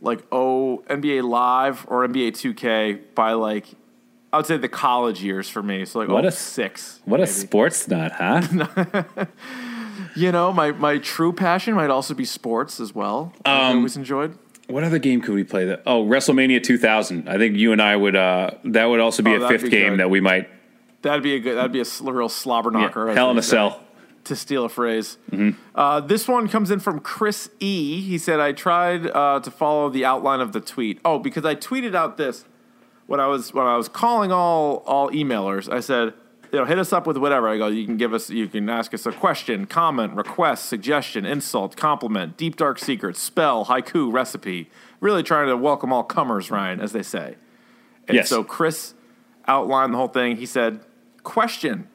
[0.00, 3.66] like oh NBA Live or NBA 2K by like
[4.32, 5.84] I would say the college years for me.
[5.84, 7.00] So like What oh a- six.
[7.04, 9.04] what a sports nut, huh?
[10.16, 13.32] You know, my my true passion might also be sports as well.
[13.44, 14.36] Um, always enjoyed.
[14.68, 15.64] what other game could we play?
[15.66, 17.28] That oh, WrestleMania 2000.
[17.28, 18.16] I think you and I would.
[18.16, 20.00] uh That would also be Oh, a fifth be game good.
[20.00, 20.48] that we might.
[21.02, 21.56] That'd be a good.
[21.56, 23.08] That'd be a real slobber knocker.
[23.08, 23.80] as hell in a cell.
[24.24, 25.18] to steal a phrase.
[25.32, 25.58] Mm-hmm.
[25.74, 28.00] Uh, this one comes in from Chris E.
[28.02, 31.00] He said, I tried uh, to follow the outline of the tweet.
[31.04, 32.44] Oh, because I tweeted out this
[33.08, 35.68] when I was when I was calling all all emailers.
[35.72, 36.14] I said,
[36.52, 37.48] you know, hit us up with whatever.
[37.48, 41.24] I go, you can give us, you can ask us a question, comment, request, suggestion,
[41.24, 44.68] insult, compliment, deep dark secret, spell, haiku, recipe.
[45.00, 47.36] Really trying to welcome all comers, Ryan, as they say.
[48.06, 48.28] And Yes.
[48.28, 48.92] so Chris
[49.48, 50.36] outlined the whole thing.
[50.36, 50.80] He said,
[51.22, 51.88] question.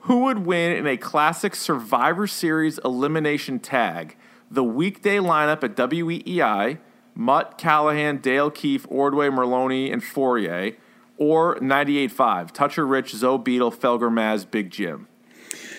[0.00, 4.16] Who would win in a classic Survivor Series elimination tag?
[4.50, 6.78] The weekday lineup at WEEI,
[7.14, 10.74] Mutt, Callahan, Dale Keefe, Ordway, Merloni, and Fauria,
[11.16, 15.06] or 98.5, Toucher Rich, Zoe Beetle, Felger Mazz, Big Jim.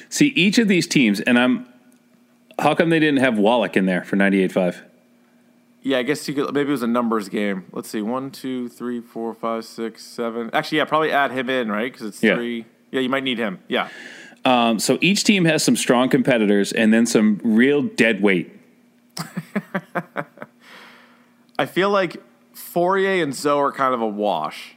[0.10, 1.68] See each of these teams, and I'm.
[2.58, 4.82] How come they didn't have Wallach in there for 98.5?
[5.82, 6.54] Yeah, I guess you could.
[6.54, 7.66] Maybe it was a numbers game.
[7.74, 8.02] Let's see.
[8.02, 10.50] One, two, three, four, five, six, seven.
[10.54, 11.92] Actually, yeah, probably add him in, right?
[11.92, 12.36] Because it's Yeah.
[12.36, 12.66] three.
[12.92, 13.60] Yeah, you might need him.
[13.68, 13.90] Yeah.
[14.46, 18.52] Um, so each team has some strong competitors and then some real dead weight.
[21.58, 22.18] I feel like
[22.54, 24.75] Fauria and Zoe are kind of a wash,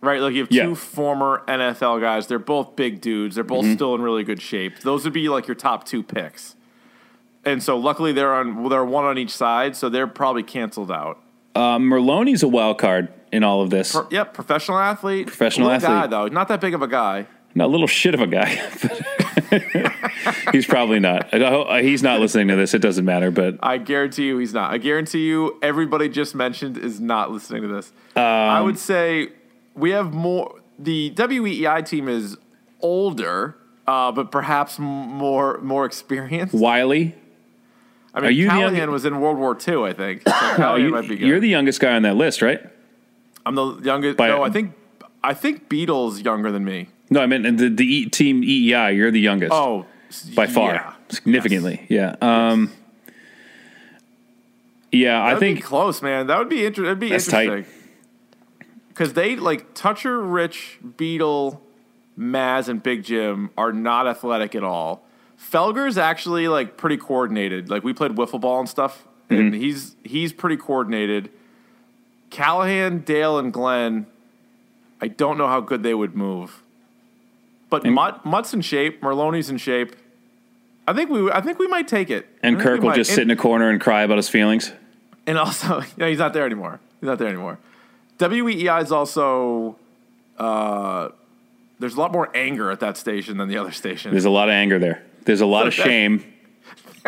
[0.00, 0.20] right?
[0.20, 0.74] Like you have two Yeah.
[0.74, 2.26] former NFL guys.
[2.26, 3.34] They're both big dudes.
[3.34, 3.54] They're Mm-hmm.
[3.68, 4.80] both still in really good shape.
[4.80, 6.54] Those would be like your top two picks.
[7.44, 10.90] And so luckily they're on well, they're one on each side, so they're probably canceled
[10.92, 11.18] out.
[11.54, 13.92] Uh, Merloni's a wild card in all of this.
[13.92, 15.26] Pro- yep, professional athlete.
[15.26, 16.10] Professional Little guy athlete.
[16.10, 17.26] though, not that big of a guy.
[17.54, 18.46] Not a little shit of a guy.
[20.52, 21.32] he's probably not.
[21.32, 22.74] I He's not listening to this.
[22.74, 23.30] It doesn't matter.
[23.30, 24.72] But I guarantee you he's not.
[24.72, 27.92] I guarantee you everybody just mentioned is not listening to this.
[28.14, 29.28] I Um, would say
[29.78, 30.54] we have more.
[30.78, 32.36] The WEEI team is
[32.80, 33.56] older,
[33.86, 36.54] uh, but perhaps m- more more experienced.
[36.54, 37.14] Wiley,
[38.14, 40.22] I mean, Are you Callahan young- was in World War II, I think.
[40.56, 41.26] So you, might be good.
[41.26, 42.60] you're the youngest guy on that list, right?
[43.46, 44.16] I'm the youngest.
[44.18, 44.72] By- no, I think
[45.24, 46.88] I think Beetle's younger than me.
[47.10, 48.94] No, I meant the, the e, team EEI.
[48.94, 49.52] You're the youngest.
[49.52, 49.86] Oh,
[50.34, 50.92] by far, yeah.
[51.08, 51.86] significantly.
[51.88, 52.16] Yeah.
[52.20, 52.70] Um,
[54.92, 56.26] Yeah, I That'd think be close, man.
[56.28, 56.84] That would be interesting.
[56.84, 57.66] That'd be That's tight.
[58.98, 61.62] Because they like Toucher, Rich, Beetle,
[62.16, 65.04] Mazz, and Big Jim are not athletic at all.
[65.40, 67.70] Felger's actually like pretty coordinated.
[67.70, 69.60] Like we played wiffle ball and stuff, and Mm-hmm.
[69.60, 71.30] he's he's pretty coordinated.
[72.30, 74.06] Callahan, Dale, and Glenn,
[75.00, 76.64] I don't know how good they would move.
[77.70, 79.00] But And- Mutt, Mutt's in shape.
[79.00, 79.94] Merloni's in shape.
[80.88, 82.26] I think we I think we might take it.
[82.42, 82.96] and Kirk will might.
[82.96, 84.72] just And- sit in a corner and cry about his feelings.
[85.24, 86.80] and also, no, he's not there anymore.
[87.00, 87.58] He's not there anymore.
[88.18, 89.76] WEEI is also.
[90.38, 91.08] Uh,
[91.80, 94.12] there's a lot more anger at that station than the other stations.
[94.12, 95.02] There's a lot of anger there.
[95.24, 95.82] There's a lot of Okay.
[95.88, 96.24] shame,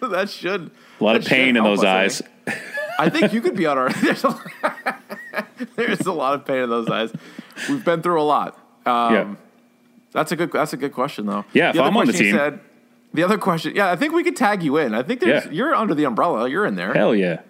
[0.00, 0.70] that should.
[1.00, 2.22] a lot of pain in those us, eyes.
[2.44, 2.58] think.
[2.98, 3.90] I think you could be on our.
[3.90, 4.40] There's a,
[5.76, 7.12] there's a lot of pain in those eyes.
[7.68, 8.58] We've been through a lot.
[8.86, 9.34] Um, yeah.
[10.12, 10.50] That's a good.
[10.52, 11.44] That's a good question, though.
[11.52, 12.34] Yeah, if I'm on the team.
[12.34, 12.60] Said,
[13.12, 14.94] the other question, yeah, I think we could tag you in.
[14.94, 15.50] I think there's, Yeah.
[15.50, 16.48] you're under the umbrella.
[16.50, 16.92] You're in there.
[16.92, 17.40] Hell yeah.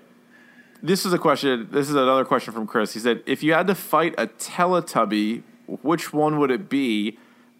[0.87, 1.68] This is a question.
[1.70, 2.95] This is another question from Chris.
[2.95, 7.18] He said, "If you had to fight a Teletubby, which one would it be?"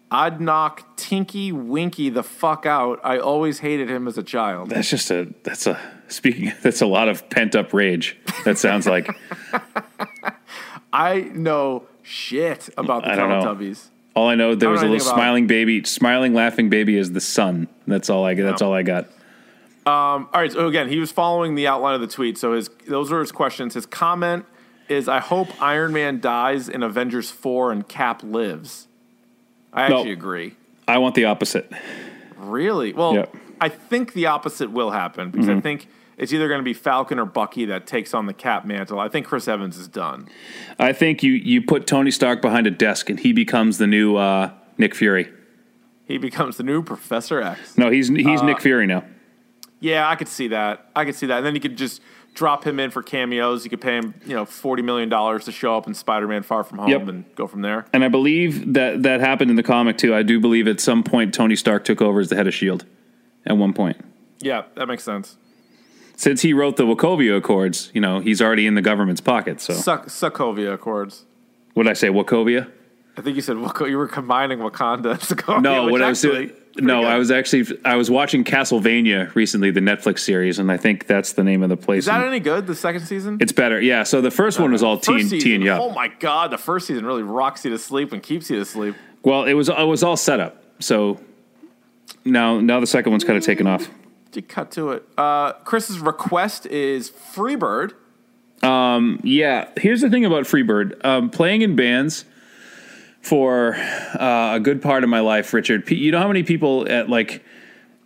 [0.09, 3.01] I'd knock Tinky Winky the fuck out.
[3.03, 4.69] I always hated him as a child.
[4.69, 8.17] That's just a that's a speaking that's a lot of pent up rage.
[8.45, 9.09] That sounds like
[10.93, 13.43] I know shit about the I don't know.
[13.43, 13.87] Teletubbies.
[14.15, 17.21] all I know there I was a little smiling baby, smiling laughing baby is the
[17.21, 17.67] sun.
[17.85, 18.67] That's all I that's oh.
[18.67, 19.07] all I got.
[19.87, 20.51] All right.
[20.51, 22.37] So again, he was following the outline of the tweet.
[22.37, 23.73] So his those are his questions.
[23.73, 24.45] His comment
[24.89, 28.87] is, "I hope Iron Man dies in Avengers four and Cap lives."
[29.73, 30.55] I actually agree.
[30.87, 31.71] I want the opposite.
[32.37, 32.93] Really?
[32.93, 33.35] Well, Yep.
[33.59, 37.19] I think the opposite will happen because I think it's either going to be Falcon
[37.19, 38.99] or Bucky that takes on the Cap mantle.
[38.99, 40.27] I think Chris Evans is done.
[40.79, 44.15] I think you you put Tony Stark behind a desk and he becomes the new
[44.15, 45.29] uh, Nick Fury.
[46.05, 47.77] He becomes the new Professor X.
[47.77, 49.03] No, he's he's Uh, Nick Fury now.
[49.79, 50.89] Yeah, I could see that.
[50.95, 51.37] I could see that.
[51.37, 52.01] And then you could just
[52.33, 53.63] drop him in for cameos.
[53.63, 56.63] You could pay him, you know, forty million dollars to show up in Spider-Man: Far
[56.63, 57.07] From Home Yep.
[57.07, 57.85] and go from there.
[57.93, 60.15] And I believe that that happened in the comic too.
[60.15, 62.85] I do believe at some point Tony Stark took over as the head of Shield.
[63.45, 63.97] At one point.
[64.39, 65.37] Yeah, that makes sense.
[66.15, 69.61] since he wrote the Wachovia Accords, you know, he's already in the government's pocket.
[69.61, 71.25] So Suck, Sokovia Accords.
[71.75, 72.09] what did I say?
[72.09, 72.69] Wachovia?
[73.17, 75.61] I think you said you were combining Wakanda and Sokovia.
[75.61, 76.51] No, what I was doing.
[76.75, 77.07] No, good.
[77.07, 81.33] I was actually I was watching Castlevania recently, the Netflix series, and I think that's
[81.33, 82.01] the name of the place.
[82.01, 82.67] Is that any good?
[82.67, 83.39] The second season?
[83.41, 84.03] it's better, yeah.
[84.03, 85.81] So the first one was all and, season, and yup.
[85.81, 88.65] Oh my god, the first season really rocks you to sleep and keeps you to
[88.65, 88.95] sleep.
[89.23, 90.63] Well, it was it was all set up.
[90.79, 91.19] So
[92.23, 93.89] now now the second one's kind of taken off.
[94.35, 95.03] You cut to it.
[95.17, 97.93] Uh, Chris's request is Freebird.
[98.61, 101.03] Yeah, here's the thing about Freebird.
[101.03, 102.25] Um, playing in bands
[103.21, 105.89] for uh, a good part of my life, Richard.
[105.89, 107.43] You know how many people at like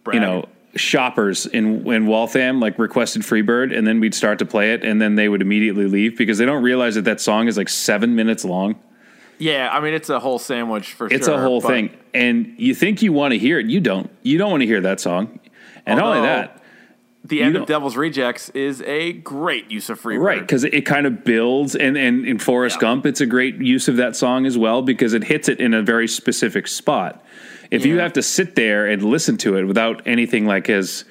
[0.03, 0.15] Brag.
[0.15, 0.45] you know
[0.75, 5.01] shoppers in in Waltham like requested Freebird, and then we'd start to play it, and
[5.01, 8.15] then they would immediately leave because they don't realize that that song is like seven
[8.15, 8.75] minutes long.
[9.37, 11.17] Yeah, I mean it's a whole sandwich for It's sure.
[11.17, 14.09] It's a whole thing, and you think you want to hear it, you don't.
[14.21, 15.39] You don't want to hear that song,
[15.85, 16.60] and not only that.
[17.23, 20.23] The end of Devil's Rejects is a great use of Freebird.
[20.23, 22.81] Right, because it, kind of builds, and, and in Forrest Yeah.
[22.81, 25.73] Gump, it's a great use of that song as well because it hits it in
[25.75, 27.23] a very specific spot.
[27.69, 31.05] If you have to sit there and listen to it without anything like his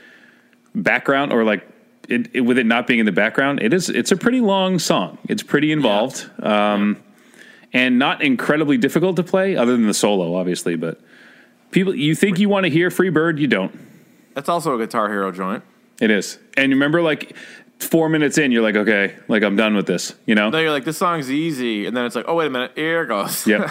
[0.74, 1.66] background or like
[2.08, 4.78] it, it- with it not being in the background, it is it's a pretty long
[4.78, 5.16] song.
[5.28, 6.96] It's pretty involved, um,
[7.72, 10.74] and not incredibly difficult to play, other than the solo, obviously.
[10.74, 11.00] But
[11.70, 13.78] people, you think you want to hear Free Bird, you don't.
[14.34, 15.62] That's also a Guitar Hero joint.
[16.00, 17.36] It is, and you remember, like
[17.78, 20.50] four minutes in, you're like, okay, like I'm done with this, you know.
[20.50, 23.02] No, you're like, this song's easy, and then it's like, oh wait a minute, here
[23.02, 23.46] it goes.
[23.46, 23.70] Yep.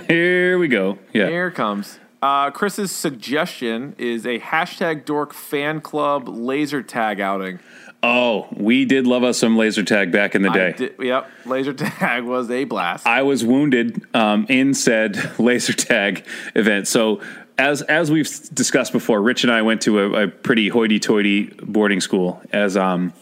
[0.08, 0.98] Here we go.
[1.12, 1.28] Yeah.
[1.28, 1.98] Here it comes.
[2.22, 7.60] Uh, Chris's suggestion is a hashtag dork fan club laser tag outing.
[8.02, 10.72] Oh, we did love us some laser tag back in the I day.
[10.72, 13.06] did- yep, laser tag was a blast.
[13.06, 16.88] I was wounded um, in said laser tag event.
[16.88, 17.20] So
[17.60, 22.00] as as we've discussed before, Rich and I went to a, a pretty hoity-toity boarding
[22.00, 23.12] school as um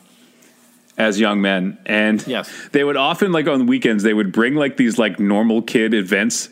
[0.96, 2.50] as young men, and Yes.
[2.72, 6.48] they would often like on weekends they would bring like these like normal kid events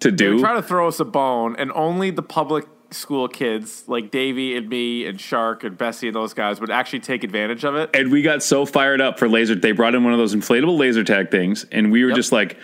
[0.00, 0.38] to do.
[0.40, 4.66] try to throw us a bone, and only the public school kids like Davey and
[4.68, 7.90] me and Shark and Bessie and those guys would actually take advantage of it.
[7.94, 9.54] and we got so fired up for laser.
[9.54, 12.16] They brought in one of those inflatable laser tag things, and we were Yep.
[12.16, 12.56] just like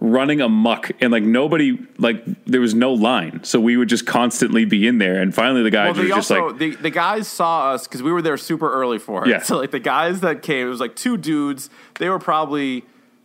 [0.00, 0.90] running amuck.
[1.00, 4.98] And like nobody, like there was no line, so we would just constantly be in
[4.98, 5.20] there.
[5.20, 7.86] And finally, the guys Well, were they just also like, the, the guys saw us
[7.86, 9.30] because we were there super early for it.
[9.30, 9.42] Yeah.
[9.42, 11.70] So like the guys that came, it was like two dudes.
[11.98, 12.84] They were probably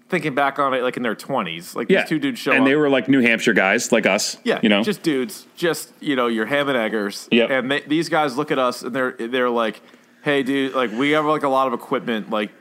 [0.10, 1.76] thinking back on it like in their twenties.
[1.76, 2.68] Like yeah, these two dudes show up and up.
[2.68, 4.38] they were like New Hampshire guys, like us.
[4.44, 7.28] Yeah, you know, just dudes, just you know, your ham and eggers.
[7.32, 7.50] Yep.
[7.50, 9.82] And they, these guys look at us and they're they're like,
[10.24, 12.30] "Hey, dude, like we have like a lot of equipment.
[12.30, 12.52] Like,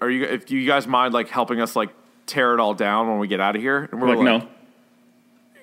[0.00, 1.90] are you if you guys mind like helping us like
[2.26, 4.48] tear it all down when we get out of here?" And we're like, no,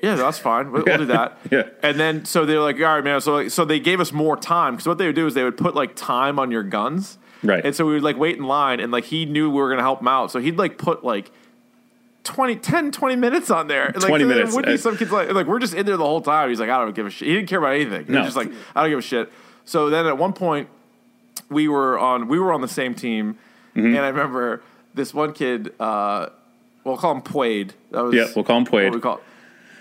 [0.02, 0.72] yeah, that's fine.
[0.72, 1.38] We'll, we'll do that.
[1.52, 1.64] Yeah.
[1.82, 3.22] And then so they're like, all right, man.
[3.22, 5.44] So like, so they gave us more time because what they would do is they
[5.44, 7.18] would put like time on your guns.
[7.42, 7.66] Right.
[7.66, 9.82] And so we would like wait in line and like he knew we were gonna
[9.82, 11.32] help him out, so he'd like put like.
[12.26, 13.88] 20, 10, 20 minutes on there.
[13.88, 14.56] And, like, 20 there minutes.
[14.56, 16.48] would be Uh, some kids like, like, we're just in there the whole time.
[16.48, 17.28] He's like, I don't give a shit.
[17.28, 18.06] He didn't care about anything.
[18.06, 18.20] He No.
[18.20, 19.30] was just like, I don't give a shit.
[19.66, 20.70] So then at one point,
[21.50, 23.38] we were on we were on the same team,
[23.76, 23.88] Mm-hmm.
[23.88, 24.62] and I remember
[24.94, 25.74] this one kid.
[25.82, 26.30] Uh,
[26.84, 27.72] we'll call him Puade.
[27.92, 28.86] That was Yeah, we'll call him Puade.
[28.86, 29.22] what we call.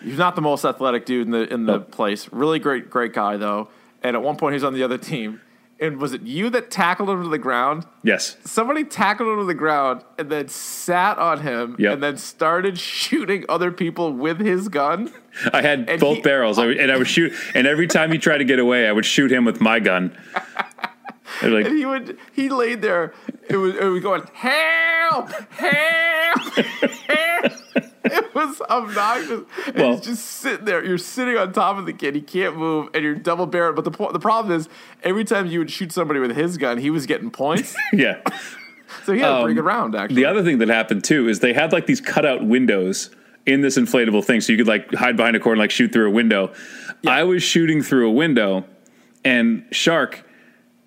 [0.03, 1.81] He's not the most athletic dude in the in the No.
[1.81, 2.29] place.
[2.33, 3.69] Really great, great guy though.
[4.03, 5.41] And at one point, he's on the other team.
[5.81, 7.87] And was it you that tackled him to the ground?
[8.05, 11.93] yes, Somebody tackled him to the ground and then sat on him Yep.
[11.95, 15.13] and then started shooting other people with his gun.
[15.53, 17.33] I had And both he- barrels, I and I would shoot.
[17.55, 20.13] And every time he tried to get away, I would shoot him with my gun.
[21.43, 23.15] Like, And he would he laid there.
[23.49, 27.53] It was it was going help, help, help.
[28.05, 29.43] It was obnoxious.
[29.67, 30.85] And Well- he's just sitting there.
[30.85, 32.15] You're sitting on top of the kid.
[32.15, 33.77] He can't move, and you're double barreled.
[33.77, 34.69] But the po- the problem is,
[35.03, 37.75] every time you would shoot somebody with his gun, he was getting points.
[37.93, 38.21] yeah.
[39.05, 40.17] So he had a pretty um, good round actually.
[40.17, 43.11] The other thing that happened too is they had like these cutout windows
[43.47, 45.93] in this inflatable thing, so you could like hide behind a corner, and, like shoot
[45.93, 46.53] through a window.
[47.07, 48.65] I was shooting through a window,
[49.25, 50.25] and Shark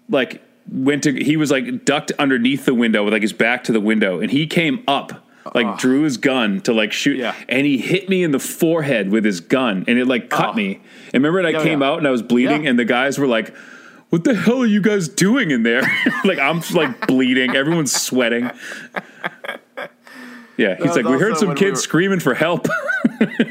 [0.10, 0.42] like
[0.72, 3.80] went to he was like ducked underneath the window with like his back to the
[3.82, 5.22] window, and he came up.
[5.54, 7.36] Like drew his gun to like shoot, Yeah.
[7.48, 10.54] and he hit me in the forehead with his gun, and it like cut Oh.
[10.54, 10.82] me.
[11.14, 11.88] And remember, I Yeah, came yeah.
[11.88, 13.56] out and I was bleeding, and the guys were like,
[14.10, 15.84] "What the hell are you guys doing in there?"
[16.26, 18.50] like I'm like bleeding, everyone's sweating.
[20.58, 22.68] Yeah, he's like, we heard some kids we were- screaming for help.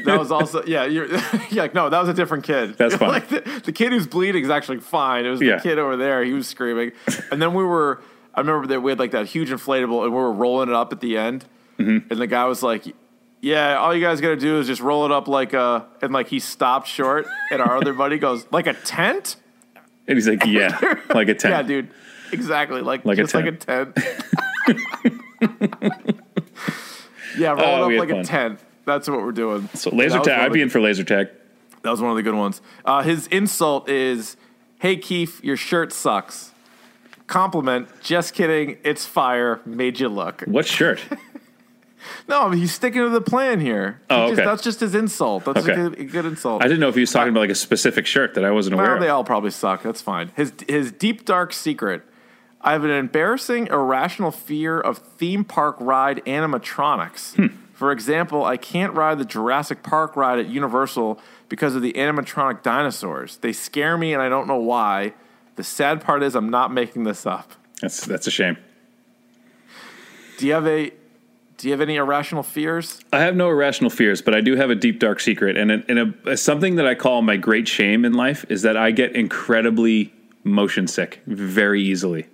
[0.05, 0.85] That was also yeah.
[0.85, 1.07] You're
[1.49, 1.63] yeah.
[1.63, 2.77] like, No, that was a different kid.
[2.77, 3.09] That's fine.
[3.09, 5.25] like the, the kid who's bleeding is actually fine.
[5.25, 5.57] It was Yeah.
[5.57, 6.23] the kid over there.
[6.23, 6.91] He was screaming,
[7.31, 8.01] and then we were.
[8.33, 10.91] I remember that we had like that huge inflatable, and we were rolling it up
[10.91, 11.45] at the end,
[11.79, 12.11] Mm-hmm.
[12.11, 12.83] and the guy was like.
[13.41, 16.29] Yeah, all you guys gotta do is just roll it up like a, and like
[16.29, 19.35] he stopped short, and our other buddy goes like a tent.
[20.07, 20.79] and he's like, yeah,
[21.13, 21.51] like a tent.
[21.53, 21.89] Yeah, dude.
[22.31, 23.95] exactly like, Like a like a tent.
[27.37, 28.59] yeah, roll it up like a tent.
[28.85, 29.69] That's what we're doing.
[29.73, 30.39] So laser tag.
[30.39, 31.29] I'd be the- in for laser tag.
[31.81, 32.61] That was one of the good ones.
[32.83, 34.37] Uh, his insult is,
[34.79, 36.51] "Hey Keith, your shirt sucks."
[37.27, 38.77] Compliment, just kidding.
[38.83, 39.59] It's fire.
[39.65, 40.41] Made you look.
[40.45, 41.01] What shirt?
[42.27, 43.99] No, I mean, he's sticking to the plan here.
[44.09, 44.47] He Oh, just- okay.
[44.47, 45.45] that's just his insult.
[45.45, 45.71] That's Okay.
[45.71, 46.61] a, good, a good insult.
[46.63, 48.75] I didn't know if he was talking about like a specific shirt that I wasn't
[48.75, 49.81] aware Well, they all probably suck.
[49.81, 50.31] That's fine.
[50.35, 52.03] His his deep dark secret.
[52.61, 57.35] I have an embarrassing, irrational fear of theme park ride animatronics.
[57.37, 57.47] Hmm.
[57.75, 61.19] For example, I can't ride the Jurassic Park ride at Universal
[61.49, 63.35] because of the animatronic dinosaurs.
[63.37, 65.13] They scare me, and I don't know why.
[65.57, 67.51] The sad part is, I'm not making this up.
[67.81, 68.55] That's that's a shame.
[70.37, 70.91] Do you have a
[71.57, 73.01] Do you have any irrational fears?
[73.11, 75.83] I have no irrational fears, but I do have a deep dark secret, and a,
[75.89, 79.13] and a, something that I call my great shame in life is that I get
[79.17, 80.13] incredibly
[80.45, 82.27] motion sick very easily.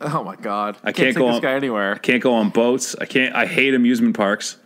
[0.00, 0.76] Oh my god!
[0.82, 1.94] I can't take go this on- guy anywhere.
[1.96, 2.96] Can't go on boats.
[3.00, 3.32] I can't.
[3.36, 4.56] I hate amusement parks.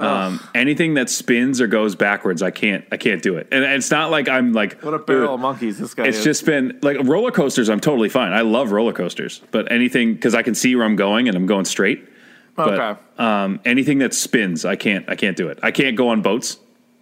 [0.00, 2.84] Um, anything that spins or goes backwards, I can't.
[2.92, 3.48] I can't do it.
[3.50, 6.24] And it's not like I'm like What a barrel of monkeys this guy It's is.
[6.24, 7.68] just been like roller coasters.
[7.68, 8.32] I'm totally fine.
[8.32, 11.46] I love roller coasters, but anything because I can see where I'm going and I'm
[11.46, 12.08] going straight.
[12.54, 13.00] But okay.
[13.18, 15.08] um, anything that spins, I can't.
[15.08, 15.58] I can't do it.
[15.62, 16.58] I can't go on boats.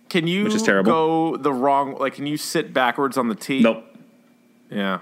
[0.08, 0.92] Can you which is terrible.
[0.92, 1.96] go the wrong?
[1.98, 3.62] Like, can you sit backwards on the tee?
[3.62, 3.84] Nope.
[4.70, 5.00] Yeah.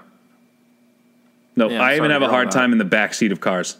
[1.55, 1.71] Nope.
[1.71, 3.77] Yeah, I even have a hard time in the back seat of cars.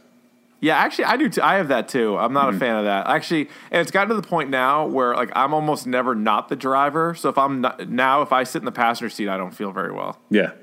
[0.66, 1.30] Yeah, actually, I do.
[1.30, 1.42] Too.
[1.44, 2.18] I have that too.
[2.18, 2.34] I'm Mm-hmm.
[2.34, 3.06] not a fan of that.
[3.06, 6.56] Actually, and it's gotten to the point now where like I'm almost never not the
[6.56, 7.14] driver.
[7.14, 9.72] So if I'm not, now, if I sit in the passenger seat, I don't feel
[9.72, 10.18] very well.
[10.32, 10.54] Yeah.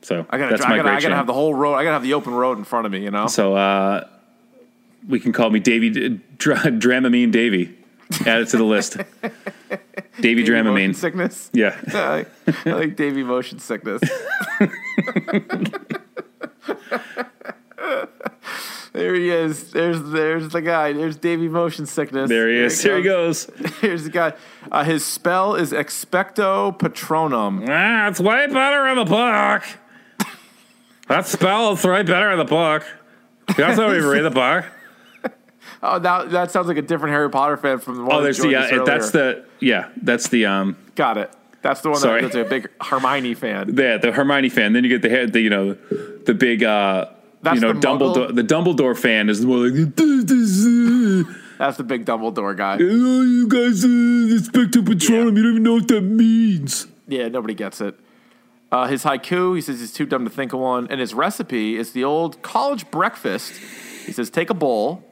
[0.00, 1.74] So I gotta, that's dri- my I gotta, I gotta have the whole road.
[1.74, 3.02] I gotta have the open road in front of me.
[3.04, 3.26] You know.
[3.26, 4.08] So uh,
[5.06, 5.90] we can call me Davy
[6.38, 7.76] Dra- Dramamine Davy.
[8.24, 8.96] Add it to the list.
[10.20, 10.94] Davy Dramamine.
[10.94, 11.50] sickness.
[11.52, 11.76] Yeah.
[11.92, 14.00] I like, I like Davy motion sickness.
[18.96, 19.72] There he is.
[19.72, 20.94] There's there's the guy.
[20.94, 22.30] There's Davy motion sickness.
[22.30, 22.82] There he is.
[22.82, 23.50] Here he goes.
[23.82, 24.32] Here's the guy.
[24.72, 27.66] Uh, his spell is expecto patronum.
[27.68, 29.64] Ah, it's way better in the book.
[31.08, 32.86] That spell is way better in the book.
[33.54, 34.64] That's how we read the book.
[35.82, 38.16] Oh, that that sounds like a different Harry Potter fan from the one.
[38.16, 38.82] Oh, there's the yeah.
[38.84, 39.90] That's the yeah.
[40.00, 40.76] That's the um.
[40.94, 41.30] got it.
[41.60, 42.22] That's the one Sorry.
[42.22, 43.74] that, that's a big Hermione fan.
[43.74, 44.72] The the Hermione fan.
[44.72, 45.34] Then you get the head.
[45.34, 47.10] The you know the big uh.
[47.42, 48.30] That's you know the Dumbledore.
[48.30, 48.34] Muggle?
[48.34, 49.96] The Dumbledore fan is one like.
[51.58, 52.74] That's the big Dumbledore guy.
[52.74, 55.36] Oh, you guys uh, expect to Patronum.
[55.36, 56.86] You don't even know what that means.
[57.08, 57.98] Yeah, nobody gets it.
[58.70, 60.88] Uh, his haiku, he says he's too dumb to think of one.
[60.90, 63.52] And his recipe is the old college breakfast.
[64.04, 65.04] He says take a bowl,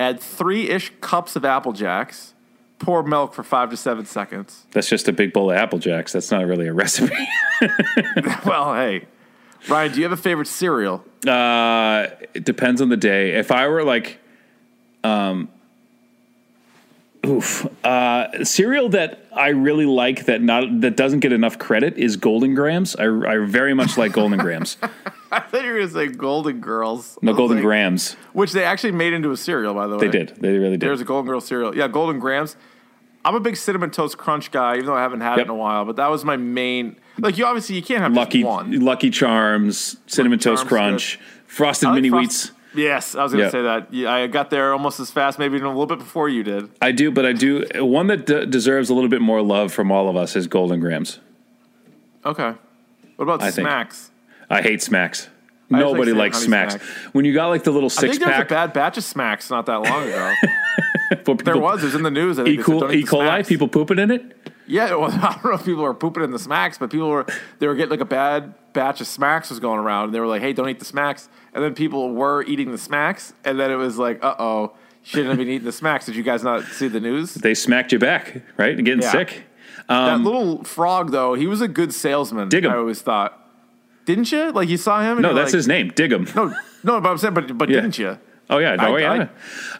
[0.00, 2.34] add three ish cups of Apple Jacks,
[2.78, 4.66] pour milk for five to seven seconds.
[4.72, 6.12] That's just a big bowl of Apple Jacks.
[6.12, 7.14] That's not really a recipe.
[8.46, 9.06] well, hey.
[9.68, 11.04] Ryan, do you have a favorite cereal?
[11.26, 13.36] Uh, it depends on the day.
[13.36, 14.18] If I were like,
[15.02, 15.48] um,
[17.26, 22.16] oof, uh, cereal that I really like that not that doesn't get enough credit is
[22.16, 22.94] Golden Grahams.
[22.96, 24.76] I, I very much like Golden Grahams.
[25.32, 27.18] I thought you were going to say Golden Girls.
[27.20, 28.14] No Golden like- Grams.
[28.32, 30.06] Which they actually made into a cereal, by the way.
[30.06, 30.36] They did.
[30.36, 30.80] They really did.
[30.80, 31.76] There's a Golden Girls cereal.
[31.76, 32.56] Yeah, Golden Grahams.
[33.24, 35.38] I'm a big cinnamon toast crunch guy, even though I haven't had Yep.
[35.38, 35.84] it in a while.
[35.84, 36.96] But that was my main.
[37.18, 38.80] Like you obviously you can't have Lucky just one.
[38.80, 42.50] Lucky Charms, cinnamon Lucky toast Charms, crunch, frosted like mini Frost- wheats.
[42.76, 43.50] Yes, I was going to Yeah.
[43.50, 43.94] say that.
[43.94, 46.70] Yeah, I got there almost as fast, maybe even a little bit before you did.
[46.82, 49.92] I do, but I do one that d- deserves a little bit more love from
[49.92, 51.20] all of us is Golden Grahams.
[52.26, 52.52] Okay.
[53.16, 53.66] What about I think.
[53.68, 54.10] Smacks?
[54.50, 55.28] I hate Smacks.
[55.72, 56.74] I Nobody like likes Smacks.
[56.74, 56.88] Smacks.
[57.14, 59.04] When you got like the little I six think there was a bad batch of
[59.04, 60.32] Smacks not that long ago.
[61.24, 61.82] for there was.
[61.82, 62.38] It was in the news.
[62.38, 62.62] I think E.
[62.62, 63.44] coli, e.
[63.44, 64.36] people pooping in it.
[64.66, 67.26] Yeah, well, I don't know if people were pooping in the Smacks, but people were
[67.58, 70.26] they were getting like a bad batch of Smacks was going around, and they were
[70.26, 73.70] like, "Hey, don't eat the Smacks." And then people were eating the Smacks, and then
[73.70, 76.64] it was like, "Uh oh, shouldn't have been eating the Smacks." Did you guys not
[76.64, 77.34] see the news?
[77.34, 78.76] They smacked you back, right?
[78.76, 79.10] Getting Yeah.
[79.12, 79.44] sick.
[79.88, 82.44] that little frog, though, he was a good salesman.
[82.44, 82.72] Um, Dig 'em.
[82.72, 83.38] I always thought.
[84.06, 84.50] Didn't you?
[84.52, 85.12] Like you saw him?
[85.18, 85.90] and No, that's like, his name.
[85.94, 86.26] Dig him.
[86.34, 87.80] No, no, but I'm saying, but but Yeah.
[87.80, 88.18] didn't you?
[88.50, 89.12] Oh yeah, no, I- yeah.
[89.12, 89.28] I-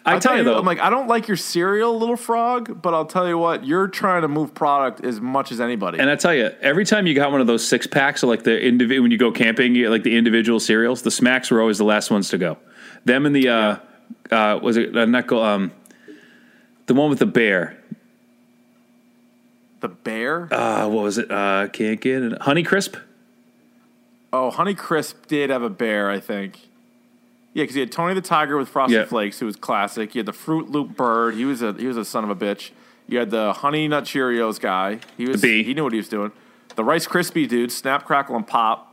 [0.07, 2.93] I, I'll tell you though, I'm like, I don't like your cereal, little frog, but
[2.93, 5.99] I'll tell you what, you're trying to move product as much as anybody.
[5.99, 8.43] and I tell you, every time you got one of those six packs, of like
[8.43, 11.79] the individual when you go camping, you like the individual cereals, the Smacks were always
[11.79, 12.59] the last ones to go.
[13.07, 13.77] Them and the uh,
[14.31, 15.73] uh, was it uh, not go um,
[16.87, 17.79] the one with the bear.
[19.81, 20.53] the bear.
[20.53, 21.31] Uh, what was it?
[21.31, 22.43] Uh, can't get it.
[22.43, 22.97] Honey Crisp.
[24.33, 26.59] oh, Honey Crisp did have a bear, I think.
[27.55, 29.05] Yeah, because you had Tony the Tiger with Frosted Yeah.
[29.07, 30.14] Flakes, who was classic.
[30.14, 31.34] You had the Fruit Loop Bird.
[31.34, 32.70] He was a he was a son of a bitch.
[33.07, 34.98] You had the Honey Nut Cheerios guy.
[35.16, 36.32] He was he knew what he was doing.
[36.74, 38.90] The Rice Krispie dude, Snap Crackle and Pop.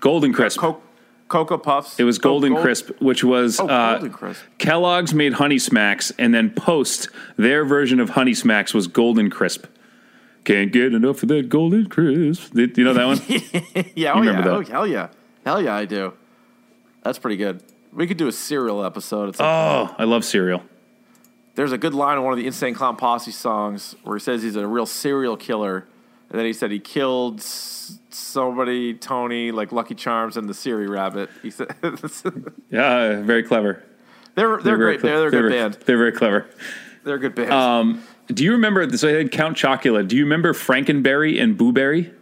[0.00, 0.60] Golden Crisp.
[0.60, 0.82] Coke.
[1.28, 1.98] Cocoa Puffs.
[2.00, 4.42] It was Go- Golden Gold- Crisp, which was Oh, uh, Golden Crisp.
[4.58, 9.66] Kellogg's made Honey Smacks, and then Post their version of Honey Smacks was Golden Crisp.
[10.44, 12.54] Can't get enough of that Golden Crisp.
[12.56, 13.18] You know that one?
[13.94, 14.54] Yeah, oh remember yeah, that?
[14.54, 15.08] oh hell yeah,
[15.44, 16.14] hell yeah, I do.
[17.02, 17.62] That's pretty good.
[17.92, 19.30] We could do a cereal episode.
[19.30, 20.62] It's like, oh, I love cereal.
[21.54, 24.42] There's a good line in one of the Insane Clown Posse songs where he says
[24.42, 25.86] he's a real serial killer,
[26.30, 31.30] and then he said he killed somebody, Tony, like Lucky Charms and the Siri Rabbit.
[31.42, 31.68] He said
[32.70, 33.82] Yeah, very clever.
[34.34, 35.00] they're they're, very great.
[35.00, 35.78] cle- They're, they're a good very- band.
[35.84, 36.46] They're very clever.
[37.04, 37.52] They're a good band.
[37.52, 38.88] Um, do you remember?
[38.96, 40.06] So I had Count Chocula.
[40.06, 42.12] Do you remember Frankenberry and Booberry?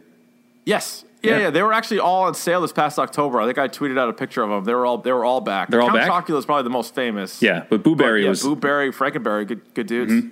[0.65, 1.03] yes.
[1.23, 1.39] Yeah, yeah.
[1.39, 3.41] yeah, They were actually all on sale this past October.
[3.41, 4.65] I think I tweeted out a picture of them.
[4.65, 5.71] They were all they were all back.
[5.71, 6.27] They're all Count back?
[6.27, 7.43] Chocula is probably the most famous.
[7.43, 8.43] Yeah, but Boo Berry yeah, was.
[8.43, 10.13] Boo Berry, Franken Berry, good good dudes.
[10.13, 10.29] Mm-hmm.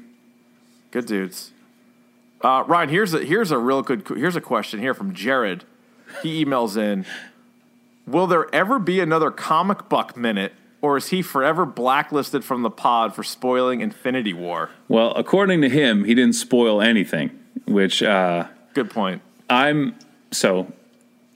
[0.90, 1.50] Good dudes.
[2.42, 5.64] Uh, Ryan, here's a here's a real good here's a question here from Jared.
[6.22, 7.06] He emails in:
[8.06, 12.70] Will there ever be another comic buck minute, or is he forever blacklisted from the
[12.70, 14.70] pod for spoiling Infinity War?
[14.88, 17.30] well, according to him, he didn't spoil anything,
[17.66, 19.22] which uh, Good point.
[19.48, 19.94] I'm
[20.34, 20.72] so.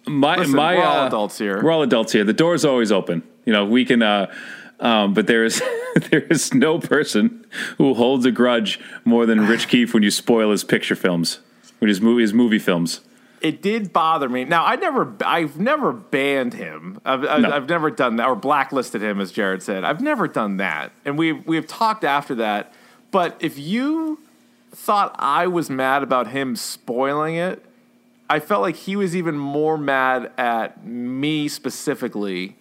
[0.06, 1.62] My Listen, my we're all uh, adults here.
[1.62, 2.24] We're all adults here.
[2.24, 3.22] The door's always open.
[3.44, 4.02] You know, we can.
[4.02, 4.32] Uh,
[4.80, 5.62] um, but there is
[6.10, 7.44] there is no person
[7.78, 11.40] who holds a grudge more than Rich Keefe when you spoil his picture films,
[11.78, 13.00] when his movie his movie films.
[13.40, 14.44] It did bother me.
[14.44, 17.00] Now I never, I've never banned him.
[17.04, 17.50] I've, I've, No.
[17.52, 19.84] I've never done that or blacklisted him, as Jared said.
[19.84, 22.72] I've never done that, and we've we've talked after that.
[23.10, 24.18] But if you
[24.72, 27.64] thought I was mad about him spoiling it,
[28.30, 32.56] I felt like he was even more mad at me specifically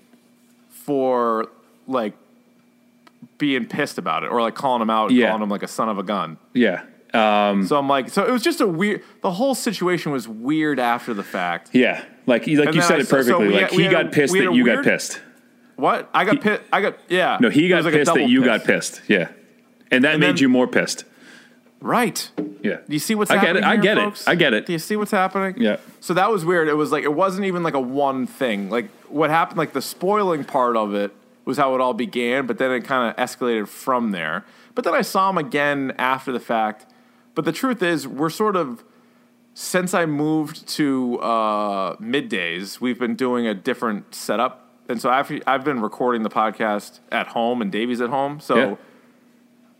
[0.69, 1.47] for
[1.87, 2.13] like
[3.37, 5.27] being pissed about it or like calling him out, and Yeah.
[5.27, 6.37] calling him like a son of a gun.
[6.53, 6.81] Yeah.
[7.13, 9.01] Um, So I'm like, so it was just a weird.
[9.21, 11.69] The whole situation was weird after the fact.
[11.73, 12.03] yeah.
[12.25, 13.49] Like like you said I- it so- so perfectly.
[13.49, 15.21] like had- he got a- pissed that you weird- got pissed.
[15.77, 16.09] What?
[16.13, 16.61] I got pissed.
[16.73, 17.37] I got yeah.
[17.39, 19.01] No, he got like pissed that you got pissed.
[19.07, 19.29] Yeah.
[19.91, 21.05] And that And made then- you more pissed.
[21.79, 22.31] Right.
[22.63, 22.77] Yeah.
[22.87, 23.63] Do you see what's I get happening?
[23.63, 23.67] it.
[23.67, 24.21] I get folks?
[24.21, 24.29] it.
[24.29, 24.65] I get it.
[24.65, 25.55] Do you see what's happening?
[25.57, 25.77] Yeah.
[25.99, 26.67] So that was weird.
[26.67, 28.69] It was like it wasn't even like a one thing.
[28.69, 31.13] Like what happened, like the spoiling part of it
[31.45, 34.43] was how it all began, but then it kind of escalated from there.
[34.75, 36.85] But then I saw him again after the fact.
[37.35, 38.83] But the truth is, we're sort of
[39.53, 45.31] since I moved to uh, middays, we've been doing a different setup, and so I've
[45.45, 48.55] I've been recording the podcast at home, and Davey's at home, so.
[48.55, 48.75] Yeah.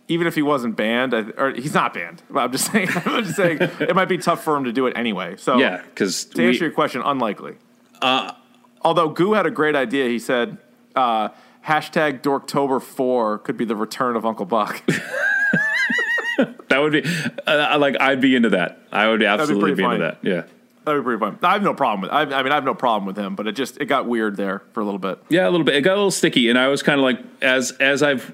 [0.09, 2.23] Even if he wasn't banned, I, or he's not banned.
[2.29, 2.89] But I'm just saying.
[3.05, 5.35] I'm just saying it might be tough for him to do it anyway.
[5.37, 7.55] So Yeah, because to answer your question, unlikely.
[8.01, 8.33] Uh,
[8.81, 10.07] Although Goo had a great idea.
[10.07, 10.57] He said,
[10.95, 11.29] uh,
[11.65, 14.81] hashtag Dorktober4 could be the return of Uncle Buck.
[16.37, 17.03] that would be
[17.45, 18.79] uh, like I'd be into that.
[18.91, 20.19] I would absolutely pretty be into that.
[20.21, 20.43] Yeah.
[20.85, 21.37] That'd be pretty fun.
[21.43, 23.45] I have no problem with I, I mean, I have no problem with him, but
[23.45, 25.21] it just, it got weird there for a little bit.
[25.27, 25.75] Yeah, a little bit.
[25.75, 28.33] It got a little sticky, and I was kind of like, as as I've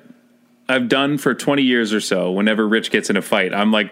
[0.69, 2.31] I've done for twenty years or so.
[2.31, 3.91] Whenever Rich gets in a fight, I'm like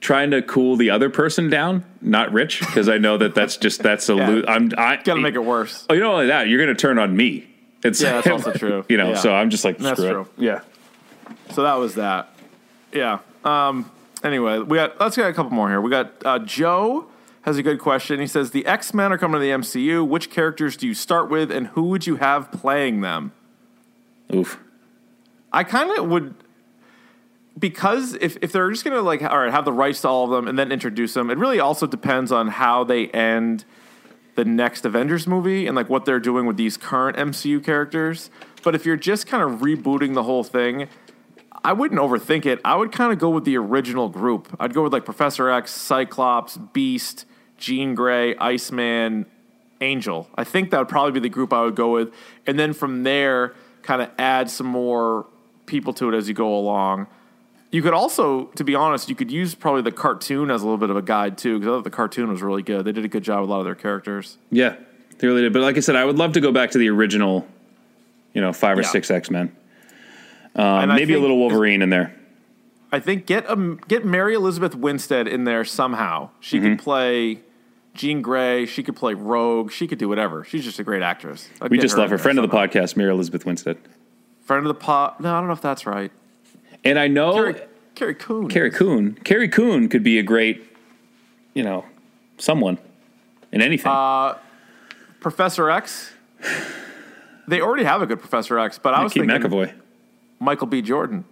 [0.00, 3.82] trying to cool the other person down, not Rich, because I know that that's just
[3.82, 4.28] that's a Yeah.
[4.28, 5.86] lo- I'm I Gotta make it worse.
[5.88, 7.46] Oh, you know only that you're going to turn on me.
[7.82, 8.84] It's Yeah, that's also true.
[8.88, 9.14] You know, Yeah.
[9.16, 10.12] so I'm just like That's screw it.
[10.12, 10.28] true.
[10.36, 10.60] Yeah.
[11.52, 12.28] So that was that.
[12.92, 13.18] Yeah.
[13.44, 13.90] Um,
[14.22, 15.80] anyway, we got let's get a couple more here.
[15.80, 17.06] We got uh, Joe
[17.42, 18.20] has a good question.
[18.20, 20.06] He says the X Men are coming to the MCU.
[20.06, 23.32] Which characters do you start with, and who would you have playing them?
[24.34, 24.58] Oof.
[25.54, 26.34] I kind of would
[27.56, 30.30] because if, if they're just gonna like all right have the rights to all of
[30.30, 33.64] them and then introduce them, it really also depends on how they end
[34.34, 38.30] the next Avengers movie and like what they're doing with these current MCU characters.
[38.64, 40.88] But if you're just kind of rebooting the whole thing,
[41.62, 42.60] I wouldn't overthink it.
[42.64, 44.54] I would kind of go with the original group.
[44.58, 47.26] I'd go with like Professor X, Cyclops, Beast,
[47.58, 49.26] Jean Grey, Iceman,
[49.80, 50.28] Angel.
[50.34, 52.12] I think that would probably be the group I would go with.
[52.44, 55.26] And then from there, kind of add some more
[55.66, 57.06] people to it as you go along.
[57.70, 60.78] You could also, to be honest, you could use probably the cartoon as a little
[60.78, 62.84] bit of a guide too, because I thought the cartoon was really good.
[62.84, 64.38] They did a good job with a lot of their characters.
[64.50, 64.76] Yeah,
[65.18, 65.52] they really did.
[65.52, 67.46] But like I said, I would love to go back to the original,
[68.32, 68.88] you know, five or Yeah.
[68.88, 69.54] six X Men.
[70.54, 72.14] Um, maybe a little Wolverine in there.
[72.92, 76.30] I think get um, get Mary Elizabeth Winstead in there somehow.
[76.38, 76.68] She Mm-hmm.
[76.76, 77.40] could play
[77.94, 78.66] Jean Grey.
[78.66, 79.72] She could play Rogue.
[79.72, 80.44] She could do whatever.
[80.44, 81.48] She's just a great actress.
[81.60, 83.78] I'd We just her love her friend of the podcast, Mary Elizabeth Winstead.
[84.44, 85.20] Friend of the pot.
[85.20, 86.12] No, I don't know if that's right.
[86.84, 87.60] And I know Carrie,
[87.94, 88.48] Carrie Coon.
[88.48, 89.14] Carrie Coon.
[89.24, 90.62] Carrie Coon could be a great,
[91.54, 91.84] you know,
[92.38, 92.78] someone
[93.52, 93.90] in anything.
[93.90, 94.36] Uh,
[95.20, 96.12] Professor X.
[97.48, 99.72] They already have a good Professor X, but I was Keith thinking McAvoy.
[100.40, 100.82] Michael B.
[100.82, 101.24] Jordan.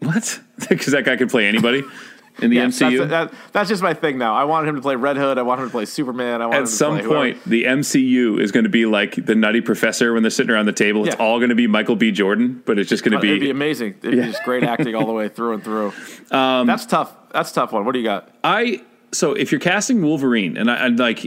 [0.00, 0.40] What?
[0.68, 1.82] Because that guy could play anybody.
[2.40, 3.08] in the Yes, MCU.
[3.08, 4.34] That's, that, that's just my thing now.
[4.34, 5.38] I wanted him to play Red Hood.
[5.38, 6.42] I wanted him to play Superman.
[6.42, 7.14] I At some play whoever.
[7.32, 10.66] point, the MCU is going to be like the Nutty Professor when they're sitting around
[10.66, 11.06] the table.
[11.06, 11.22] It's Yeah.
[11.24, 12.12] all going to be Michael B.
[12.12, 13.50] Jordan, but it's just going to It'd be be.
[13.50, 13.94] amazing.
[14.02, 15.92] It'd be just great acting all the way through and through.
[16.30, 17.14] Um, that's tough.
[17.32, 17.84] That's a tough one.
[17.84, 18.28] What do you got?
[18.42, 18.82] I
[19.12, 21.26] so if you're casting Wolverine, and I, I'd like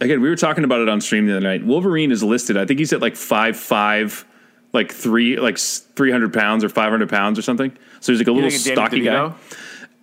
[0.00, 1.64] again, we were talking about it on stream the other night.
[1.64, 2.56] Wolverine is listed.
[2.58, 4.26] I think he's at like five five,
[4.74, 7.72] like three like three hundred pounds or five hundred pounds or something.
[8.00, 9.32] So he's like a You little stocky guy.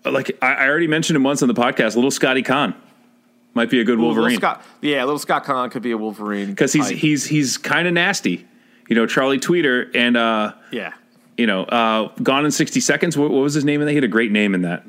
[0.04, 1.96] Like I, I already mentioned him once on the podcast.
[1.96, 2.76] Little Scotty Caan
[3.54, 6.50] might be a good Little Wolverine Scott, yeah, little Scott Caan could be a Wolverine
[6.50, 6.98] because he's type.
[6.98, 8.48] he's he's kind of nasty.
[8.90, 10.94] You know, Charlie Tweeter and uh, yeah.
[11.38, 13.18] you know, uh, Gone in sixty seconds.
[13.18, 13.90] What, what was his name And?
[13.90, 14.86] He had a great name in that.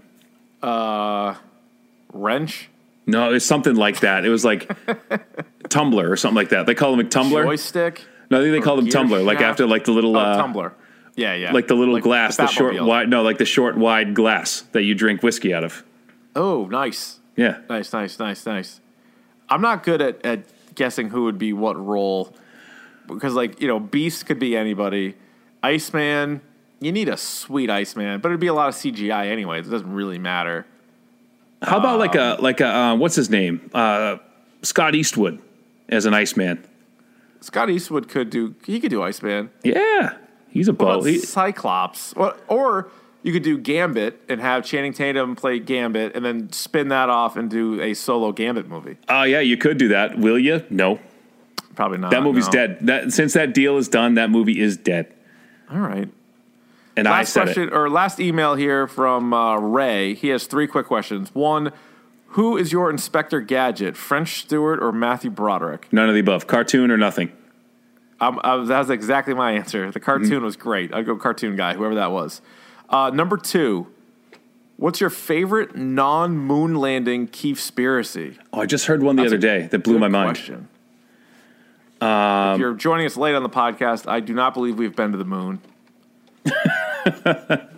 [2.12, 2.68] Wrench,
[3.06, 4.24] No, it's something like that.
[4.24, 4.70] It was like
[5.68, 6.66] Tumbler or something like that.
[6.66, 7.44] They call him a Tumbler.
[7.44, 10.36] joystick, No, I think they call him Tumbler, like after like the little, oh, uh,
[10.36, 10.74] Tumbler.
[11.14, 14.62] Yeah, yeah, like the little glass, the, short wide, no, like the short wide glass
[14.72, 15.84] that you drink whiskey out of.
[16.34, 18.80] Oh, nice, Yeah, nice, nice, nice, nice.
[19.50, 22.34] I'm not good at, at guessing who would be what role
[23.06, 25.16] because, like, you know, Beast could be anybody.
[25.62, 26.40] Iceman,
[26.80, 29.60] you need a sweet Iceman, but it'd be a lot of CGI anyway.
[29.60, 30.66] It doesn't really matter.
[31.60, 34.16] how about like a like a uh, what's his name, uh,
[34.62, 35.40] Scott Eastwood
[35.88, 36.64] as an Iceman?
[37.40, 38.54] Scott Eastwood could do.
[38.64, 39.50] He could do Iceman.
[39.62, 40.16] Yeah,
[40.52, 41.02] he's a What bow.
[41.02, 42.12] He, Cyclops?
[42.14, 42.88] Or, or
[43.22, 47.36] you could do Gambit and have Channing Tatum play Gambit, and then spin that off
[47.36, 48.96] and do a solo Gambit movie.
[49.08, 50.18] oh yeah, you could do that.
[50.18, 50.64] Will you?
[50.70, 50.98] No,
[51.74, 52.10] Probably not.
[52.10, 52.52] that movie's no.
[52.52, 52.78] dead.
[52.82, 55.12] That since that deal is done, that movie is dead.
[55.70, 56.08] All right.
[56.94, 57.72] And I Last said question it.
[57.72, 60.12] or last email here from uh, Ray.
[60.14, 61.34] He has three quick questions.
[61.34, 61.72] One,
[62.28, 65.90] who is your Inspector Gadget, French Stewart or Matthew Broderick?
[65.90, 66.46] None of the above.
[66.46, 67.32] Cartoon or nothing.
[68.22, 69.90] Um, I was, that was exactly my answer.
[69.90, 70.44] The cartoon Mm-hmm.
[70.44, 70.94] was great.
[70.94, 72.40] I'd go cartoon guy, whoever that was.
[72.88, 73.88] Uh, number two,
[74.76, 78.36] what's your favorite non-moon landing Keithspiracy?
[78.52, 80.36] Oh, I just heard one the That's other day that blew my mind.
[80.36, 80.68] Question.
[82.00, 85.18] if you're joining us late on the podcast, I do not believe we've been to
[85.18, 85.60] the moon,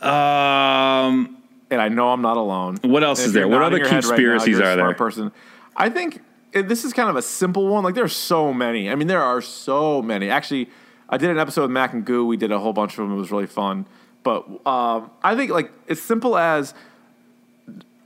[0.00, 1.36] Um,
[1.70, 2.76] and I know I'm not alone.
[2.82, 3.48] what else is there?
[3.48, 4.94] What other your head right now, conspiracies a are there?
[4.94, 5.32] Person,
[5.76, 6.22] I think
[6.62, 7.84] this is kind of a simple one.
[7.84, 8.90] Like there are so many.
[8.90, 10.30] I mean, there are so many.
[10.30, 10.68] Actually,
[11.08, 12.26] I did an episode with Mac and Goo.
[12.26, 13.12] We did a whole bunch of them.
[13.12, 13.86] It was really fun.
[14.22, 16.74] But um, I think like as simple as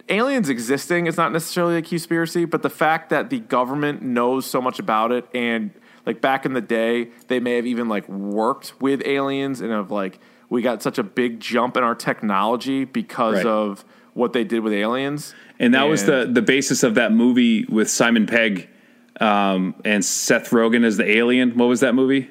[0.09, 4.61] aliens existing is not necessarily a conspiracy, but the fact that the government knows so
[4.61, 5.71] much about it and
[6.07, 9.91] like back in the day, they may have even like worked with aliens and have
[9.91, 13.47] like we got such a big jump in our technology because Right.
[13.47, 13.85] of
[14.15, 15.35] what they did with aliens.
[15.61, 18.69] And that was the the basis of that movie with Simon Pegg
[19.21, 21.57] um, and Seth Rogen as the alien.
[21.57, 22.29] What was that movie?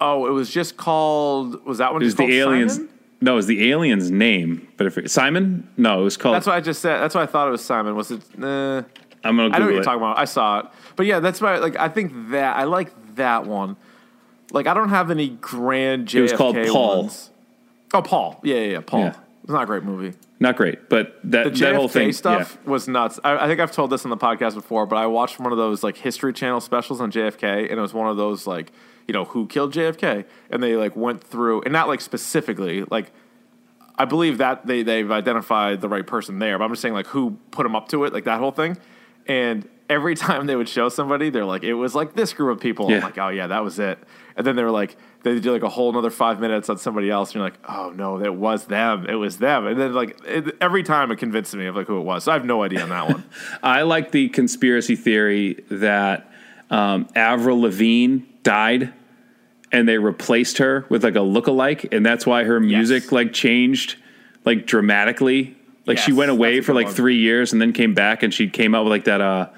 [0.00, 2.74] Oh, it was just called was that one It was just called the aliens.
[2.74, 2.90] Simon?
[3.20, 4.68] No, it was the alien's name.
[4.76, 6.36] But if Simon, no, it was called.
[6.36, 6.98] That's what I just said.
[6.98, 7.96] That's what I thought it was Simon.
[7.96, 8.82] Was it uh,
[9.24, 9.84] I'm gonna Google I know what you're it.
[9.84, 10.18] talking about.
[10.18, 10.66] I saw it,
[10.96, 11.56] but yeah, that's why.
[11.58, 13.76] Like, I think that I like that one.
[14.52, 16.98] Like, I don't have any grand JFK It was called Paul.
[16.98, 17.30] ones.
[17.92, 18.40] Oh, Paul.
[18.44, 18.80] Yeah, yeah, yeah.
[18.80, 19.00] Paul.
[19.00, 19.14] Yeah.
[19.42, 20.16] It's not a great movie.
[20.40, 22.70] Not great, but that The that whole thing stuff Yeah.
[22.70, 23.18] was nuts.
[23.24, 25.58] I, I think I've told this on the podcast before, but I watched one of
[25.58, 28.70] those like History Channel specials on JFK, and it was one of those like
[29.08, 33.10] you know who killed JFK, and they like went through, and not like specifically like.
[34.00, 37.08] I believe that they they've identified the right person there, but I'm just saying like
[37.08, 38.76] who put him up to it, like that whole thing.
[39.26, 42.62] And every time they would show somebody, they're like, it was like this group of
[42.62, 42.88] people.
[42.88, 42.98] Yeah.
[42.98, 43.98] I'm like, oh yeah, that was it.
[44.36, 44.96] And then they were like,
[45.34, 47.90] they do like a whole another five minutes on somebody else, and you're like, oh
[47.90, 49.66] no, it was them, it was them.
[49.66, 52.24] And then like it, every time it convinced me of like who it was.
[52.24, 53.24] So I have no idea on that one.
[53.62, 56.30] I like the conspiracy theory that
[56.70, 58.92] um, Avril Lavigne died
[59.70, 63.96] and they replaced her with like a lookalike, and that's why her music like changed
[64.44, 65.56] like dramatically.
[65.86, 66.94] Like she went away for like one.
[66.94, 69.20] three years and then came back, and she came out with like that.
[69.20, 69.48] Uh,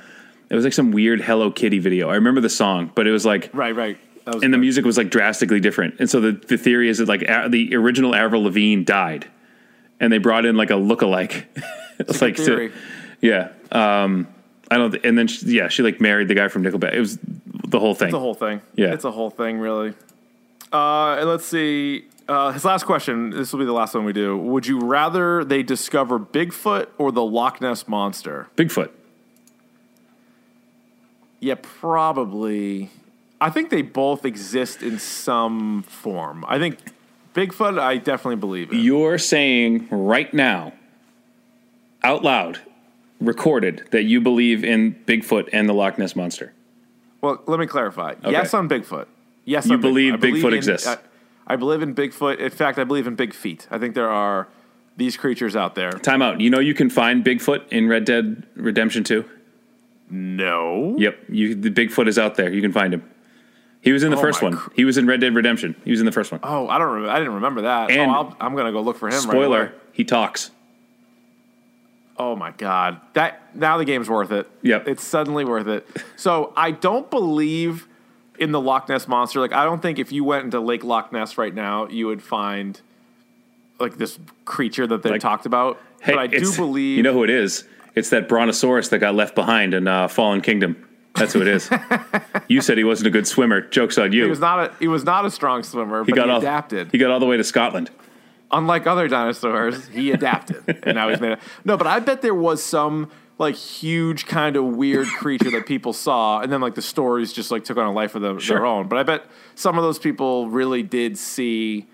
[0.48, 2.08] it was like some weird Hello Kitty video.
[2.08, 3.98] I remember the song, but it was like right, right.
[4.42, 5.96] And the music was like drastically different.
[6.00, 9.26] And so the, the theory is that like a, the original Avril Lavigne died,
[9.98, 11.44] and they brought in like a lookalike.
[11.98, 12.72] it's like to-
[13.20, 13.50] yeah.
[13.72, 14.26] Um,
[14.70, 14.94] I don't.
[15.04, 16.94] And then she, yeah, she like married the guy from Nickelback.
[16.94, 17.18] It was
[17.68, 18.08] the whole thing.
[18.08, 18.60] It's a whole thing.
[18.74, 18.92] Yeah.
[18.92, 19.94] It's a whole thing, really.
[20.72, 22.04] Uh, and let's see.
[22.28, 23.30] Uh, his last question.
[23.30, 24.36] This will be the last one we do.
[24.36, 28.48] Would you rather they discover Bigfoot or the Loch Ness monster?
[28.56, 28.90] Bigfoot.
[31.40, 32.90] Yeah, probably.
[33.40, 36.44] I think they both exist in some form.
[36.46, 36.78] I think
[37.34, 37.78] Bigfoot.
[37.78, 38.80] I definitely believe in.
[38.80, 40.72] You're saying right now,
[42.02, 42.60] out loud,
[43.20, 46.52] recorded that you believe in Bigfoot and the Loch Ness monster.
[47.22, 48.14] Well, let me clarify.
[48.28, 49.06] Yes, on Bigfoot.
[49.44, 50.86] Yes, You on believe Bigfoot in- exists?
[50.86, 50.98] I,
[51.46, 52.38] I believe in Bigfoot.
[52.38, 53.66] In fact, I believe in big feet.
[53.70, 54.48] I think there are
[54.96, 55.92] these creatures out there.
[55.92, 56.40] Time out.
[56.40, 59.24] You know you can find Bigfoot in Red Dead Redemption 2?
[60.10, 60.96] No.
[60.98, 61.18] Yep.
[61.28, 62.52] You the Bigfoot is out there.
[62.52, 63.08] You can find him.
[63.82, 64.56] He was in the Oh first one.
[64.56, 65.74] cr- He was in Red Dead Redemption.
[65.84, 66.40] He was in the first one.
[66.42, 66.88] Oh, I don't.
[66.88, 67.90] Remember, I didn't remember that.
[67.90, 69.14] And- oh, I'll, I'm gonna go look for him.
[69.14, 69.72] right Spoiler, away.
[69.92, 70.50] he talks.
[72.18, 73.00] Oh my god.
[73.14, 74.46] That now the game's worth it.
[74.62, 74.88] Yep.
[74.88, 75.86] It's suddenly worth it.
[76.16, 77.86] So I don't believe
[78.38, 79.40] in the Loch Ness monster.
[79.40, 82.22] Like I don't think if you went into Lake Loch Ness right now, you would
[82.22, 82.78] find
[83.78, 85.80] like this creature that they Like- talked about.
[86.02, 87.64] Hey, but I do believe You know who it is?
[87.94, 90.86] It's that Brontosaurus that got left behind in uh, Fallen Kingdom.
[91.20, 91.70] That's who it is.
[92.48, 93.60] you said he wasn't a good swimmer.
[93.60, 94.24] Joke's on you.
[94.24, 96.38] he was not a he was not a strong swimmer, He but got he all,
[96.38, 96.88] adapted.
[96.92, 97.90] He got all the way to Scotland.
[98.52, 101.38] Unlike other dinosaurs, he adapted, and now he's made it.
[101.64, 105.92] No, but I bet there was some like huge kind of weird creature that people
[105.92, 108.56] saw, and then like the stories just like took on a life of the, Sure.
[108.56, 108.88] their own.
[108.88, 109.24] But I bet
[109.54, 111.86] some of those people really did see.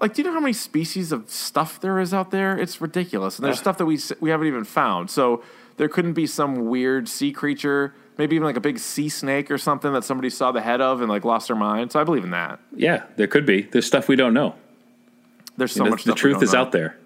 [0.00, 2.56] Like, do you know how many species of stuff there is out there?
[2.56, 3.62] It's ridiculous, and there's Yeah.
[3.62, 5.10] stuff that we we haven't even found.
[5.10, 5.42] So
[5.78, 9.56] there couldn't be some weird sea creature, maybe even like a big sea snake or
[9.58, 11.92] something that somebody saw the head of and like lost their mind.
[11.92, 12.58] So I believe in that.
[12.76, 13.62] Yeah, there could be.
[13.62, 14.54] There's stuff we don't know.
[15.56, 16.04] There's so And much.
[16.04, 16.60] the stuff we truth is know.
[16.60, 16.98] out there.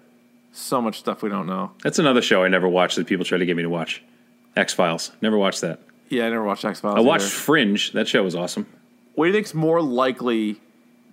[0.51, 1.71] So much stuff we don't know.
[1.81, 4.03] That's another show I never watched that people try to get me to watch.
[4.55, 5.11] X Files.
[5.21, 5.79] Never watched that.
[6.09, 6.97] Yeah, I never watched X Files.
[6.97, 7.91] I watched Fringe.
[7.93, 8.67] That show was awesome.
[9.15, 10.57] What do you think's more likely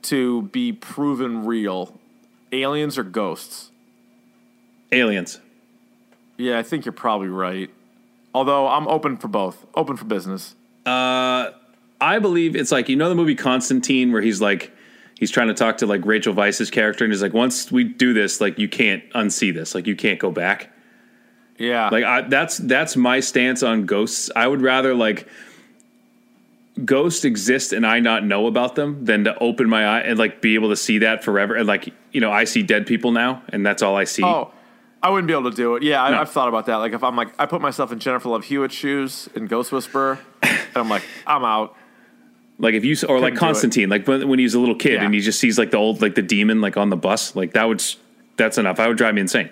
[0.03, 1.99] to be proven real,
[2.53, 3.71] aliens or ghosts?
[4.93, 5.41] Aliens.
[6.37, 7.71] Yeah, I think you're probably right.
[8.35, 9.67] Although I'm open for both.
[9.75, 10.55] Open for business.
[10.87, 11.51] Uh,
[12.01, 14.73] I believe it's like you know the movie Constantine where he's like
[15.19, 18.15] he's trying to talk to like Rachel Weisz's character and he's like once we do
[18.15, 20.73] this like you can't unsee this like you can't go back.
[21.59, 21.91] Yeah.
[21.91, 24.31] Like I, that's that's my stance on ghosts.
[24.35, 25.29] I would rather like
[26.85, 30.41] ghosts exist and I not know about them than to open my eye and like
[30.41, 31.55] be able to see that forever.
[31.55, 34.25] And like you know, I see dead people now, and that's all I see.
[34.25, 34.53] oh,
[35.03, 35.83] I wouldn't be able to do it.
[35.83, 36.21] Yeah, I, No.
[36.21, 36.77] I've thought about that.
[36.77, 40.19] Like if I'm like I put myself in Jennifer Love Hewitt's shoes in Ghost Whisperer,
[40.43, 41.77] and I'm like I'm out.
[42.59, 43.39] Like if you or like Couldn't it.
[43.41, 45.05] Constantine, like when, when he's a little kid Yeah.
[45.05, 47.53] and he just sees like the old like the demon like on the bus, like
[47.55, 47.97] that would s-
[48.37, 48.77] that's enough.
[48.77, 49.49] That would drive me insane.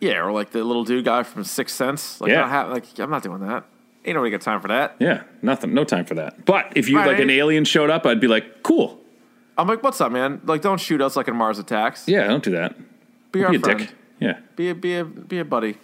[0.00, 2.20] Yeah, or like the little dude guy from Sixth Sense.
[2.20, 2.40] Like, Yeah.
[2.40, 3.64] not ha- like I'm not doing that.
[4.04, 4.96] Ain't nobody got time for that.
[4.98, 6.44] Yeah, nothing, no time for that.
[6.44, 7.06] But if you Right.
[7.06, 9.00] like an alien showed up, I'd be like, cool.
[9.56, 10.40] I'm like, what's up, man?
[10.44, 12.08] Like, don't shoot us like in Mars Attacks.
[12.08, 12.74] Yeah, don't do that.
[13.30, 13.78] Be our Be a friend.
[13.78, 13.92] dick.
[14.22, 14.38] Yeah.
[14.56, 15.76] Be a be a be a buddy.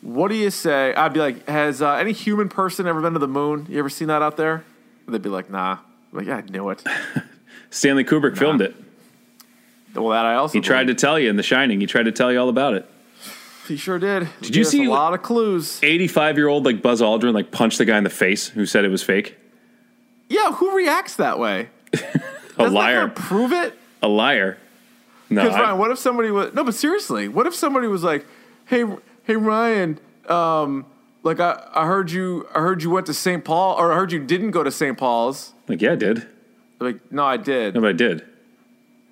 [0.00, 0.94] What do you say?
[0.94, 3.66] I'd be like, has uh, any human person ever been to the moon?
[3.68, 4.64] You ever seen that out there?
[5.08, 5.78] They'd be like, nah.
[6.12, 6.84] I'm like, yeah, I knew it.
[7.70, 8.76] Stanley Kubrick filmed it.
[9.94, 11.80] well, that I also He tried to tell you in The Shining.
[11.80, 12.88] He tried to tell you all about it.
[13.66, 14.28] He sure did.
[14.40, 15.80] Did you see- a lot of clues?
[15.82, 18.84] 85 year old like Buzz Aldrin like punched the guy in the face who said
[18.84, 19.36] it was fake.
[20.28, 21.70] Yeah, who reacts that way?
[21.94, 21.98] A
[22.56, 23.08] That's liar.
[23.08, 23.74] Prove it.
[24.02, 24.58] A liar.
[25.30, 26.64] No, Because Ryan, what if somebody was no?
[26.64, 28.26] But seriously, what if somebody was like,
[28.66, 28.84] "Hey,
[29.24, 29.98] hey, Ryan,
[30.28, 30.86] um,
[31.22, 33.44] like I, I heard you, I heard you went to St.
[33.44, 34.96] Paul, or I heard you didn't go to St.
[34.96, 36.26] Paul's." like yeah, I did.
[36.80, 37.74] Like, no, I did.
[37.74, 38.24] No, but I did.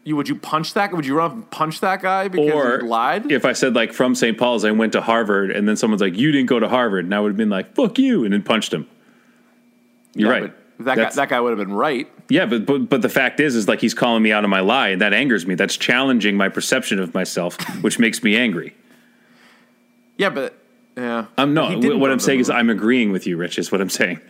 [0.04, 0.92] You would you punch that?
[0.92, 3.30] Would you run up and punch that guy because Or he lied?
[3.32, 4.38] if I said like from St.
[4.38, 7.14] Paul's, I went to Harvard, and then someone's like, "You didn't go to Harvard," and
[7.14, 8.86] I would have been like, "Fuck you," and then punched him.
[10.14, 10.52] You're Yeah, right.
[10.52, 12.06] but That guy, that guy would have been right.
[12.28, 14.60] Yeah, but, but but the fact is, is like he's calling me out on my
[14.60, 15.54] lie, and that angers me.
[15.54, 18.74] That's challenging my perception of myself, which makes me angry.
[20.18, 20.58] Yeah, but
[20.96, 21.26] yeah.
[21.38, 21.78] I'm no.
[21.96, 22.50] What I'm saying is.
[22.50, 23.58] I'm agreeing with you, Rich.
[23.58, 24.20] Is what I'm saying.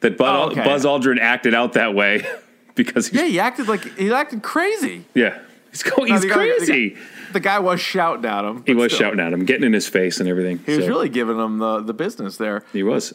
[0.00, 0.64] That Buzz, Oh, okay.
[0.64, 2.26] Buzz Aldrin acted out that way
[2.74, 5.04] because he's, yeah, he acted like he acted crazy.
[5.14, 5.38] yeah,
[5.70, 6.96] he's going, No, he's the guy- the guy- crazy.
[7.32, 8.62] The guy was shouting at him.
[8.66, 10.58] he was still, shouting at him, getting in his face and everything.
[10.66, 12.62] He was really giving him the, the business there.
[12.74, 13.14] he was.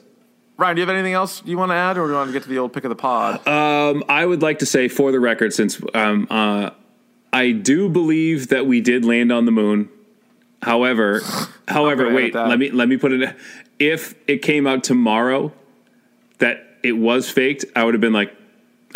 [0.57, 2.33] Ryan, do you have anything else you want to add, or do you want to
[2.33, 3.47] get to the old pick of the pod?
[3.47, 6.71] Um, I would like to say, for the record, since um, uh,
[7.31, 9.89] I do believe that we did land on the moon.
[10.63, 11.21] However,
[11.67, 12.33] however, wait.
[12.33, 13.35] Let me let me put it.
[13.77, 15.53] If it came out tomorrow
[16.39, 18.35] that it was faked, I would have been like,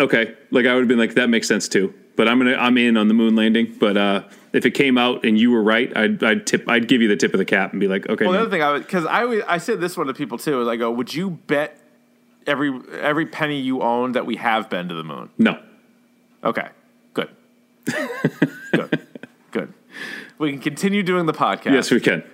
[0.00, 1.94] okay, like I would have been like, that makes sense too.
[2.16, 3.76] But I'm gonna I'm in on the moon landing.
[3.78, 4.22] But uh,
[4.52, 7.16] if it came out and you were right, I'd I'd tip I'd give you the
[7.16, 9.06] tip of the cap and be like, okay, Well, the other thing I would because
[9.06, 11.78] I I said this one to people too is I go, would you bet
[12.46, 15.30] every every penny you own that we have been to the moon?
[15.38, 15.60] no.
[16.44, 16.68] Okay,
[17.14, 17.28] good,
[18.72, 19.06] good,
[19.52, 19.72] good.
[20.38, 21.72] We can continue doing the podcast.
[21.72, 22.24] Yes, we can.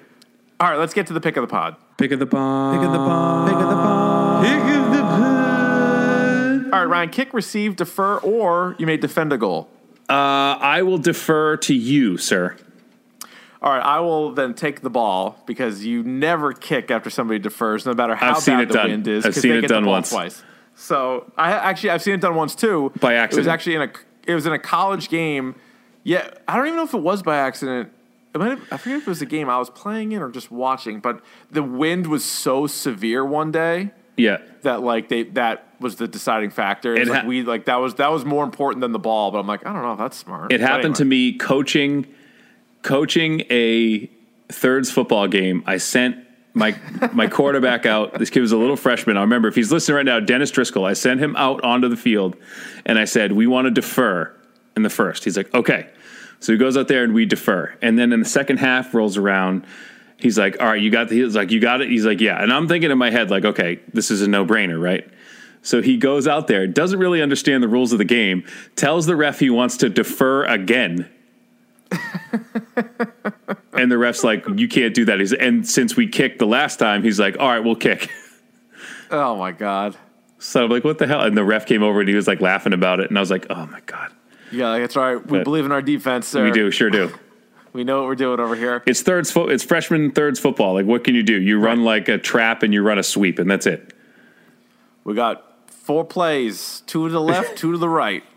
[0.60, 1.76] All right, let's get to the pick of the pod.
[1.98, 2.74] Pick of the bomb.
[2.74, 3.46] Pick of the bomb.
[3.48, 4.44] Pick of the bomb.
[4.44, 6.72] Pick of the pod.
[6.72, 9.68] All right, Ryan, kick, receive, defer, or you may defend a goal.
[10.08, 12.56] Uh, I will defer to you, sir.
[13.60, 17.84] All right, I will then take the ball because you never kick after somebody defers,
[17.84, 18.90] no matter how I've seen bad it the done.
[18.90, 19.26] wind is.
[19.26, 20.10] I've 'cause seen they it get the done ball once.
[20.10, 20.42] twice.
[20.76, 23.32] So I actually I've seen it done once too By accident.
[23.32, 23.50] It was accident.
[23.52, 25.56] actually in a it was in a college game.
[26.04, 27.90] Yeah, I don't even know if it was by accident.
[28.34, 30.30] it might have, I forget if it was a game I was playing in or
[30.30, 31.20] just watching, but
[31.50, 34.38] the wind was so severe one day Yeah.
[34.62, 36.94] that like they that was the deciding factor.
[36.94, 39.30] It like ha- we like that was that was more important than the ball.
[39.30, 40.52] But I'm like, I don't know if that's smart.
[40.52, 42.06] It But happened to me coaching
[42.82, 44.10] coaching a
[44.48, 45.62] thirds football game.
[45.66, 46.16] I sent
[46.54, 46.74] my
[47.12, 48.18] my quarterback out.
[48.18, 49.16] This kid was a little freshman.
[49.16, 50.84] I remember if he's listening right now, Dennis Driscoll.
[50.84, 52.36] I sent him out onto the field,
[52.86, 54.34] and I said, "We want to defer
[54.76, 55.24] in the first.
[55.24, 55.88] He's like, "Okay."
[56.40, 59.16] So he goes out there and we defer, and then in the second half rolls
[59.16, 59.64] around.
[60.20, 62.42] He's like, "All right, you got the." He's like, "You got it." He's like, "Yeah,"
[62.42, 65.08] and I'm thinking in my head like, "Okay, this is a no brainer, right?"
[65.62, 68.44] So he goes out there, doesn't really understand the rules of the game,
[68.76, 71.10] tells the ref he wants to defer again.
[73.72, 75.18] and the ref's like, you can't do that.
[75.20, 78.10] He's, and since we kicked the last time, he's like, all right, we'll kick.
[79.10, 79.96] Oh my god.
[80.38, 81.22] So I'm like, what the hell?
[81.22, 83.08] And the ref came over and he was like laughing about it.
[83.08, 84.12] And I was like, oh my God.
[84.52, 85.14] Yeah, that's right.
[85.16, 86.44] We But- believe in our defense, sir.
[86.44, 87.10] We do, sure do.
[87.72, 88.82] We know what we're doing over here.
[88.86, 90.74] It's thirds, fo- it's freshman thirds football.
[90.74, 91.40] Like, what can you do?
[91.40, 93.94] You run like a trap and you run a sweep, and that's it.
[95.04, 95.47] We got
[95.88, 98.22] four plays, two to the left, two to the right.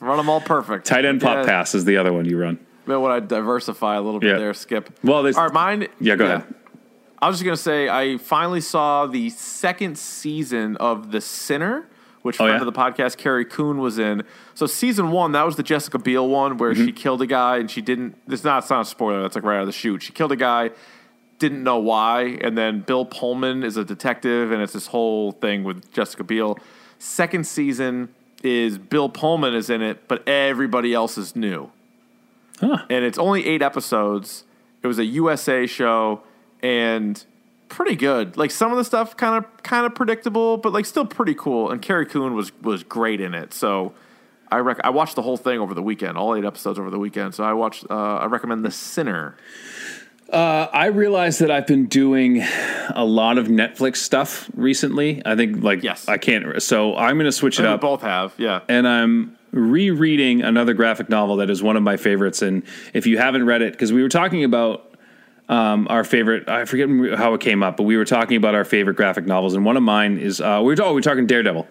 [0.00, 0.86] Run them all perfect.
[0.86, 1.44] Tight end pop Yeah.
[1.44, 2.58] pass is the other one you run.
[2.86, 4.38] But what I diversify a little bit Yeah.
[4.38, 4.90] there, Skip.
[5.02, 5.88] Well, there's- all right, mine.
[6.00, 6.44] Yeah, go ahead.
[7.20, 11.88] I was just gonna say I finally saw the second season of The Sinner,
[12.22, 12.66] which Oh, friend yeah?
[12.68, 14.22] of the podcast Carrie Coon was in.
[14.54, 16.84] So season one, that was the Jessica Biel one where Mm-hmm.
[16.86, 18.16] she killed a guy and she didn't.
[18.28, 19.22] This not it's not a spoiler.
[19.22, 20.02] That's like right out of the shoot.
[20.02, 20.70] She killed a guy,
[21.38, 25.64] didn't know why, and then Bill Pullman is a detective, and it's this whole thing
[25.64, 26.58] with Jessica Biel.
[26.98, 31.70] Second season is Bill Pullman is in it, but everybody else is new
[32.60, 32.78] Huh.
[32.88, 34.44] and it's only eight episodes.
[34.82, 36.22] It was a USA show
[36.62, 37.22] and
[37.68, 38.36] pretty good.
[38.36, 41.70] Like some of the stuff kind of kind of predictable, but like still pretty cool.
[41.70, 43.52] And Carrie Coon was was great in it.
[43.54, 43.92] So
[44.52, 46.98] I rec- I watched the whole thing over the weekend, all eight episodes over the
[46.98, 47.34] weekend.
[47.34, 47.86] So I watched.
[47.90, 49.36] Uh, I recommend The Sinner.
[50.34, 52.42] Uh, I realize that I've been doing
[52.90, 55.22] a lot of Netflix stuff recently.
[55.24, 56.08] I think, like, Yes.
[56.08, 56.60] I can't.
[56.62, 57.80] So I'm going to switch it We up.
[57.80, 58.60] both have, yeah.
[58.68, 62.42] and I'm rereading another graphic novel that is one of my favorites.
[62.42, 64.90] And if you haven't read it, because we were talking about
[65.48, 68.64] um, our favorite, I forget how it came up, but we were talking about our
[68.64, 71.26] favorite graphic novels, and one of mine is uh, we were oh, we were talking
[71.26, 71.68] Daredevil,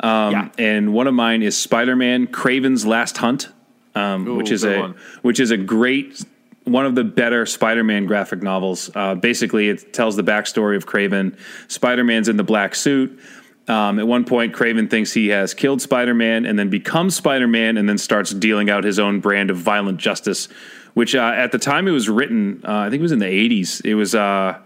[0.00, 0.48] um, Yeah.
[0.58, 3.48] and one of mine is Spider Man: Kraven's Last Hunt,
[3.94, 4.94] um, Ooh, which is a one.
[5.22, 6.22] which is a great.
[6.64, 8.90] One of the better Spider-Man graphic novels.
[8.94, 11.36] Uh, basically, it tells the backstory of Kraven.
[11.68, 13.20] Spider-Man's in the black suit.
[13.66, 17.46] Um, at one point, Kraven thinks he has killed Spider Man and then becomes Spider
[17.46, 20.48] Man and then starts dealing out his own brand of violent justice,
[20.92, 23.24] which uh, at the time it was written, uh, I think it was in the
[23.26, 24.58] 80s, it was uh,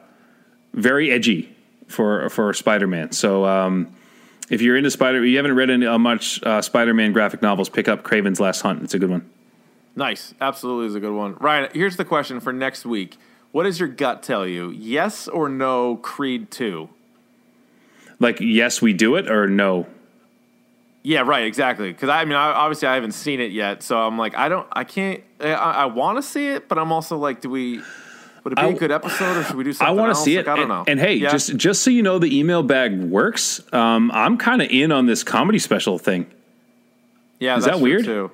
[0.75, 1.55] very edgy
[1.87, 3.13] for, for Spider Man.
[3.13, 3.95] So um,
[4.51, 7.69] if you're into Spider you haven't read any, uh, much uh, Spider Man graphic novels,
[7.69, 8.83] pick up Kraven's Last Hunt.
[8.83, 9.31] It's a good one.
[9.99, 10.33] Nice.
[10.41, 11.35] Absolutely is a good one.
[11.41, 13.17] Ryan, here's the question for next week.
[13.51, 14.71] What does your gut tell you?
[14.71, 16.89] Yes or no, Creed 2?
[18.21, 19.87] Like, yes, we do it, or no?
[21.03, 21.93] Yeah, right, exactly.
[21.93, 24.67] Because I mean, I, obviously, I haven't seen it yet, so I'm like, I don't,
[24.73, 25.23] I can't.
[25.41, 27.81] I, I want to see it, but I'm also like, do we?
[28.45, 29.97] Would it be I- a good episode, or should we do something?
[29.99, 30.51] I want to see Like, it.
[30.51, 30.85] I don't and, know.
[30.89, 31.31] and hey, Yeah.
[31.31, 33.61] just just so you know, the email bag works.
[33.73, 36.27] Um, I'm kind of in on this comedy special thing.
[37.41, 38.05] yeah, is that's that weird?
[38.05, 38.31] Too.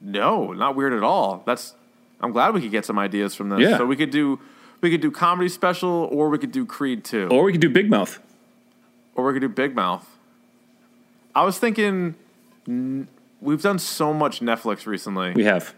[0.00, 1.42] No, not weird at all.
[1.46, 1.74] That's.
[2.20, 3.60] I'm glad we could get some ideas from this.
[3.60, 3.78] Yeah.
[3.78, 4.38] So we could do,
[4.82, 7.70] we could do comedy special, or we could do Creed two, Or we could do
[7.70, 8.18] Big Mouth.
[9.14, 10.06] or we could do Big Mouth.
[11.34, 12.14] I was thinking,
[13.40, 15.32] we've done so much Netflix recently.
[15.32, 15.74] We have.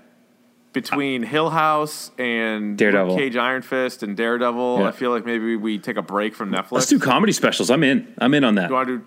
[0.73, 3.16] between Hill House and Daredevil.
[3.16, 4.89] Cage Iron Fist and Daredevil, Yeah.
[4.89, 6.73] I feel like maybe we take a break from Netflix.
[6.73, 7.70] Let's do comedy specials.
[7.70, 8.12] I'm in.
[8.19, 8.70] I'm in on that.
[8.70, 9.05] Want to do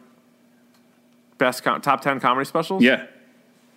[1.38, 2.82] best com- top ten comedy specials?
[2.84, 3.08] Yeah.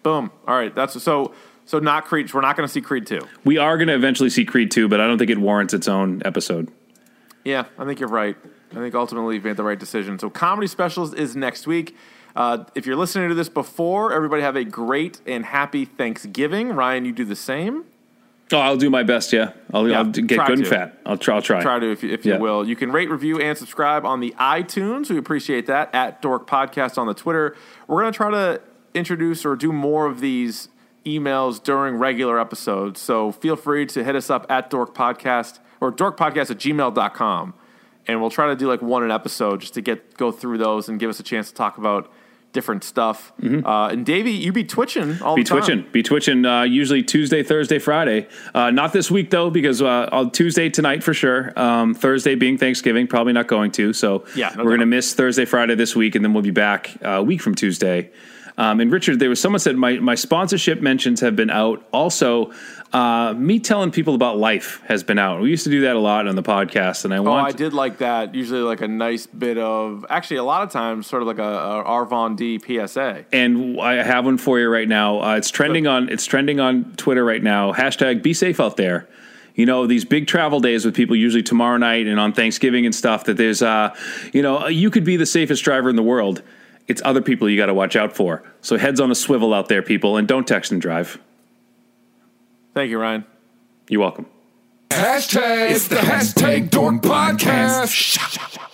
[0.08, 0.30] Boom.
[0.46, 0.74] All right.
[0.74, 1.34] That's so.
[1.66, 2.32] So not Creed.
[2.32, 3.20] We're not going to see Creed two.
[3.44, 5.86] We are going to eventually see Creed 2, but I don't think it warrants its
[5.86, 6.72] own episode.
[7.44, 8.36] Yeah, I think you're right.
[8.72, 10.18] I think ultimately you've made the right decision.
[10.18, 11.94] So comedy specials is next week.
[12.34, 16.70] Uh, if you're listening to this before, everybody have a great and happy Thanksgiving.
[16.70, 17.84] Ryan, you do the same.
[18.50, 19.52] Oh, I'll do my best, yeah.
[19.74, 20.70] I'll, Yeah, I'll get good and to.
[20.70, 20.98] fat.
[21.04, 21.34] I'll try.
[21.34, 21.60] I'll try.
[21.60, 22.36] try to if, you- if Yeah.
[22.36, 22.66] you will.
[22.66, 25.10] You can rate, review, and subscribe on the iTunes.
[25.10, 25.94] We appreciate that.
[25.94, 27.54] At Dork Podcast on the Twitter.
[27.88, 28.62] We're going to try to
[28.98, 30.68] introduce or do more of these
[31.06, 33.00] emails during regular episodes.
[33.00, 37.54] So feel free to hit us up at Dork Podcast or dorkpodcast at gmail.com.
[38.06, 40.88] And we'll try to do like one an episode just to get go through those
[40.88, 42.10] and give us a chance to talk about
[42.54, 43.32] different stuff.
[43.44, 45.34] Uh, and Davey, you be twitching all Mm-hmm.
[45.36, 45.58] Be the time.
[45.60, 45.86] twitching.
[45.92, 48.26] Be twitching uh, usually Tuesday, Thursday, Friday.
[48.54, 51.52] Uh, not this week, though, because uh, on Tuesday tonight for sure.
[51.58, 53.92] Um, Thursday being Thanksgiving, probably not going to.
[53.92, 56.50] So Yeah, no we're going to miss Thursday, Friday this week, and then we'll be
[56.50, 58.10] back uh, a week from Tuesday.
[58.58, 61.86] Um, and Richard, there was someone said my my sponsorship mentions have been out.
[61.92, 62.52] Also,
[62.92, 65.40] uh, me telling people about life has been out.
[65.40, 67.46] We used to do that a lot on the podcast, and I Oh, want.
[67.46, 68.34] I did like that.
[68.34, 71.42] Usually, like a nice bit of, actually, a lot of times, sort of like a,
[71.42, 73.26] a Arvon D PSA.
[73.32, 75.20] and I have one for you right now.
[75.22, 77.72] Uh, it's trending on it's trending on Twitter right now.
[77.72, 79.08] Hashtag Be safe out there.
[79.54, 82.94] You know these big travel days with people usually tomorrow night and on Thanksgiving and
[82.94, 83.24] stuff.
[83.24, 83.94] That there's uh,
[84.32, 86.42] you know you could be the safest driver in the world.
[86.88, 88.42] It's other people you got to watch out for.
[88.62, 91.20] So heads on a swivel out there, people, and don't text and drive.
[92.74, 93.24] Thank you, Ryan.
[93.88, 94.26] You're welcome.
[94.90, 98.67] Hashtag, it's the hashtag Dork Podcast.